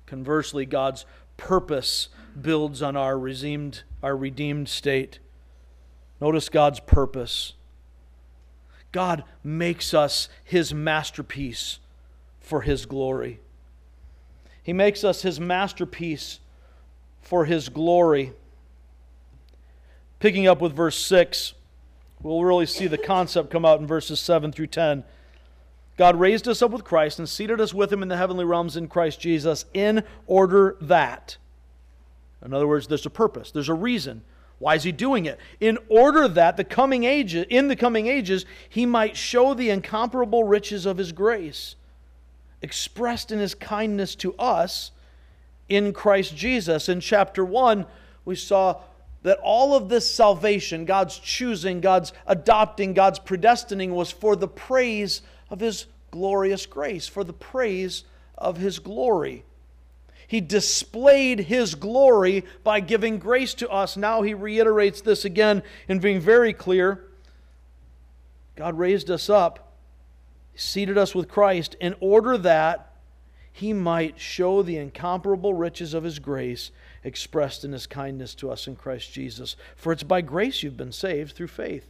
conversely, 0.06 0.66
God's 0.66 1.06
purpose 1.36 2.08
builds 2.40 2.82
on 2.82 2.96
our 2.96 3.18
redeemed, 3.18 3.82
our 4.02 4.16
redeemed 4.16 4.68
state. 4.68 5.18
Notice 6.20 6.50
God's 6.50 6.80
purpose. 6.80 7.54
God 8.92 9.24
makes 9.42 9.94
us 9.94 10.28
his 10.44 10.74
masterpiece 10.74 11.78
for 12.40 12.62
his 12.62 12.84
glory. 12.84 13.40
He 14.62 14.72
makes 14.74 15.02
us 15.02 15.22
his 15.22 15.40
masterpiece 15.40 16.40
for 17.20 17.44
his 17.44 17.68
glory. 17.68 18.32
Picking 20.18 20.46
up 20.46 20.60
with 20.60 20.74
verse 20.74 20.98
6, 20.98 21.54
we'll 22.22 22.44
really 22.44 22.66
see 22.66 22.86
the 22.86 22.98
concept 22.98 23.50
come 23.50 23.64
out 23.64 23.80
in 23.80 23.86
verses 23.86 24.20
7 24.20 24.52
through 24.52 24.66
10. 24.66 25.04
God 25.96 26.18
raised 26.18 26.48
us 26.48 26.62
up 26.62 26.70
with 26.70 26.84
Christ 26.84 27.18
and 27.18 27.28
seated 27.28 27.60
us 27.60 27.74
with 27.74 27.92
him 27.92 28.02
in 28.02 28.08
the 28.08 28.16
heavenly 28.16 28.44
realms 28.44 28.76
in 28.76 28.88
Christ 28.88 29.20
Jesus 29.20 29.64
in 29.74 30.02
order 30.26 30.76
that. 30.80 31.36
In 32.44 32.54
other 32.54 32.66
words, 32.66 32.86
there's 32.86 33.06
a 33.06 33.10
purpose, 33.10 33.50
there's 33.50 33.68
a 33.68 33.74
reason. 33.74 34.22
Why 34.58 34.74
is 34.74 34.82
he 34.82 34.92
doing 34.92 35.24
it? 35.24 35.38
In 35.58 35.78
order 35.88 36.28
that 36.28 36.58
the 36.58 36.64
coming 36.64 37.04
ages, 37.04 37.46
in 37.48 37.68
the 37.68 37.76
coming 37.76 38.06
ages, 38.08 38.44
he 38.68 38.84
might 38.84 39.16
show 39.16 39.54
the 39.54 39.70
incomparable 39.70 40.44
riches 40.44 40.84
of 40.84 40.98
his 40.98 41.12
grace, 41.12 41.76
expressed 42.60 43.32
in 43.32 43.38
his 43.38 43.54
kindness 43.54 44.14
to 44.16 44.34
us 44.34 44.90
in 45.70 45.94
Christ 45.94 46.36
Jesus. 46.36 46.90
In 46.90 47.00
chapter 47.00 47.42
1, 47.42 47.86
we 48.26 48.34
saw 48.34 48.80
that 49.22 49.38
all 49.42 49.74
of 49.74 49.88
this 49.88 50.12
salvation, 50.12 50.84
God's 50.84 51.18
choosing, 51.18 51.80
God's 51.80 52.12
adopting, 52.26 52.92
God's 52.92 53.18
predestining, 53.18 53.90
was 53.90 54.10
for 54.10 54.36
the 54.36 54.48
praise 54.48 55.22
of 55.48 55.60
His 55.60 55.86
glorious 56.10 56.66
grace, 56.66 57.06
for 57.06 57.24
the 57.24 57.32
praise 57.32 58.04
of 58.36 58.56
His 58.56 58.78
glory. 58.78 59.44
He 60.26 60.40
displayed 60.40 61.40
His 61.40 61.74
glory 61.74 62.44
by 62.64 62.80
giving 62.80 63.18
grace 63.18 63.54
to 63.54 63.68
us. 63.68 63.96
Now 63.96 64.22
He 64.22 64.34
reiterates 64.34 65.00
this 65.00 65.24
again 65.24 65.62
in 65.88 65.98
being 65.98 66.20
very 66.20 66.52
clear. 66.52 67.04
God 68.56 68.78
raised 68.78 69.10
us 69.10 69.30
up, 69.30 69.74
seated 70.54 70.98
us 70.98 71.14
with 71.14 71.28
Christ, 71.28 71.76
in 71.80 71.94
order 72.00 72.36
that 72.38 72.89
he 73.61 73.74
might 73.74 74.18
show 74.18 74.62
the 74.62 74.78
incomparable 74.78 75.52
riches 75.52 75.92
of 75.92 76.02
his 76.02 76.18
grace 76.18 76.70
expressed 77.04 77.62
in 77.62 77.72
his 77.72 77.86
kindness 77.86 78.34
to 78.36 78.50
us 78.50 78.66
in 78.66 78.74
Christ 78.74 79.12
Jesus. 79.12 79.54
For 79.76 79.92
it's 79.92 80.02
by 80.02 80.22
grace 80.22 80.62
you've 80.62 80.78
been 80.78 80.92
saved 80.92 81.36
through 81.36 81.48
faith. 81.48 81.86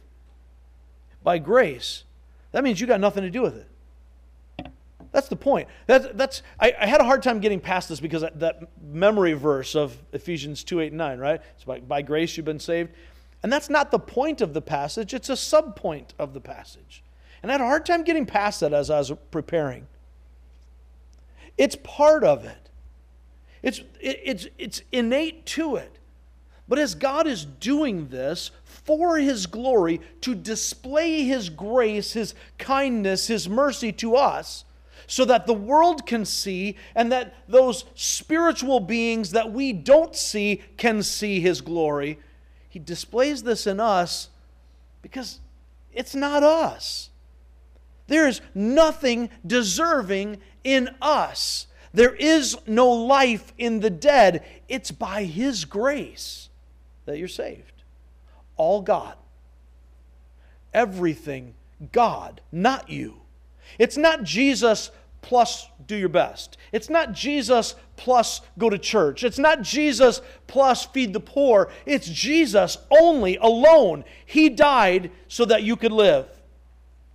By 1.23 1.37
grace. 1.37 2.03
That 2.51 2.65
means 2.65 2.81
you 2.81 2.87
got 2.87 2.99
nothing 2.99 3.23
to 3.23 3.29
do 3.29 3.41
with 3.41 3.55
it. 3.55 4.67
That's 5.13 5.29
the 5.29 5.37
point. 5.37 5.69
That, 5.87 6.17
that's, 6.17 6.41
I, 6.59 6.73
I, 6.77 6.87
had 6.87 6.99
a 6.99 7.05
hard 7.05 7.23
time 7.23 7.39
getting 7.39 7.61
past 7.61 7.87
this 7.87 8.01
because 8.01 8.21
that, 8.21 8.41
that 8.41 8.63
memory 8.83 9.31
verse 9.31 9.73
of 9.73 9.97
Ephesians 10.11 10.65
2 10.65 10.81
8 10.81 10.87
and 10.87 10.97
9, 10.97 11.19
right? 11.19 11.41
It's 11.55 11.63
by, 11.63 11.79
by 11.79 12.01
grace 12.01 12.35
you've 12.35 12.45
been 12.45 12.59
saved. 12.59 12.91
And 13.43 13.51
that's 13.51 13.69
not 13.69 13.91
the 13.91 13.99
point 13.99 14.41
of 14.41 14.53
the 14.53 14.61
passage, 14.61 15.13
it's 15.13 15.29
a 15.29 15.33
subpoint 15.33 16.09
of 16.19 16.33
the 16.33 16.41
passage. 16.41 17.01
And 17.41 17.49
I 17.49 17.53
had 17.53 17.61
a 17.61 17.65
hard 17.65 17.85
time 17.85 18.03
getting 18.03 18.25
past 18.25 18.59
that 18.59 18.73
as 18.73 18.89
I 18.89 18.99
was 18.99 19.13
preparing. 19.31 19.87
It's 21.57 21.75
part 21.75 22.23
of 22.23 22.45
it. 22.45 22.69
It's, 23.61 23.79
it, 23.99 24.19
it's, 24.23 24.47
it's 24.57 24.81
innate 24.91 25.45
to 25.47 25.75
it. 25.75 25.99
But 26.67 26.79
as 26.79 26.95
God 26.95 27.27
is 27.27 27.45
doing 27.45 28.07
this 28.07 28.51
for 28.63 29.17
His 29.17 29.45
glory, 29.45 29.99
to 30.21 30.33
display 30.33 31.23
His 31.23 31.49
grace, 31.49 32.13
His 32.13 32.33
kindness, 32.57 33.27
His 33.27 33.49
mercy 33.49 33.91
to 33.93 34.15
us, 34.15 34.63
so 35.05 35.25
that 35.25 35.45
the 35.45 35.53
world 35.53 36.05
can 36.05 36.23
see 36.23 36.77
and 36.95 37.11
that 37.11 37.35
those 37.49 37.83
spiritual 37.95 38.79
beings 38.79 39.31
that 39.31 39.51
we 39.51 39.73
don't 39.73 40.15
see 40.15 40.61
can 40.77 41.03
see 41.03 41.41
His 41.41 41.59
glory, 41.59 42.19
He 42.69 42.79
displays 42.79 43.43
this 43.43 43.67
in 43.67 43.79
us 43.79 44.29
because 45.01 45.41
it's 45.91 46.15
not 46.15 46.43
us. 46.43 47.09
There 48.07 48.27
is 48.27 48.41
nothing 48.55 49.29
deserving 49.45 50.37
in 50.63 50.89
us. 51.01 51.67
There 51.93 52.15
is 52.15 52.57
no 52.67 52.89
life 52.89 53.53
in 53.57 53.79
the 53.79 53.89
dead. 53.89 54.43
It's 54.69 54.91
by 54.91 55.23
His 55.23 55.65
grace 55.65 56.49
that 57.05 57.17
you're 57.17 57.27
saved. 57.27 57.83
All 58.55 58.81
God. 58.81 59.15
Everything 60.73 61.53
God, 61.91 62.41
not 62.51 62.89
you. 62.89 63.15
It's 63.79 63.97
not 63.97 64.23
Jesus 64.23 64.91
plus 65.21 65.67
do 65.87 65.95
your 65.95 66.09
best. 66.09 66.57
It's 66.71 66.89
not 66.89 67.13
Jesus 67.13 67.75
plus 67.95 68.41
go 68.57 68.69
to 68.69 68.77
church. 68.77 69.23
It's 69.23 69.37
not 69.37 69.61
Jesus 69.61 70.21
plus 70.47 70.85
feed 70.85 71.13
the 71.13 71.19
poor. 71.19 71.69
It's 71.85 72.07
Jesus 72.07 72.77
only, 72.89 73.37
alone. 73.37 74.03
He 74.25 74.49
died 74.49 75.11
so 75.27 75.45
that 75.45 75.63
you 75.63 75.75
could 75.75 75.91
live. 75.91 76.27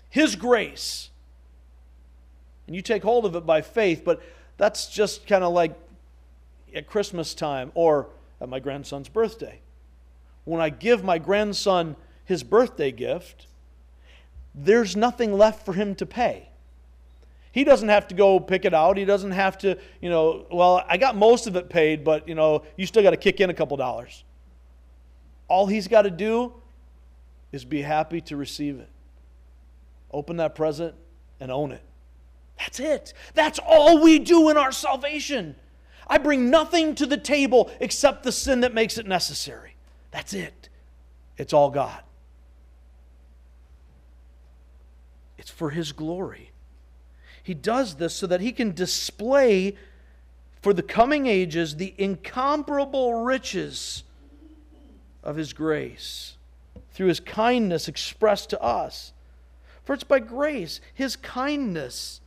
His 0.08 0.36
grace. 0.36 1.05
And 2.66 2.74
you 2.74 2.82
take 2.82 3.02
hold 3.02 3.24
of 3.24 3.36
it 3.36 3.46
by 3.46 3.62
faith, 3.62 4.02
but 4.04 4.22
that's 4.56 4.88
just 4.88 5.26
kind 5.26 5.44
of 5.44 5.52
like 5.52 5.74
at 6.74 6.86
Christmas 6.86 7.34
time 7.34 7.70
or 7.74 8.08
at 8.40 8.48
my 8.48 8.58
grandson's 8.58 9.08
birthday. 9.08 9.60
When 10.44 10.60
I 10.60 10.70
give 10.70 11.02
my 11.04 11.18
grandson 11.18 11.96
his 12.24 12.42
birthday 12.42 12.92
gift, 12.92 13.46
there's 14.54 14.96
nothing 14.96 15.32
left 15.32 15.64
for 15.64 15.74
him 15.74 15.94
to 15.96 16.06
pay. 16.06 16.48
He 17.52 17.64
doesn't 17.64 17.88
have 17.88 18.08
to 18.08 18.14
go 18.14 18.38
pick 18.38 18.64
it 18.64 18.74
out. 18.74 18.98
He 18.98 19.06
doesn't 19.06 19.30
have 19.30 19.56
to, 19.58 19.78
you 20.02 20.10
know, 20.10 20.46
well, 20.50 20.84
I 20.88 20.98
got 20.98 21.16
most 21.16 21.46
of 21.46 21.56
it 21.56 21.70
paid, 21.70 22.04
but, 22.04 22.28
you 22.28 22.34
know, 22.34 22.64
you 22.76 22.84
still 22.84 23.02
got 23.02 23.10
to 23.10 23.16
kick 23.16 23.40
in 23.40 23.48
a 23.48 23.54
couple 23.54 23.76
dollars. 23.78 24.24
All 25.48 25.66
he's 25.66 25.88
got 25.88 26.02
to 26.02 26.10
do 26.10 26.52
is 27.52 27.64
be 27.64 27.80
happy 27.80 28.20
to 28.22 28.36
receive 28.36 28.78
it. 28.78 28.90
Open 30.10 30.36
that 30.36 30.54
present 30.54 30.94
and 31.40 31.50
own 31.50 31.72
it. 31.72 31.82
That's 32.58 32.80
it. 32.80 33.12
That's 33.34 33.58
all 33.58 34.02
we 34.02 34.18
do 34.18 34.48
in 34.48 34.56
our 34.56 34.72
salvation. 34.72 35.56
I 36.06 36.18
bring 36.18 36.50
nothing 36.50 36.94
to 36.96 37.06
the 37.06 37.16
table 37.16 37.70
except 37.80 38.22
the 38.22 38.32
sin 38.32 38.60
that 38.60 38.74
makes 38.74 38.96
it 38.98 39.06
necessary. 39.06 39.74
That's 40.10 40.32
it. 40.32 40.68
It's 41.36 41.52
all 41.52 41.70
God. 41.70 42.02
It's 45.36 45.50
for 45.50 45.70
His 45.70 45.92
glory. 45.92 46.52
He 47.42 47.54
does 47.54 47.96
this 47.96 48.14
so 48.14 48.26
that 48.26 48.40
He 48.40 48.52
can 48.52 48.72
display 48.72 49.76
for 50.62 50.72
the 50.72 50.82
coming 50.82 51.26
ages 51.26 51.76
the 51.76 51.94
incomparable 51.98 53.22
riches 53.22 54.02
of 55.22 55.36
His 55.36 55.52
grace 55.52 56.36
through 56.92 57.08
His 57.08 57.20
kindness 57.20 57.88
expressed 57.88 58.50
to 58.50 58.60
us. 58.60 59.12
For 59.84 59.92
it's 59.92 60.04
by 60.04 60.18
grace, 60.18 60.80
His 60.94 61.14
kindness, 61.14 62.20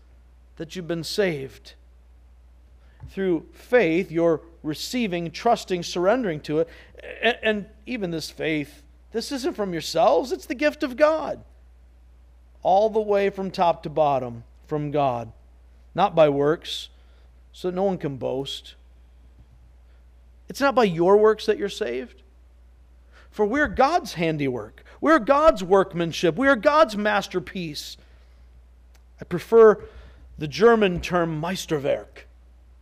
that 0.59 0.75
you've 0.75 0.87
been 0.87 1.05
saved. 1.05 1.73
Through 3.11 3.47
faith, 3.53 4.11
you're 4.11 4.41
receiving, 4.61 5.31
trusting, 5.31 5.83
surrendering 5.83 6.41
to 6.41 6.59
it. 6.59 6.69
And, 7.23 7.37
and 7.41 7.65
even 7.85 8.11
this 8.11 8.29
faith, 8.29 8.83
this 9.13 9.31
isn't 9.31 9.55
from 9.55 9.71
yourselves, 9.71 10.33
it's 10.33 10.45
the 10.45 10.55
gift 10.55 10.83
of 10.83 10.97
God 10.97 11.43
all 12.61 12.89
the 12.89 12.99
way 12.99 13.29
from 13.29 13.49
top 13.49 13.83
to 13.83 13.89
bottom 13.89 14.43
from 14.67 14.91
God, 14.91 15.31
not 15.95 16.13
by 16.13 16.27
works, 16.27 16.89
so 17.53 17.69
that 17.69 17.75
no 17.75 17.83
one 17.83 17.97
can 17.97 18.17
boast. 18.17 18.75
It's 20.49 20.59
not 20.59 20.75
by 20.75 20.83
your 20.83 21.15
works 21.15 21.45
that 21.45 21.57
you're 21.57 21.69
saved. 21.69 22.21
For 23.31 23.45
we're 23.45 23.69
God's 23.69 24.15
handiwork. 24.15 24.83
We're 24.99 25.19
God's 25.19 25.63
workmanship. 25.63 26.35
We 26.35 26.49
are 26.49 26.57
God's 26.57 26.97
masterpiece. 26.97 27.95
I 29.21 29.23
prefer 29.23 29.81
the 30.39 30.47
German 30.47 31.01
term 31.01 31.41
Meisterwerk 31.41 32.23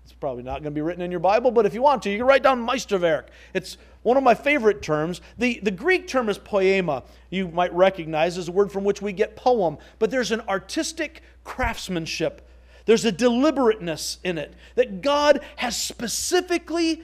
It's 0.04 0.14
probably 0.14 0.44
not 0.44 0.62
going 0.62 0.66
to 0.66 0.72
be 0.72 0.82
written 0.82 1.02
in 1.02 1.12
your 1.12 1.20
Bible, 1.20 1.52
but 1.52 1.66
if 1.66 1.74
you 1.74 1.82
want 1.82 2.04
to, 2.04 2.10
you 2.10 2.18
can 2.18 2.28
write 2.28 2.44
down 2.44 2.66
Meisterwerk. 2.66 3.26
It's 3.54 3.78
one 4.04 4.16
of 4.16 4.24
my 4.24 4.36
favorite 4.36 4.82
terms. 4.82 5.22
The, 5.38 5.60
the 5.64 5.72
Greek 5.72 6.08
term 6.08 6.30
is 6.30 6.38
poema. 6.38 7.04
You 7.32 7.50
might 7.50 7.74
recognize 7.74 8.38
as 8.38 8.48
a 8.48 8.52
word 8.52 8.72
from 8.72 8.84
which 8.84 9.02
we 9.02 9.12
get 9.12 9.36
poem, 9.36 9.78
but 10.00 10.12
there's 10.12 10.32
an 10.32 10.42
artistic 10.42 11.24
craftsmanship. 11.44 12.48
There's 12.86 13.06
a 13.06 13.12
deliberateness 13.12 14.20
in 14.24 14.38
it 14.38 14.54
that 14.76 15.02
God 15.02 15.44
has 15.58 15.76
specifically 15.76 17.02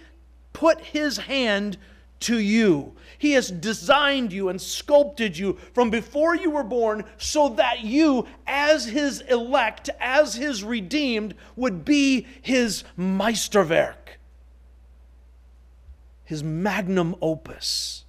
put 0.54 0.80
his 0.82 1.18
hand 1.18 1.78
to 2.24 2.40
you. 2.40 2.94
He 3.18 3.34
has 3.34 3.50
designed 3.50 4.34
you 4.34 4.50
and 4.50 4.62
sculpted 4.62 5.38
you 5.38 5.58
from 5.74 5.90
before 5.90 6.36
you 6.36 6.50
were 6.50 6.64
born 6.64 7.06
so 7.18 7.50
that 7.50 7.82
you, 7.82 8.28
as 8.46 8.86
His 8.86 9.22
elect, 9.22 9.90
as 10.00 10.36
His 10.36 10.64
redeemed, 10.64 11.36
would 11.56 11.86
be 11.86 12.28
His 12.42 12.84
Meisterwerk, 12.98 14.18
His 16.26 16.44
magnum 16.44 17.16
opus, 17.22 18.04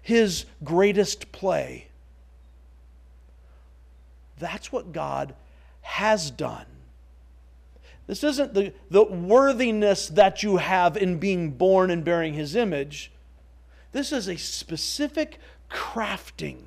His 0.00 0.44
greatest 0.62 1.32
play. 1.32 1.88
That's 4.38 4.70
what 4.72 4.92
God 4.92 5.34
has 5.80 6.30
done. 6.30 6.66
This 8.06 8.24
isn't 8.24 8.54
the, 8.54 8.72
the 8.90 9.04
worthiness 9.04 10.08
that 10.08 10.42
you 10.42 10.56
have 10.56 10.96
in 10.96 11.18
being 11.18 11.52
born 11.52 11.90
and 11.90 12.04
bearing 12.04 12.34
his 12.34 12.56
image. 12.56 13.12
This 13.92 14.12
is 14.12 14.28
a 14.28 14.36
specific 14.36 15.38
crafting 15.70 16.64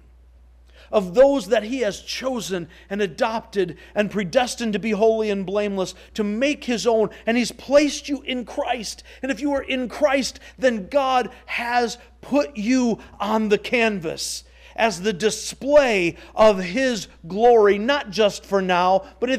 of 0.92 1.14
those 1.14 1.48
that 1.48 1.64
he 1.64 1.80
has 1.80 2.00
chosen 2.00 2.70
and 2.90 3.02
adopted 3.02 3.78
and 3.94 4.10
predestined 4.10 4.72
to 4.74 4.80
be 4.80 4.92
holy 4.92 5.30
and 5.30 5.46
blameless, 5.46 5.94
to 6.14 6.24
make 6.24 6.64
his 6.64 6.88
own. 6.88 7.10
And 7.26 7.36
he's 7.36 7.52
placed 7.52 8.08
you 8.08 8.22
in 8.22 8.46
Christ. 8.46 9.04
And 9.22 9.30
if 9.30 9.42
you 9.42 9.52
are 9.54 9.62
in 9.62 9.90
Christ, 9.90 10.40
then 10.58 10.88
God 10.88 11.30
has 11.48 11.98
put 12.22 12.56
you 12.56 13.00
on 13.20 13.50
the 13.50 13.58
canvas 13.58 14.45
as 14.76 15.02
the 15.02 15.14
display 15.14 16.18
of 16.36 16.60
his 16.60 17.08
glory, 17.28 17.78
not 17.78 18.10
just 18.10 18.46
for 18.46 18.62
now, 18.62 19.06
but 19.20 19.30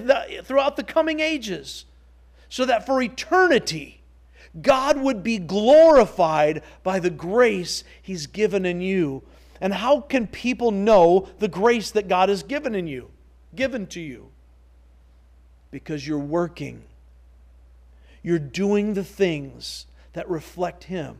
throughout 0.45 0.76
the 0.76 0.84
coming 0.84 1.20
ages. 1.20 1.84
So 2.49 2.64
that 2.64 2.87
for 2.87 3.03
eternity, 3.03 4.03
God 4.62 4.99
would 4.99 5.22
be 5.22 5.39
glorified 5.39 6.62
by 6.82 6.99
the 7.01 7.11
grace 7.11 7.84
he's 8.01 8.26
given 8.26 8.64
in 8.64 8.80
you. 8.80 9.22
And 9.61 9.74
how 9.74 10.01
can 10.01 10.26
people 10.26 10.70
know 10.70 11.28
the 11.39 11.49
grace 11.49 11.91
that 11.91 12.09
God 12.09 12.28
has 12.28 12.43
given 12.43 12.74
in 12.74 12.87
you, 12.87 13.11
given 13.55 13.87
to 13.89 14.01
you? 14.01 14.30
Because 15.70 16.07
you're 16.07 16.18
working. 16.18 16.84
You're 18.22 18.39
doing 18.39 18.95
the 18.95 19.05
things 19.05 19.87
that 20.12 20.28
reflect 20.30 20.84
him. 20.84 21.16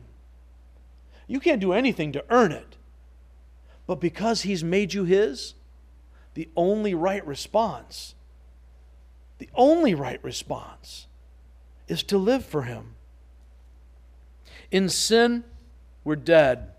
You 1.27 1.39
can't 1.39 1.61
do 1.61 1.73
anything 1.73 2.13
to 2.13 2.23
earn 2.29 2.51
it. 2.51 2.76
But 3.87 4.01
because 4.01 4.41
He's 4.41 4.63
made 4.63 4.93
you 4.93 5.05
His, 5.05 5.55
the 6.33 6.49
only 6.55 6.93
right 6.93 7.25
response, 7.25 8.13
the 9.39 9.49
only 9.55 9.95
right 9.95 10.23
response 10.23 11.07
is 11.87 12.03
to 12.03 12.17
live 12.17 12.45
for 12.45 12.63
Him. 12.63 12.95
In 14.69 14.89
sin, 14.89 15.45
we're 16.03 16.15
dead. 16.15 16.71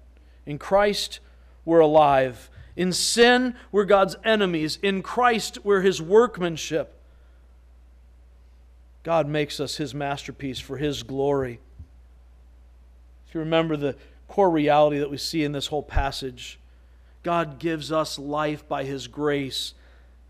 In 0.45 0.59
Christ, 0.59 1.21
we're 1.65 1.81
alive. 1.81 2.51
In 2.77 2.93
sin, 2.93 3.55
we're 3.73 3.85
God's 3.85 4.17
enemies. 4.25 4.79
In 4.83 5.03
Christ, 5.03 5.59
we're 5.65 5.81
His 5.81 6.01
workmanship. 6.01 6.95
God 9.03 9.27
makes 9.27 9.59
us 9.59 9.77
His 9.77 9.95
masterpiece 9.95 10.61
for 10.61 10.77
His 10.77 11.03
glory. 11.03 11.61
If 13.27 13.35
you 13.35 13.41
remember 13.41 13.77
the 13.77 13.97
core 14.27 14.51
reality 14.51 14.99
that 14.99 15.11
we 15.11 15.17
see 15.17 15.45
in 15.45 15.53
this 15.53 15.69
whole 15.69 15.83
passage, 15.83 16.59
God 17.23 17.59
gives 17.59 17.93
us 17.93 18.19
life 18.19 18.67
by 18.69 18.85
His 18.85 19.07
grace 19.07 19.75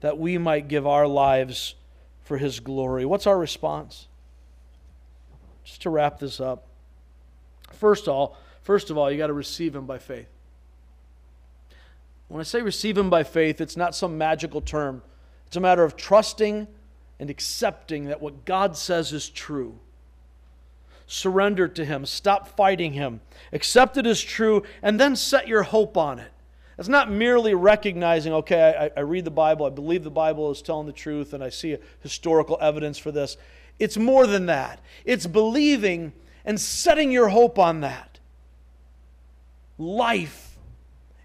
that 0.01 0.19
we 0.19 0.39
might 0.39 0.69
give 0.69 0.87
our 0.87 1.07
lives 1.07 1.75
for 2.23 2.39
His 2.39 2.61
glory. 2.61 3.05
What's 3.05 3.27
our 3.27 3.39
response? 3.39 4.07
Just 5.65 5.83
to 5.83 5.91
wrap 5.91 6.19
this 6.19 6.41
up. 6.41 6.67
First 7.73 8.09
of 8.09 8.15
all, 8.15 8.39
first 8.63 8.91
of 8.91 8.99
all, 8.99 9.11
you 9.11 9.19
got 9.19 9.27
to 9.27 9.33
receive 9.33 9.75
Him 9.75 9.87
by 9.87 9.99
faith. 9.99 10.29
When 12.29 12.41
I 12.41 12.45
say 12.45 12.63
receive 12.63 12.97
Him 12.97 13.11
by 13.11 13.23
faith, 13.23 13.61
it's 13.61 13.77
not 13.77 13.95
some 13.95 14.19
magical 14.19 14.61
term. 14.61 15.03
It's 15.47 15.57
a 15.57 15.61
matter 15.61 15.85
of 15.85 15.97
trusting 15.97 16.69
and 17.19 17.31
accepting 17.31 18.05
that 18.05 18.21
what 18.21 18.45
God 18.45 18.77
says 18.77 19.13
is 19.13 19.29
true. 19.29 19.79
Surrender 21.07 21.69
to 21.69 21.85
Him. 21.85 22.05
Stop 22.05 22.49
fighting 22.49 22.93
Him. 22.93 23.21
Accept 23.53 23.97
it 23.97 24.07
as 24.07 24.21
true, 24.21 24.63
and 24.83 25.01
then 25.01 25.17
set 25.17 25.49
your 25.49 25.63
hope 25.63 25.97
on 25.97 26.19
it. 26.19 26.31
It's 26.79 26.89
not 26.89 27.11
merely 27.11 27.55
recognizing, 27.55 28.33
okay, 28.35 28.91
I, 28.97 29.01
I, 29.01 29.03
read 29.03 29.25
the 29.25 29.33
Bible, 29.33 29.67
I 29.67 29.71
believe 29.71 30.05
the 30.05 30.11
Bible 30.11 30.53
is 30.53 30.63
telling 30.63 30.87
the 30.87 30.93
truth, 30.93 31.35
and 31.35 31.43
I 31.43 31.49
see 31.49 31.77
historical 32.01 32.57
evidence 32.61 32.99
for 32.99 33.11
this. 33.11 33.37
It's 33.81 33.97
more 33.97 34.29
than 34.29 34.47
that. 34.47 34.81
It's 35.05 35.27
believing 35.27 36.13
and 36.45 36.61
setting 36.61 37.11
your 37.11 37.29
hope 37.29 37.59
on 37.59 37.81
that. 37.81 38.21
Life 39.77 40.57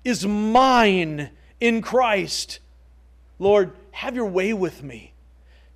is 0.03 0.25
mine 0.25 1.29
in 1.59 1.83
Christ. 1.83 2.59
Lord, 3.37 3.73
have 3.91 4.15
your 4.15 4.25
way 4.25 4.53
with 4.53 4.81
me. 4.81 5.13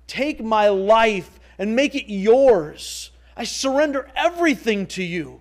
Take 0.08 0.42
my 0.42 0.68
life 0.68 1.38
and 1.56 1.76
make 1.76 1.94
it 1.94 2.12
yours. 2.12 3.12
I 3.36 3.44
surrender 3.44 4.10
everything 4.16 4.86
to 4.88 5.04
you 5.04 5.38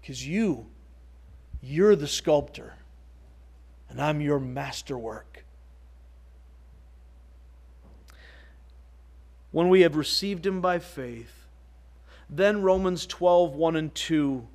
because 0.00 0.26
you 0.26 0.66
you're 1.66 1.96
the 1.96 2.08
sculptor, 2.08 2.74
and 3.88 4.00
I'm 4.00 4.20
your 4.20 4.38
masterwork. 4.40 5.36
when 9.56 9.70
we 9.70 9.80
have 9.80 9.96
received 9.96 10.44
him 10.44 10.60
by 10.60 10.78
faith, 10.78 11.46
then 12.28 12.60
Romans 12.60 13.06
12, 13.06 13.54
1 13.54 13.76
and 13.76 13.94
2 13.94 14.46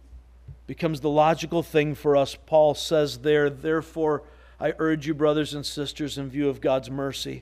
becomes 0.67 0.99
the 0.99 1.09
logical 1.09 1.63
thing 1.63 1.95
for 1.95 2.15
us. 2.15 2.37
Paul 2.45 2.75
says 2.75 3.17
there, 3.17 3.49
therefore, 3.49 4.21
I 4.59 4.73
urge 4.77 5.07
you, 5.07 5.15
brothers 5.15 5.55
and 5.55 5.65
sisters, 5.65 6.19
in 6.19 6.29
view 6.29 6.49
of 6.49 6.61
God's 6.61 6.91
mercy, 6.91 7.41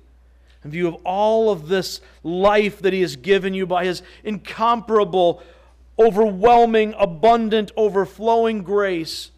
in 0.63 0.72
view 0.72 0.88
of 0.88 0.95
all 1.03 1.51
of 1.51 1.67
this 1.67 1.99
life 2.24 2.80
that 2.80 2.93
He 2.93 3.01
has 3.01 3.17
given 3.17 3.53
you 3.53 3.67
by 3.67 3.84
His 3.84 4.03
incomparable, 4.24 5.43
overwhelming, 5.99 6.95
abundant, 6.97 7.74
overflowing 7.76 8.63
grace, 8.63 9.32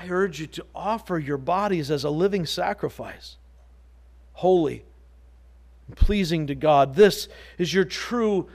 I 0.00 0.08
urge 0.08 0.40
you 0.40 0.46
to 0.46 0.64
offer 0.74 1.18
your 1.18 1.36
bodies 1.36 1.90
as 1.90 2.04
a 2.04 2.10
living 2.10 2.46
sacrifice, 2.46 3.36
holy 4.32 4.86
and 5.86 5.94
pleasing 5.94 6.46
to 6.46 6.54
God. 6.54 6.94
This 6.94 7.28
is 7.58 7.74
your 7.74 7.84
true 7.84 8.48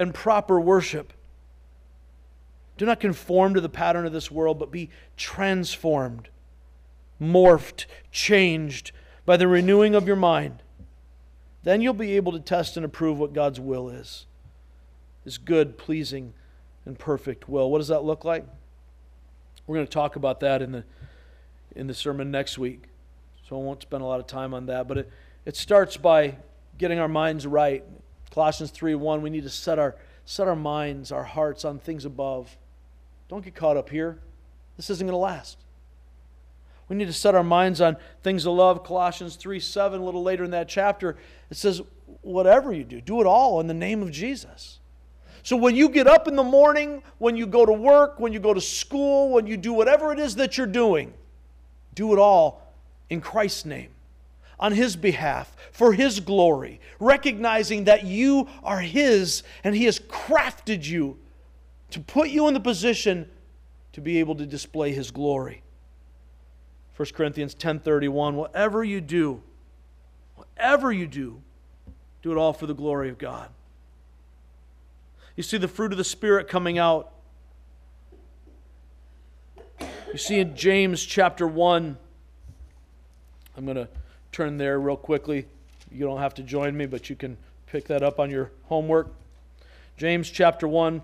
and 0.00 0.12
proper 0.12 0.58
worship. 0.58 1.12
Do 2.76 2.84
not 2.84 2.98
conform 2.98 3.54
to 3.54 3.60
the 3.60 3.68
pattern 3.68 4.06
of 4.06 4.12
this 4.12 4.28
world, 4.28 4.58
but 4.58 4.72
be 4.72 4.90
transformed, 5.16 6.30
morphed, 7.20 7.86
changed 8.10 8.90
by 9.24 9.36
the 9.36 9.46
renewing 9.46 9.94
of 9.94 10.08
your 10.08 10.16
mind. 10.16 10.64
Then 11.62 11.80
you'll 11.80 11.94
be 11.94 12.16
able 12.16 12.32
to 12.32 12.40
test 12.40 12.76
and 12.76 12.84
approve 12.84 13.20
what 13.20 13.32
God's 13.32 13.60
will 13.60 13.88
is 13.88 14.26
His 15.22 15.38
good, 15.38 15.78
pleasing, 15.78 16.34
and 16.84 16.98
perfect 16.98 17.48
will. 17.48 17.70
What 17.70 17.78
does 17.78 17.88
that 17.88 18.02
look 18.02 18.24
like? 18.24 18.44
We're 19.68 19.76
going 19.76 19.86
to 19.86 19.92
talk 19.92 20.16
about 20.16 20.40
that 20.40 20.62
in 20.62 20.72
the, 20.72 20.84
in 21.76 21.86
the 21.86 21.94
sermon 21.94 22.30
next 22.30 22.56
week. 22.56 22.84
So 23.46 23.54
I 23.54 23.62
won't 23.62 23.82
spend 23.82 24.02
a 24.02 24.06
lot 24.06 24.18
of 24.18 24.26
time 24.26 24.54
on 24.54 24.66
that. 24.66 24.88
But 24.88 24.98
it, 24.98 25.12
it 25.44 25.56
starts 25.56 25.98
by 25.98 26.36
getting 26.78 26.98
our 26.98 27.06
minds 27.06 27.46
right. 27.46 27.84
Colossians 28.32 28.70
3 28.70 28.94
1, 28.94 29.20
we 29.20 29.28
need 29.28 29.42
to 29.42 29.50
set 29.50 29.78
our, 29.78 29.94
set 30.24 30.48
our 30.48 30.56
minds, 30.56 31.12
our 31.12 31.22
hearts 31.22 31.66
on 31.66 31.78
things 31.78 32.06
above. 32.06 32.56
Don't 33.28 33.44
get 33.44 33.54
caught 33.54 33.76
up 33.76 33.90
here. 33.90 34.18
This 34.78 34.88
isn't 34.88 35.06
going 35.06 35.12
to 35.12 35.18
last. 35.18 35.58
We 36.88 36.96
need 36.96 37.08
to 37.08 37.12
set 37.12 37.34
our 37.34 37.44
minds 37.44 37.82
on 37.82 37.98
things 38.22 38.46
of 38.46 38.54
love. 38.54 38.84
Colossians 38.84 39.36
3 39.36 39.60
7, 39.60 40.00
a 40.00 40.04
little 40.04 40.22
later 40.22 40.44
in 40.44 40.50
that 40.52 40.68
chapter, 40.68 41.18
it 41.50 41.58
says, 41.58 41.82
Whatever 42.22 42.72
you 42.72 42.84
do, 42.84 43.02
do 43.02 43.20
it 43.20 43.26
all 43.26 43.60
in 43.60 43.66
the 43.66 43.74
name 43.74 44.02
of 44.02 44.10
Jesus. 44.10 44.77
So 45.42 45.56
when 45.56 45.76
you 45.76 45.88
get 45.88 46.06
up 46.06 46.28
in 46.28 46.36
the 46.36 46.42
morning, 46.42 47.02
when 47.18 47.36
you 47.36 47.46
go 47.46 47.64
to 47.64 47.72
work, 47.72 48.18
when 48.18 48.32
you 48.32 48.40
go 48.40 48.54
to 48.54 48.60
school, 48.60 49.30
when 49.30 49.46
you 49.46 49.56
do 49.56 49.72
whatever 49.72 50.12
it 50.12 50.18
is 50.18 50.36
that 50.36 50.58
you're 50.58 50.66
doing, 50.66 51.14
do 51.94 52.12
it 52.12 52.18
all 52.18 52.74
in 53.10 53.20
Christ's 53.20 53.64
name 53.64 53.90
on 54.60 54.72
His 54.72 54.96
behalf, 54.96 55.56
for 55.72 55.92
His 55.92 56.20
glory, 56.20 56.80
recognizing 56.98 57.84
that 57.84 58.04
you 58.04 58.48
are 58.64 58.80
His 58.80 59.42
and 59.62 59.74
He 59.74 59.84
has 59.84 60.00
crafted 60.00 60.84
you 60.84 61.18
to 61.90 62.00
put 62.00 62.28
you 62.28 62.48
in 62.48 62.54
the 62.54 62.60
position 62.60 63.28
to 63.92 64.00
be 64.00 64.18
able 64.18 64.34
to 64.34 64.46
display 64.46 64.92
His 64.92 65.10
glory. 65.10 65.62
1 66.96 67.08
Corinthians 67.14 67.54
10:31 67.54 68.34
whatever 68.34 68.82
you 68.82 69.00
do 69.00 69.40
whatever 70.34 70.92
you 70.92 71.06
do 71.06 71.40
do 72.22 72.32
it 72.32 72.36
all 72.36 72.52
for 72.52 72.66
the 72.66 72.74
glory 72.74 73.08
of 73.08 73.18
God. 73.18 73.48
You 75.38 75.44
see 75.44 75.56
the 75.56 75.68
fruit 75.68 75.92
of 75.92 75.98
the 75.98 76.02
spirit 76.02 76.48
coming 76.48 76.80
out. 76.80 77.12
You 79.80 80.18
see 80.18 80.40
in 80.40 80.56
James 80.56 81.04
chapter 81.04 81.46
1 81.46 81.96
I'm 83.56 83.64
going 83.64 83.76
to 83.76 83.86
turn 84.32 84.56
there 84.56 84.80
real 84.80 84.96
quickly. 84.96 85.46
You 85.92 86.06
don't 86.06 86.18
have 86.18 86.34
to 86.34 86.42
join 86.42 86.76
me, 86.76 86.86
but 86.86 87.08
you 87.08 87.14
can 87.14 87.36
pick 87.66 87.86
that 87.86 88.02
up 88.02 88.18
on 88.18 88.32
your 88.32 88.50
homework. 88.64 89.14
James 89.96 90.28
chapter 90.28 90.66
1, 90.66 91.02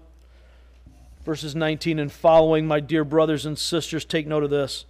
verses 1.24 1.54
19 1.54 2.00
and 2.00 2.10
following, 2.10 2.66
my 2.66 2.80
dear 2.80 3.04
brothers 3.04 3.46
and 3.46 3.56
sisters, 3.56 4.04
take 4.04 4.26
note 4.26 4.42
of 4.42 4.50
this. 4.50 4.84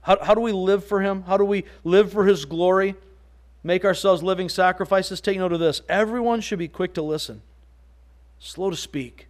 How, 0.00 0.16
how 0.24 0.34
do 0.34 0.40
we 0.40 0.52
live 0.52 0.82
for 0.82 1.02
Him? 1.02 1.24
How 1.24 1.36
do 1.36 1.44
we 1.44 1.64
live 1.82 2.10
for 2.10 2.24
His 2.24 2.46
glory? 2.46 2.94
Make 3.62 3.84
ourselves 3.84 4.22
living 4.22 4.48
sacrifices? 4.48 5.20
Take 5.20 5.36
note 5.36 5.52
of 5.52 5.60
this. 5.60 5.82
Everyone 5.90 6.40
should 6.40 6.58
be 6.58 6.68
quick 6.68 6.94
to 6.94 7.02
listen, 7.02 7.42
slow 8.38 8.70
to 8.70 8.76
speak, 8.76 9.28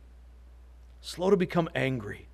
slow 1.00 1.30
to 1.30 1.36
become 1.36 1.68
angry. 1.74 2.28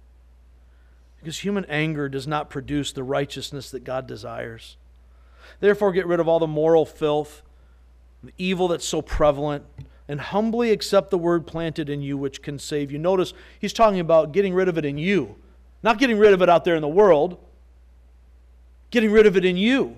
Because 1.18 1.40
human 1.40 1.66
anger 1.66 2.08
does 2.08 2.26
not 2.26 2.48
produce 2.48 2.92
the 2.92 3.02
righteousness 3.02 3.70
that 3.70 3.84
God 3.84 4.06
desires. 4.06 4.76
Therefore, 5.60 5.92
get 5.92 6.06
rid 6.06 6.20
of 6.20 6.28
all 6.28 6.38
the 6.38 6.46
moral 6.46 6.86
filth, 6.86 7.42
the 8.22 8.32
evil 8.38 8.68
that's 8.68 8.86
so 8.86 9.02
prevalent, 9.02 9.64
and 10.08 10.20
humbly 10.20 10.70
accept 10.70 11.10
the 11.10 11.18
word 11.18 11.46
planted 11.46 11.88
in 11.88 12.02
you, 12.02 12.16
which 12.16 12.42
can 12.42 12.58
save 12.58 12.90
you. 12.90 12.98
Notice 12.98 13.34
he's 13.58 13.72
talking 13.72 14.00
about 14.00 14.32
getting 14.32 14.54
rid 14.54 14.68
of 14.68 14.78
it 14.78 14.84
in 14.84 14.98
you, 14.98 15.36
not 15.82 15.98
getting 15.98 16.18
rid 16.18 16.32
of 16.32 16.42
it 16.42 16.48
out 16.48 16.64
there 16.64 16.74
in 16.74 16.82
the 16.82 16.88
world, 16.88 17.38
getting 18.90 19.10
rid 19.10 19.26
of 19.26 19.36
it 19.36 19.44
in 19.44 19.56
you. 19.56 19.96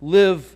Live 0.00 0.55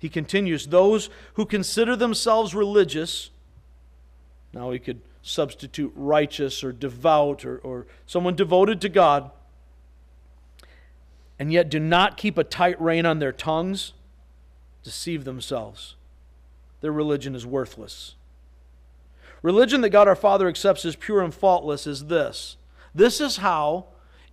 He 0.00 0.08
continues, 0.08 0.66
those 0.66 1.10
who 1.34 1.46
consider 1.46 1.94
themselves 1.94 2.54
religious, 2.54 3.30
now 4.52 4.72
he 4.72 4.80
could 4.80 5.00
substitute 5.22 5.92
righteous 5.94 6.64
or 6.64 6.72
devout 6.72 7.44
or, 7.44 7.58
or 7.58 7.86
someone 8.06 8.34
devoted 8.34 8.80
to 8.80 8.88
God 8.88 9.30
and 11.40 11.50
yet 11.50 11.70
do 11.70 11.80
not 11.80 12.18
keep 12.18 12.36
a 12.36 12.44
tight 12.44 12.78
rein 12.80 13.06
on 13.06 13.18
their 13.18 13.32
tongues, 13.32 13.94
deceive 14.82 15.24
themselves. 15.24 15.96
Their 16.82 16.92
religion 16.92 17.34
is 17.34 17.46
worthless. 17.46 18.14
Religion 19.40 19.80
that 19.80 19.88
God 19.88 20.06
our 20.06 20.14
Father 20.14 20.48
accepts 20.48 20.84
as 20.84 20.96
pure 20.96 21.22
and 21.22 21.32
faultless 21.32 21.86
is 21.86 22.06
this. 22.06 22.58
This 22.94 23.22
is 23.22 23.38
how, 23.38 23.86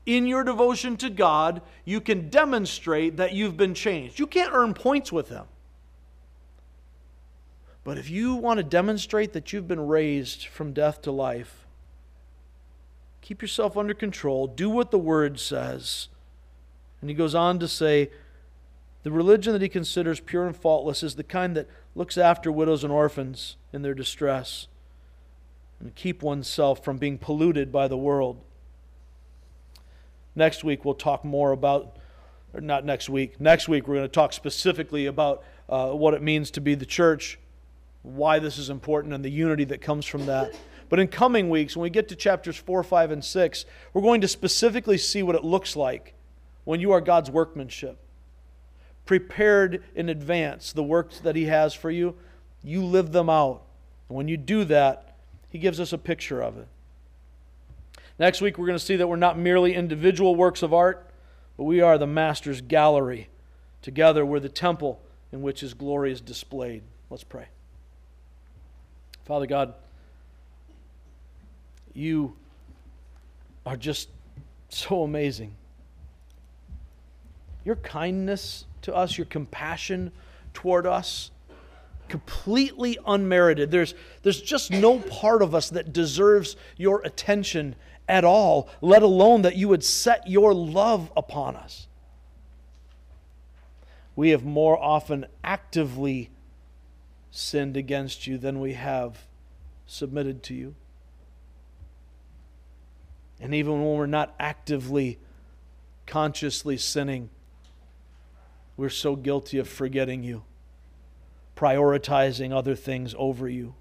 in 0.06 0.28
your 0.28 0.44
devotion 0.44 0.98
to 0.98 1.10
God, 1.10 1.62
you 1.86 2.02
can 2.02 2.30
demonstrate 2.30 3.16
that 3.16 3.32
you've 3.32 3.56
been 3.56 3.74
changed. 3.74 4.20
You 4.20 4.28
can't 4.28 4.54
earn 4.54 4.74
points 4.74 5.10
with 5.10 5.30
Him. 5.30 5.46
But 7.88 7.98
if 7.98 8.10
you 8.10 8.36
want 8.36 8.58
to 8.58 8.66
demonstrate 8.66 9.32
that 9.32 9.54
you've 9.54 9.70
been 9.70 9.88
raised 9.88 10.46
from 10.46 10.74
death 10.74 11.02
to 11.04 11.12
life, 11.12 11.66
keep 13.22 13.42
yourself 13.42 13.78
under 13.78 13.94
control, 13.94 14.46
do 14.46 14.70
what 14.70 14.92
the 14.92 15.00
Word 15.00 15.40
says 15.40 16.10
and 17.02 17.10
he 17.10 17.16
goes 17.16 17.34
on 17.34 17.60
to 17.60 17.68
say, 17.70 18.10
the 19.04 19.12
religion 19.12 19.54
that 19.54 19.62
he 19.62 19.70
considers 19.70 20.20
pure 20.20 20.46
and 20.46 20.58
faultless 20.58 21.04
is 21.04 21.16
the 21.16 21.24
kind 21.24 21.56
that 21.56 21.70
looks 21.96 22.18
after 22.18 22.52
widows 22.52 22.84
and 22.84 22.92
orphans 22.92 23.56
in 23.72 23.82
their 23.82 23.94
distress 23.94 24.68
and 25.80 25.96
keep 25.96 26.22
oneself 26.22 26.84
from 26.84 26.98
being 26.98 27.18
polluted 27.18 27.72
by 27.72 27.88
the 27.88 27.96
world. 27.96 28.42
Next 30.36 30.66
week, 30.66 30.84
we'll 30.84 30.96
talk 30.96 31.24
more 31.24 31.54
about, 31.54 31.96
or 32.54 32.60
not 32.60 32.84
next 32.84 33.08
week, 33.10 33.40
next 33.40 33.70
week, 33.70 33.88
we're 33.88 33.96
going 33.96 34.10
to 34.10 34.12
talk 34.12 34.34
specifically 34.34 35.06
about 35.06 35.44
uh, 35.70 35.92
what 35.92 36.14
it 36.14 36.22
means 36.22 36.52
to 36.52 36.60
be 36.60 36.76
the 36.76 36.86
church, 36.86 37.40
why 38.08 38.40
this 38.40 38.58
is 38.58 38.70
important, 38.70 39.14
and 39.14 39.24
the 39.24 39.30
unity 39.30 39.66
that 39.66 39.82
comes 39.82 40.06
from 40.06 40.26
that. 40.28 40.56
But 40.90 41.00
in 41.00 41.08
coming 41.08 41.50
weeks, 41.50 41.76
when 41.76 41.84
we 41.84 41.90
get 41.90 42.08
to 42.10 42.16
chapters 42.16 42.56
4, 42.56 42.84
5, 42.84 43.12
and 43.12 43.24
6, 43.24 43.66
we're 43.94 44.02
going 44.02 44.22
to 44.22 44.28
specifically 44.28 44.98
see 44.98 45.22
what 45.22 45.36
it 45.36 45.44
looks 45.44 45.76
like 45.76 46.14
when 46.64 46.80
you 46.80 46.92
are 46.92 47.02
God's 47.02 47.30
workmanship, 47.30 47.98
prepared 49.06 49.84
in 49.96 50.10
advance 50.10 50.72
the 50.72 50.84
works 50.84 51.20
that 51.20 51.36
He 51.36 51.46
has 51.46 51.74
for 51.74 51.92
you, 51.92 52.16
you 52.64 52.84
live 52.84 53.12
them 53.12 53.30
out. 53.30 53.64
And 54.10 54.18
when 54.18 54.28
you 54.28 54.38
do 54.38 54.64
that, 54.66 55.16
He 55.50 55.60
gives 55.60 55.80
us 55.80 55.94
a 55.94 55.98
picture 55.98 56.42
of 56.42 56.58
it. 56.58 56.68
Next 58.20 58.42
week, 58.42 58.58
we're 58.58 58.68
going 58.68 58.80
to 58.80 58.84
see 58.84 58.96
that 58.96 59.08
we're 59.08 59.16
not 59.16 59.38
merely 59.38 59.76
individual 59.76 60.36
works 60.36 60.64
of 60.64 60.74
art, 60.74 61.10
but 61.56 61.66
we 61.66 61.82
are 61.82 61.98
the 61.98 62.08
Master's 62.08 62.62
gallery. 62.62 63.30
Together, 63.82 64.26
we're 64.26 64.40
the 64.40 64.50
temple 64.50 65.02
in 65.32 65.42
which 65.42 65.60
His 65.60 65.74
glory 65.74 66.12
is 66.12 66.22
displayed. 66.22 66.84
Let's 67.10 67.24
pray. 67.24 67.48
Father 69.28 69.46
God, 69.46 69.74
you 71.94 72.34
are 73.66 73.76
just 73.76 74.08
so 74.70 75.04
amazing 75.04 75.54
your 77.66 77.76
kindness 77.76 78.64
to 78.84 78.96
us, 78.96 79.18
your 79.18 79.26
compassion 79.26 80.14
toward 80.54 80.86
us, 80.86 81.32
completely 82.08 82.98
unmerited. 83.06 83.70
There's, 83.70 83.94
there's 84.24 84.42
just 84.42 84.72
no 84.72 85.00
part 85.00 85.42
of 85.42 85.54
us 85.54 85.72
that 85.72 85.92
deserves 85.92 86.56
your 86.78 87.02
attention 87.02 87.76
at 88.08 88.24
all, 88.24 88.70
let 88.80 89.04
alone 89.04 89.42
that 89.42 89.58
you 89.58 89.68
would 89.68 89.84
set 89.84 90.30
your 90.30 90.54
love 90.54 91.12
upon 91.18 91.58
us. 91.58 91.88
We 94.16 94.30
have 94.30 94.46
more 94.46 94.82
often 94.82 95.26
actively 95.44 96.30
sinned 97.32 97.78
against 97.78 98.28
you 98.28 98.38
than 98.38 98.60
we 98.60 98.74
have 98.74 99.26
submitted 99.86 100.44
to 100.44 100.54
you. 100.54 100.76
And 103.40 103.54
even 103.54 103.74
when 103.74 103.98
we're 103.98 104.06
not 104.08 104.34
actively, 104.40 105.20
consciously 106.06 106.78
sinning, 106.78 107.30
we're 108.76 108.90
so 108.90 109.16
guilty 109.16 109.58
of 109.58 109.68
forgetting 109.68 110.24
you, 110.24 110.44
prioritizing 111.56 112.52
other 112.52 112.76
things 112.76 113.14
over 113.18 113.48
you. 113.48 113.76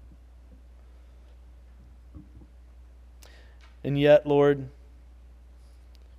And 3.83 3.99
yet, 3.99 4.25
Lord, 4.25 4.69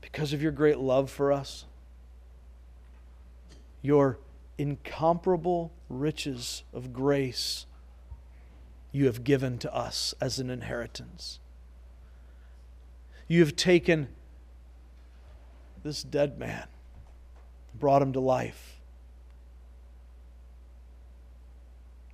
because 0.01 0.33
of 0.33 0.43
your 0.43 0.53
great 0.53 0.79
love 0.79 1.11
for 1.11 1.33
us, 1.33 1.65
your 3.83 4.19
incomparable 4.59 5.73
riches 5.89 6.65
of 6.75 6.93
grace 6.93 7.67
you 8.93 9.07
have 9.07 9.25
given 9.25 9.59
to 9.59 9.75
us 9.75 10.15
as 10.21 10.39
an 10.39 10.51
inheritance. 10.51 11.39
You 13.27 13.41
have 13.41 13.57
taken 13.57 14.09
this 15.83 16.03
dead 16.03 16.39
man, 16.39 16.67
brought 17.75 18.03
him 18.03 18.13
to 18.15 18.21
life. 18.21 18.81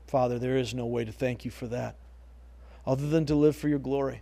Father, 0.06 0.38
there 0.38 0.56
is 0.56 0.74
no 0.74 0.86
way 0.86 1.04
to 1.04 1.12
thank 1.12 1.44
you 1.44 1.50
for 1.50 1.66
that 1.68 1.96
other 2.86 3.08
than 3.08 3.24
to 3.26 3.34
live 3.34 3.56
for 3.56 3.68
your 3.68 3.78
glory, 3.78 4.20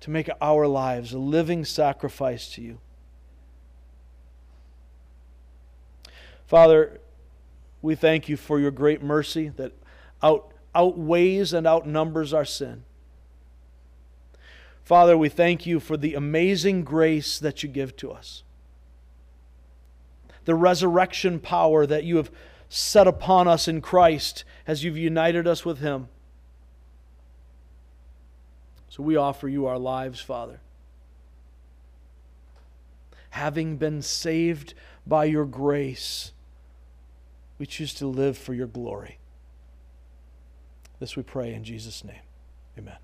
to 0.00 0.10
make 0.10 0.30
our 0.40 0.66
lives 0.66 1.12
a 1.12 1.18
living 1.18 1.64
sacrifice 1.64 2.48
to 2.54 2.62
you. 2.62 2.78
Father, 6.50 6.98
we 7.80 7.94
thank 7.94 8.28
you 8.28 8.36
for 8.36 8.58
your 8.58 8.72
great 8.72 9.04
mercy 9.04 9.50
that 9.50 9.72
out, 10.20 10.52
outweighs 10.74 11.52
and 11.52 11.64
outnumbers 11.64 12.34
our 12.34 12.44
sin. 12.44 12.82
Father, 14.82 15.16
we 15.16 15.28
thank 15.28 15.64
you 15.64 15.78
for 15.78 15.96
the 15.96 16.14
amazing 16.14 16.82
grace 16.82 17.38
that 17.38 17.62
you 17.62 17.68
give 17.68 17.94
to 17.98 18.10
us, 18.10 18.42
the 20.44 20.56
resurrection 20.56 21.38
power 21.38 21.86
that 21.86 22.02
you 22.02 22.16
have 22.16 22.32
set 22.68 23.06
upon 23.06 23.46
us 23.46 23.68
in 23.68 23.80
Christ 23.80 24.42
as 24.66 24.82
you've 24.82 24.98
united 24.98 25.46
us 25.46 25.64
with 25.64 25.78
Him. 25.78 26.08
So 28.88 29.04
we 29.04 29.14
offer 29.14 29.46
you 29.46 29.66
our 29.66 29.78
lives, 29.78 30.18
Father. 30.18 30.58
Having 33.30 33.76
been 33.76 34.02
saved 34.02 34.74
by 35.06 35.26
your 35.26 35.44
grace, 35.44 36.32
we 37.60 37.66
choose 37.66 37.92
to 37.92 38.06
live 38.06 38.38
for 38.38 38.54
your 38.54 38.66
glory. 38.66 39.18
This 40.98 41.14
we 41.14 41.22
pray 41.22 41.52
in 41.52 41.62
Jesus' 41.62 42.02
name. 42.02 42.22
Amen. 42.78 42.96